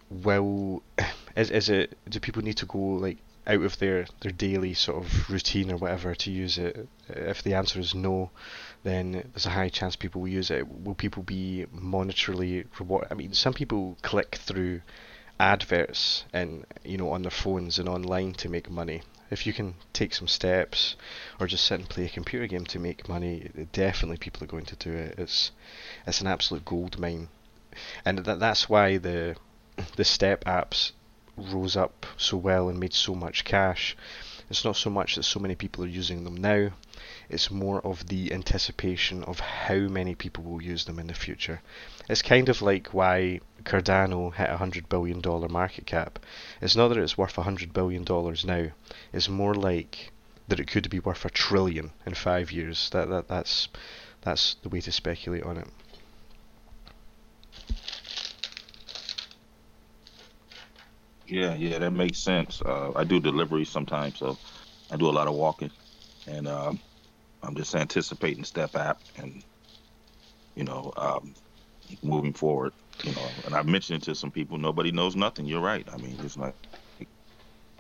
will, 0.09 0.83
is, 1.35 1.49
is 1.49 1.69
it, 1.69 1.97
do 2.09 2.19
people 2.19 2.43
need 2.43 2.57
to 2.57 2.65
go 2.65 2.77
like 2.77 3.17
out 3.47 3.61
of 3.61 3.79
their, 3.79 4.05
their 4.19 4.31
daily 4.31 4.73
sort 4.73 5.03
of 5.03 5.29
routine 5.29 5.71
or 5.71 5.77
whatever 5.77 6.13
to 6.13 6.31
use 6.31 6.57
it? 6.57 6.87
If 7.09 7.41
the 7.41 7.53
answer 7.53 7.79
is 7.79 7.95
no, 7.95 8.29
then 8.87 9.11
there's 9.11 9.45
a 9.45 9.49
high 9.49 9.69
chance 9.69 9.97
people 9.97 10.21
will 10.21 10.29
use 10.29 10.49
it. 10.49 10.65
Will 10.67 10.95
people 10.95 11.21
be 11.21 11.65
monetarily 11.75 12.65
rewarded? 12.79 13.11
I 13.11 13.15
mean, 13.15 13.33
some 13.33 13.53
people 13.53 13.97
click 14.01 14.35
through 14.35 14.81
adverts 15.39 16.25
and 16.33 16.65
you 16.83 16.97
know 16.97 17.11
on 17.11 17.21
their 17.21 17.31
phones 17.31 17.77
and 17.77 17.89
online 17.89 18.33
to 18.33 18.49
make 18.49 18.69
money. 18.69 19.01
If 19.29 19.45
you 19.45 19.51
can 19.51 19.75
take 19.91 20.13
some 20.13 20.27
steps 20.27 20.95
or 21.39 21.47
just 21.47 21.65
sit 21.65 21.79
and 21.79 21.89
play 21.89 22.05
a 22.05 22.09
computer 22.09 22.47
game 22.47 22.65
to 22.67 22.79
make 22.79 23.09
money, 23.09 23.51
definitely 23.73 24.17
people 24.17 24.43
are 24.43 24.47
going 24.47 24.65
to 24.65 24.75
do 24.77 24.93
it. 24.93 25.15
It's 25.19 25.51
it's 26.05 26.21
an 26.21 26.27
absolute 26.27 26.63
gold 26.63 26.97
mine, 26.97 27.27
and 28.05 28.19
that 28.19 28.39
that's 28.39 28.69
why 28.69 28.97
the 28.97 29.35
the 29.97 30.05
step 30.05 30.45
apps 30.45 30.93
rose 31.35 31.75
up 31.75 32.05
so 32.15 32.37
well 32.37 32.69
and 32.69 32.79
made 32.79 32.93
so 32.93 33.13
much 33.13 33.43
cash. 33.43 33.97
It's 34.49 34.63
not 34.63 34.77
so 34.77 34.89
much 34.89 35.15
that 35.15 35.23
so 35.23 35.41
many 35.41 35.55
people 35.55 35.83
are 35.83 35.87
using 35.87 36.23
them 36.23 36.37
now. 36.37 36.71
It's 37.29 37.51
more 37.51 37.85
of 37.85 38.07
the 38.07 38.31
anticipation 38.33 39.23
of 39.23 39.39
how 39.39 39.75
many 39.75 40.15
people 40.15 40.43
will 40.43 40.61
use 40.61 40.85
them 40.85 40.97
in 40.99 41.07
the 41.07 41.13
future. 41.13 41.61
It's 42.09 42.21
kind 42.21 42.47
of 42.47 42.61
like 42.61 42.93
why 42.93 43.41
Cardano 43.63 44.33
hit 44.33 44.49
a 44.49 44.57
hundred 44.57 44.87
billion 44.87 45.19
dollar 45.19 45.49
market 45.49 45.85
cap. 45.85 46.19
It's 46.61 46.75
not 46.75 46.87
that 46.89 46.97
it's 46.97 47.17
worth 47.17 47.37
a 47.37 47.43
hundred 47.43 47.73
billion 47.73 48.03
dollars 48.03 48.45
now. 48.45 48.67
It's 49.11 49.27
more 49.27 49.53
like 49.53 50.11
that 50.47 50.59
it 50.59 50.67
could 50.67 50.89
be 50.89 50.99
worth 50.99 51.25
a 51.25 51.29
trillion 51.29 51.91
in 52.05 52.13
five 52.13 52.51
years. 52.51 52.89
That 52.91 53.09
that 53.09 53.27
that's 53.27 53.67
that's 54.21 54.55
the 54.63 54.69
way 54.69 54.81
to 54.81 54.91
speculate 54.91 55.43
on 55.43 55.57
it. 55.57 55.67
Yeah, 61.27 61.55
yeah, 61.55 61.79
that 61.79 61.91
makes 61.91 62.19
sense. 62.19 62.61
Uh, 62.61 62.93
I 62.95 63.03
do 63.03 63.19
deliveries 63.19 63.69
sometimes, 63.69 64.17
so 64.17 64.37
I 64.89 64.95
do 64.95 65.09
a 65.09 65.11
lot 65.11 65.27
of 65.27 65.33
walking, 65.33 65.71
and 66.25 66.47
um, 66.47 66.79
I'm 67.43 67.55
just 67.55 67.75
anticipating 67.75 68.43
Step 68.43 68.75
app 68.75 69.01
and 69.17 69.43
you 70.55 70.63
know 70.63 70.91
um, 70.97 71.35
moving 72.01 72.33
forward. 72.33 72.73
You 73.03 73.13
know, 73.13 73.29
and 73.45 73.53
I've 73.53 73.67
mentioned 73.67 74.01
it 74.01 74.05
to 74.05 74.15
some 74.15 74.31
people. 74.31 74.57
Nobody 74.57 74.91
knows 74.91 75.15
nothing. 75.15 75.45
You're 75.45 75.61
right. 75.61 75.87
I 75.91 75.97
mean, 75.97 76.17
it's 76.23 76.35
like 76.35 76.55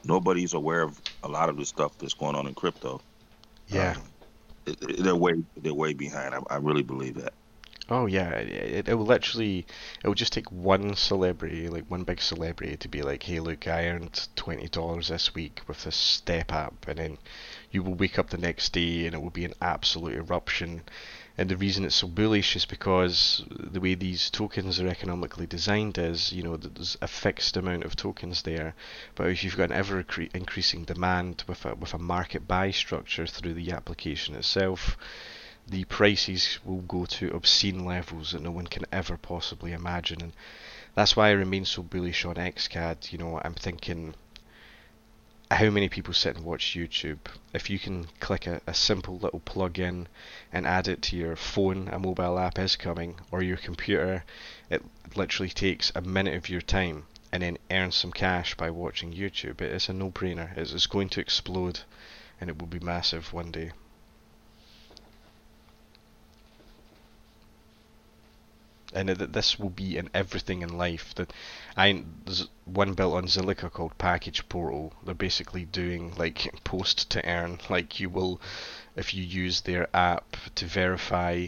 nobody's 0.03 0.53
aware 0.53 0.83
of 0.83 1.01
a 1.23 1.27
lot 1.27 1.49
of 1.49 1.57
the 1.57 1.65
stuff 1.65 1.97
that's 1.97 2.13
going 2.13 2.35
on 2.35 2.47
in 2.47 2.53
crypto. 2.53 3.01
Yeah. 3.67 3.95
Um, 3.97 4.03
they're 4.99 5.15
way 5.15 5.33
they're 5.55 5.73
way 5.73 5.93
behind. 5.93 6.35
I, 6.35 6.39
I 6.49 6.57
really 6.57 6.83
believe 6.83 7.15
that. 7.15 7.33
Oh 7.89 8.05
yeah, 8.05 8.31
it, 8.31 8.89
it 8.89 8.93
will 8.95 9.05
literally, 9.05 9.65
it 10.03 10.07
will 10.07 10.13
just 10.13 10.33
take 10.33 10.51
one 10.51 10.93
celebrity, 10.95 11.69
like 11.69 11.85
one 11.89 12.03
big 12.03 12.21
celebrity, 12.21 12.75
to 12.75 12.89
be 12.89 13.01
like, 13.01 13.23
hey, 13.23 13.39
look, 13.39 13.65
I 13.67 13.87
earned 13.87 14.27
twenty 14.35 14.67
dollars 14.67 15.07
this 15.07 15.33
week 15.33 15.61
with 15.67 15.83
this 15.85 15.95
Step 15.95 16.51
app, 16.51 16.85
and 16.87 16.99
then 16.99 17.17
you 17.71 17.83
will 17.83 17.93
wake 17.93 18.17
up 18.17 18.29
the 18.29 18.37
next 18.37 18.73
day 18.73 19.05
and 19.05 19.13
it 19.13 19.21
will 19.21 19.29
be 19.29 19.45
an 19.45 19.53
absolute 19.61 20.15
eruption. 20.15 20.83
And 21.37 21.49
the 21.49 21.57
reason 21.57 21.85
it's 21.85 21.95
so 21.95 22.07
bullish 22.07 22.55
is 22.55 22.65
because 22.65 23.43
the 23.49 23.79
way 23.79 23.93
these 23.93 24.29
tokens 24.31 24.79
are 24.79 24.87
economically 24.87 25.45
designed 25.45 25.97
is, 25.97 26.31
you 26.31 26.41
know, 26.41 26.57
there's 26.57 26.97
a 27.01 27.07
fixed 27.07 27.55
amount 27.57 27.83
of 27.83 27.95
tokens 27.95 28.41
there, 28.41 28.73
but 29.13 29.27
if 29.27 29.43
you've 29.43 29.57
got 29.57 29.71
an 29.71 29.77
ever 29.77 30.03
increasing 30.33 30.83
demand 30.83 31.43
with 31.47 31.63
a 31.65 31.75
with 31.75 31.93
a 31.93 31.99
market 31.99 32.47
buy 32.47 32.71
structure 32.71 33.27
through 33.27 33.53
the 33.53 33.71
application 33.71 34.33
itself, 34.33 34.97
the 35.67 35.83
prices 35.83 36.59
will 36.63 36.81
go 36.81 37.05
to 37.05 37.35
obscene 37.35 37.85
levels 37.85 38.31
that 38.31 38.41
no 38.41 38.51
one 38.51 38.67
can 38.67 38.85
ever 38.91 39.17
possibly 39.17 39.73
imagine, 39.73 40.21
and 40.21 40.33
that's 40.95 41.15
why 41.15 41.27
I 41.27 41.33
remain 41.33 41.65
so 41.65 41.83
bullish 41.83 42.25
on 42.25 42.35
XCAD. 42.35 43.11
You 43.11 43.19
know, 43.19 43.39
I'm 43.43 43.53
thinking 43.53 44.15
how 45.49 45.69
many 45.69 45.87
people 45.87 46.13
sit 46.13 46.35
and 46.35 46.45
watch 46.45 46.75
YouTube? 46.75 47.19
If 47.53 47.69
you 47.69 47.79
can 47.79 48.07
click 48.19 48.47
a, 48.47 48.61
a 48.67 48.73
simple 48.73 49.17
little 49.17 49.39
plug-in 49.39 50.07
and 50.51 50.67
add 50.67 50.87
it 50.87 51.01
to 51.03 51.15
your 51.15 51.35
phone, 51.35 51.87
a 51.87 51.99
mobile 51.99 52.37
app 52.37 52.59
is 52.59 52.75
coming, 52.75 53.15
or 53.31 53.41
your 53.41 53.57
computer, 53.57 54.25
it 54.69 54.83
literally 55.15 55.49
takes 55.49 55.91
a 55.95 56.01
minute 56.01 56.35
of 56.35 56.49
your 56.49 56.61
time 56.61 57.05
and 57.31 57.43
then 57.43 57.57
earn 57.71 57.91
some 57.91 58.11
cash 58.11 58.55
by 58.55 58.69
watching 58.69 59.13
YouTube. 59.13 59.61
It's 59.61 59.89
a 59.89 59.93
no-brainer. 59.93 60.57
It's, 60.57 60.73
it's 60.73 60.87
going 60.87 61.09
to 61.09 61.21
explode, 61.21 61.81
and 62.41 62.49
it 62.49 62.59
will 62.59 62.67
be 62.67 62.79
massive 62.79 63.31
one 63.31 63.51
day. 63.51 63.71
And 68.93 69.09
that 69.09 69.33
this 69.33 69.59
will 69.59 69.69
be 69.69 69.97
in 69.97 70.09
everything 70.13 70.61
in 70.61 70.77
life. 70.77 71.13
That 71.15 71.33
I 71.75 72.03
there's 72.25 72.47
one 72.63 72.93
built 72.93 73.15
on 73.15 73.27
Zilliqa 73.27 73.71
called 73.71 73.97
Package 73.97 74.47
Portal. 74.47 74.93
They're 75.03 75.13
basically 75.13 75.65
doing 75.65 76.13
like 76.15 76.49
post 76.63 77.09
to 77.11 77.25
earn. 77.27 77.59
Like 77.69 77.99
you 77.99 78.09
will, 78.09 78.39
if 78.95 79.13
you 79.13 79.23
use 79.23 79.61
their 79.61 79.89
app 79.95 80.37
to 80.55 80.65
verify 80.65 81.47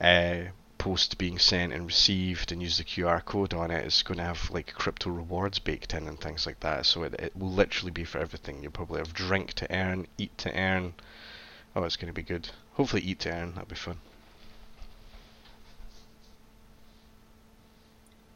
uh, 0.00 0.38
post 0.78 1.18
being 1.18 1.38
sent 1.38 1.72
and 1.72 1.86
received, 1.86 2.52
and 2.52 2.62
use 2.62 2.78
the 2.78 2.84
QR 2.84 3.24
code 3.24 3.52
on 3.52 3.72
it, 3.72 3.84
it's 3.84 4.02
going 4.02 4.18
to 4.18 4.24
have 4.24 4.50
like 4.50 4.72
crypto 4.74 5.10
rewards 5.10 5.58
baked 5.58 5.94
in 5.94 6.06
and 6.06 6.20
things 6.20 6.46
like 6.46 6.60
that. 6.60 6.86
So 6.86 7.02
it 7.02 7.14
it 7.14 7.36
will 7.36 7.50
literally 7.50 7.90
be 7.90 8.04
for 8.04 8.18
everything. 8.18 8.62
You'll 8.62 8.72
probably 8.72 9.00
have 9.00 9.12
drink 9.12 9.54
to 9.54 9.74
earn, 9.74 10.06
eat 10.16 10.38
to 10.38 10.56
earn. 10.56 10.94
Oh, 11.74 11.82
it's 11.82 11.96
going 11.96 12.06
to 12.06 12.12
be 12.12 12.22
good. 12.22 12.50
Hopefully, 12.74 13.02
eat 13.02 13.20
to 13.20 13.32
earn. 13.32 13.54
That'll 13.54 13.68
be 13.68 13.74
fun. 13.74 13.98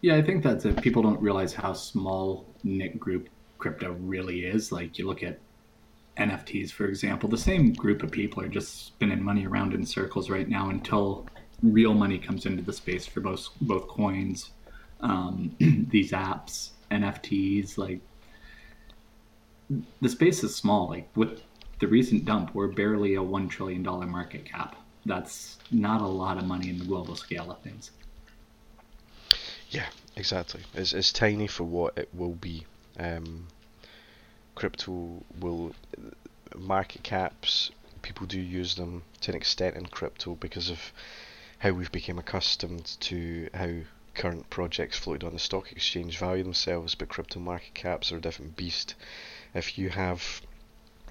Yeah, 0.03 0.17
I 0.17 0.23
think 0.23 0.43
that's 0.43 0.65
it. 0.65 0.83
People 0.83 1.03
don't 1.03 1.21
realize 1.21 1.55
how 1.55 1.73
small 1.75 2.45
knit 2.65 2.99
group 2.99 3.29
crypto 3.59 3.93
really 4.01 4.41
is. 4.41 4.73
Like 4.73 4.99
you 4.99 5.07
look 5.07 5.23
at 5.23 5.39
NFTs, 6.19 6.73
for 6.73 6.87
example, 6.87 7.29
the 7.29 7.39
same 7.39 7.73
group 7.73 8.03
of 8.03 8.11
people 8.11 8.43
are 8.43 8.49
just 8.49 8.87
spinning 8.87 9.23
money 9.23 9.47
around 9.47 9.75
in 9.75 9.87
circles 9.87 10.29
right 10.29 10.49
now 10.49 10.71
until 10.71 11.29
real 11.63 11.95
money 11.95 12.19
comes 12.19 12.47
into 12.47 12.65
the 12.65 12.73
space 12.73 13.07
for 13.07 13.21
both 13.21 13.49
both 13.61 13.87
coins, 13.87 14.51
um, 15.03 15.55
these 15.91 16.11
apps, 16.11 16.71
NFTs. 16.91 17.79
Like 17.79 18.01
the 20.01 20.09
space 20.09 20.43
is 20.43 20.55
small. 20.57 20.89
Like 20.89 21.09
with 21.15 21.43
the 21.79 21.87
recent 21.87 22.25
dump, 22.25 22.57
we're 22.57 22.73
barely 22.73 23.15
a 23.15 23.23
one 23.23 23.49
trillion 23.49 23.85
dollar 23.85 24.07
market 24.07 24.45
cap. 24.45 24.75
That's 25.07 25.59
not 25.71 26.01
a 26.01 26.07
lot 26.07 26.39
of 26.39 26.45
money 26.45 26.71
in 26.71 26.79
the 26.79 26.85
global 26.85 27.15
scale 27.15 27.53
of 27.53 27.61
things. 27.63 27.93
Yeah, 29.73 29.87
exactly. 30.17 30.61
It's, 30.75 30.93
it's 30.93 31.13
tiny 31.13 31.47
for 31.47 31.65
what 31.65 31.97
it 31.97 32.11
will 32.13 32.35
be. 32.35 32.67
Um, 32.99 33.47
crypto 34.55 35.25
will 35.41 35.75
market 36.55 37.03
caps. 37.03 37.71
People 38.03 38.27
do 38.27 38.39
use 38.39 38.75
them 38.75 39.03
to 39.23 39.31
an 39.31 39.37
extent 39.37 39.77
in 39.77 39.87
crypto 39.87 40.35
because 40.35 40.69
of 40.69 40.93
how 41.59 41.71
we've 41.71 41.91
become 41.91 42.19
accustomed 42.19 42.85
to 43.01 43.49
how 43.55 43.71
current 44.15 44.51
projects 44.51 44.99
floated 44.99 45.25
on 45.25 45.33
the 45.33 45.39
stock 45.39 45.73
exchange 45.73 46.19
value 46.19 46.43
themselves, 46.43 46.95
but 46.95 47.09
crypto 47.09 47.41
market 47.41 47.73
caps 47.73 48.13
are 48.13 48.19
a 48.19 48.21
different 48.21 48.57
beast. 48.57 48.95
If 49.55 49.79
you 49.79 49.89
have 49.89 50.43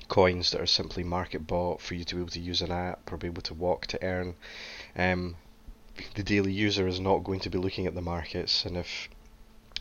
coins 0.08 0.52
that 0.52 0.62
are 0.62 0.68
simply 0.68 1.04
market 1.04 1.48
bought 1.48 1.82
for 1.82 1.96
you 1.96 2.04
to 2.04 2.16
be 2.16 2.22
able 2.22 2.30
to 2.30 2.40
use 2.40 2.62
an 2.62 2.72
app 2.72 3.12
or 3.12 3.18
be 3.18 3.26
able 3.26 3.42
to 3.42 3.56
walk 3.56 3.88
to 3.88 4.04
earn, 4.04 4.36
um, 4.96 5.36
the 6.16 6.24
daily 6.24 6.52
user 6.52 6.88
is 6.88 7.00
not 7.00 7.24
going 7.24 7.40
to 7.42 7.50
be 7.50 7.58
looking 7.58 7.88
at 7.88 7.96
the 7.96 8.02
markets, 8.02 8.66
and 8.66 8.78
if 8.78 9.10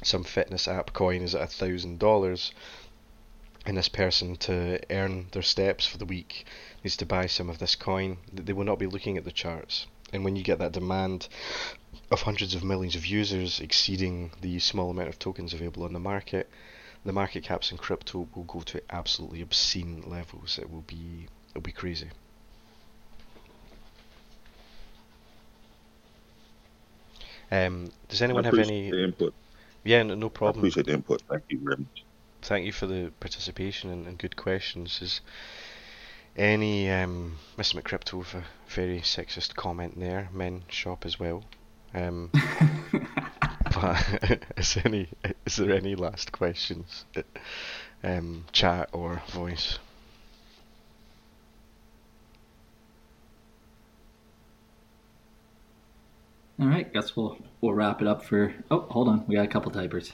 some 0.03 0.25
fitness 0.25 0.67
app 0.67 0.93
coin 0.93 1.23
is 1.23 1.35
at 1.35 1.43
a 1.43 1.47
thousand 1.47 1.99
dollars, 1.99 2.53
and 3.67 3.77
this 3.77 3.89
person 3.89 4.37
to 4.37 4.81
earn 4.91 5.27
their 5.33 5.43
steps 5.43 5.87
for 5.87 5.99
the 5.99 6.07
week 6.07 6.47
needs 6.83 6.97
to 6.97 7.07
buy 7.07 7.27
some 7.27 7.51
of 7.51 7.59
this 7.59 7.75
coin, 7.75 8.17
they 8.33 8.53
will 8.53 8.65
not 8.65 8.79
be 8.79 8.87
looking 8.87 9.17
at 9.19 9.25
the 9.25 9.33
charts. 9.33 9.87
And 10.13 10.25
when 10.25 10.35
you 10.35 10.43
get 10.43 10.59
that 10.59 10.73
demand 10.73 11.29
of 12.11 12.23
hundreds 12.23 12.55
of 12.55 12.65
millions 12.65 12.97
of 12.97 13.07
users 13.07 13.61
exceeding 13.61 14.33
the 14.41 14.59
small 14.59 14.91
amount 14.91 15.09
of 15.09 15.19
tokens 15.19 15.53
available 15.53 15.85
on 15.85 15.93
the 15.93 16.01
market, 16.01 16.49
the 17.05 17.13
market 17.13 17.45
caps 17.45 17.71
in 17.71 17.79
crypto 17.79 18.29
will 18.35 18.45
go 18.45 18.61
to 18.61 18.83
absolutely 18.91 19.41
obscene 19.41 20.03
levels. 20.07 20.59
It 20.59 20.71
will 20.71 20.83
be 20.83 21.29
it'll 21.51 21.63
be 21.63 21.73
crazy. 21.73 22.11
Um, 27.51 27.91
does 28.09 28.23
anyone 28.23 28.45
have 28.45 28.59
any 28.59 28.89
input? 28.89 29.35
Yeah, 29.85 30.03
no, 30.03 30.15
no 30.15 30.27
I 30.27 30.31
problem. 30.31 30.61
appreciate 30.61 30.87
the 30.87 30.93
input. 30.93 31.23
Thank 31.29 31.45
you 31.49 31.61
very 31.61 31.77
much. 31.77 32.05
Thank 32.43 32.67
you 32.67 32.73
for 32.73 32.87
the 32.87 33.13
participation 33.21 33.91
and, 33.91 34.07
and 34.07 34.19
good 34.19 34.37
questions. 34.37 35.01
Is 35.03 35.21
any 36.37 36.91
um, 36.91 37.39
Mr. 37.59 37.81
McCrypto 37.81 38.19
with 38.19 38.35
a 38.35 38.45
very 38.69 39.01
sexist 39.01 39.57
comment 39.57 39.99
there? 39.99 40.29
Men 40.33 40.63
shop 40.69 41.05
as 41.05 41.19
well. 41.19 41.45
Um, 41.93 42.31
but 43.75 44.43
is 44.57 44.79
any 44.85 45.09
is 45.45 45.57
there 45.57 45.73
any 45.73 45.95
last 45.97 46.33
questions? 46.33 47.05
Um, 48.03 48.45
chat 48.53 48.89
or 48.93 49.23
voice? 49.33 49.79
All 56.61 56.67
right, 56.67 56.93
guess 56.93 57.17
we'll 57.17 57.39
we'll 57.63 57.73
wrap 57.73 58.03
it 58.03 58.07
up 58.07 58.23
for. 58.23 58.55
Oh, 58.71 58.81
hold 58.91 59.09
on, 59.09 59.25
we 59.27 59.35
got 59.35 59.47
a 59.47 59.49
couple 59.49 59.73
typers. 59.73 60.13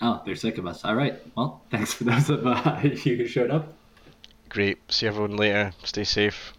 Oh, 0.00 0.22
they're 0.24 0.36
sick 0.36 0.58
of 0.58 0.66
us. 0.66 0.84
All 0.84 0.94
right. 0.94 1.14
Well, 1.36 1.62
thanks 1.70 1.94
for 1.94 2.04
those 2.04 2.30
of 2.30 2.46
uh, 2.46 2.78
you 2.82 3.16
who 3.16 3.26
showed 3.26 3.50
up. 3.50 3.72
Great. 4.48 4.78
See 4.92 5.06
everyone 5.06 5.36
later. 5.36 5.72
Stay 5.82 6.04
safe. 6.04 6.52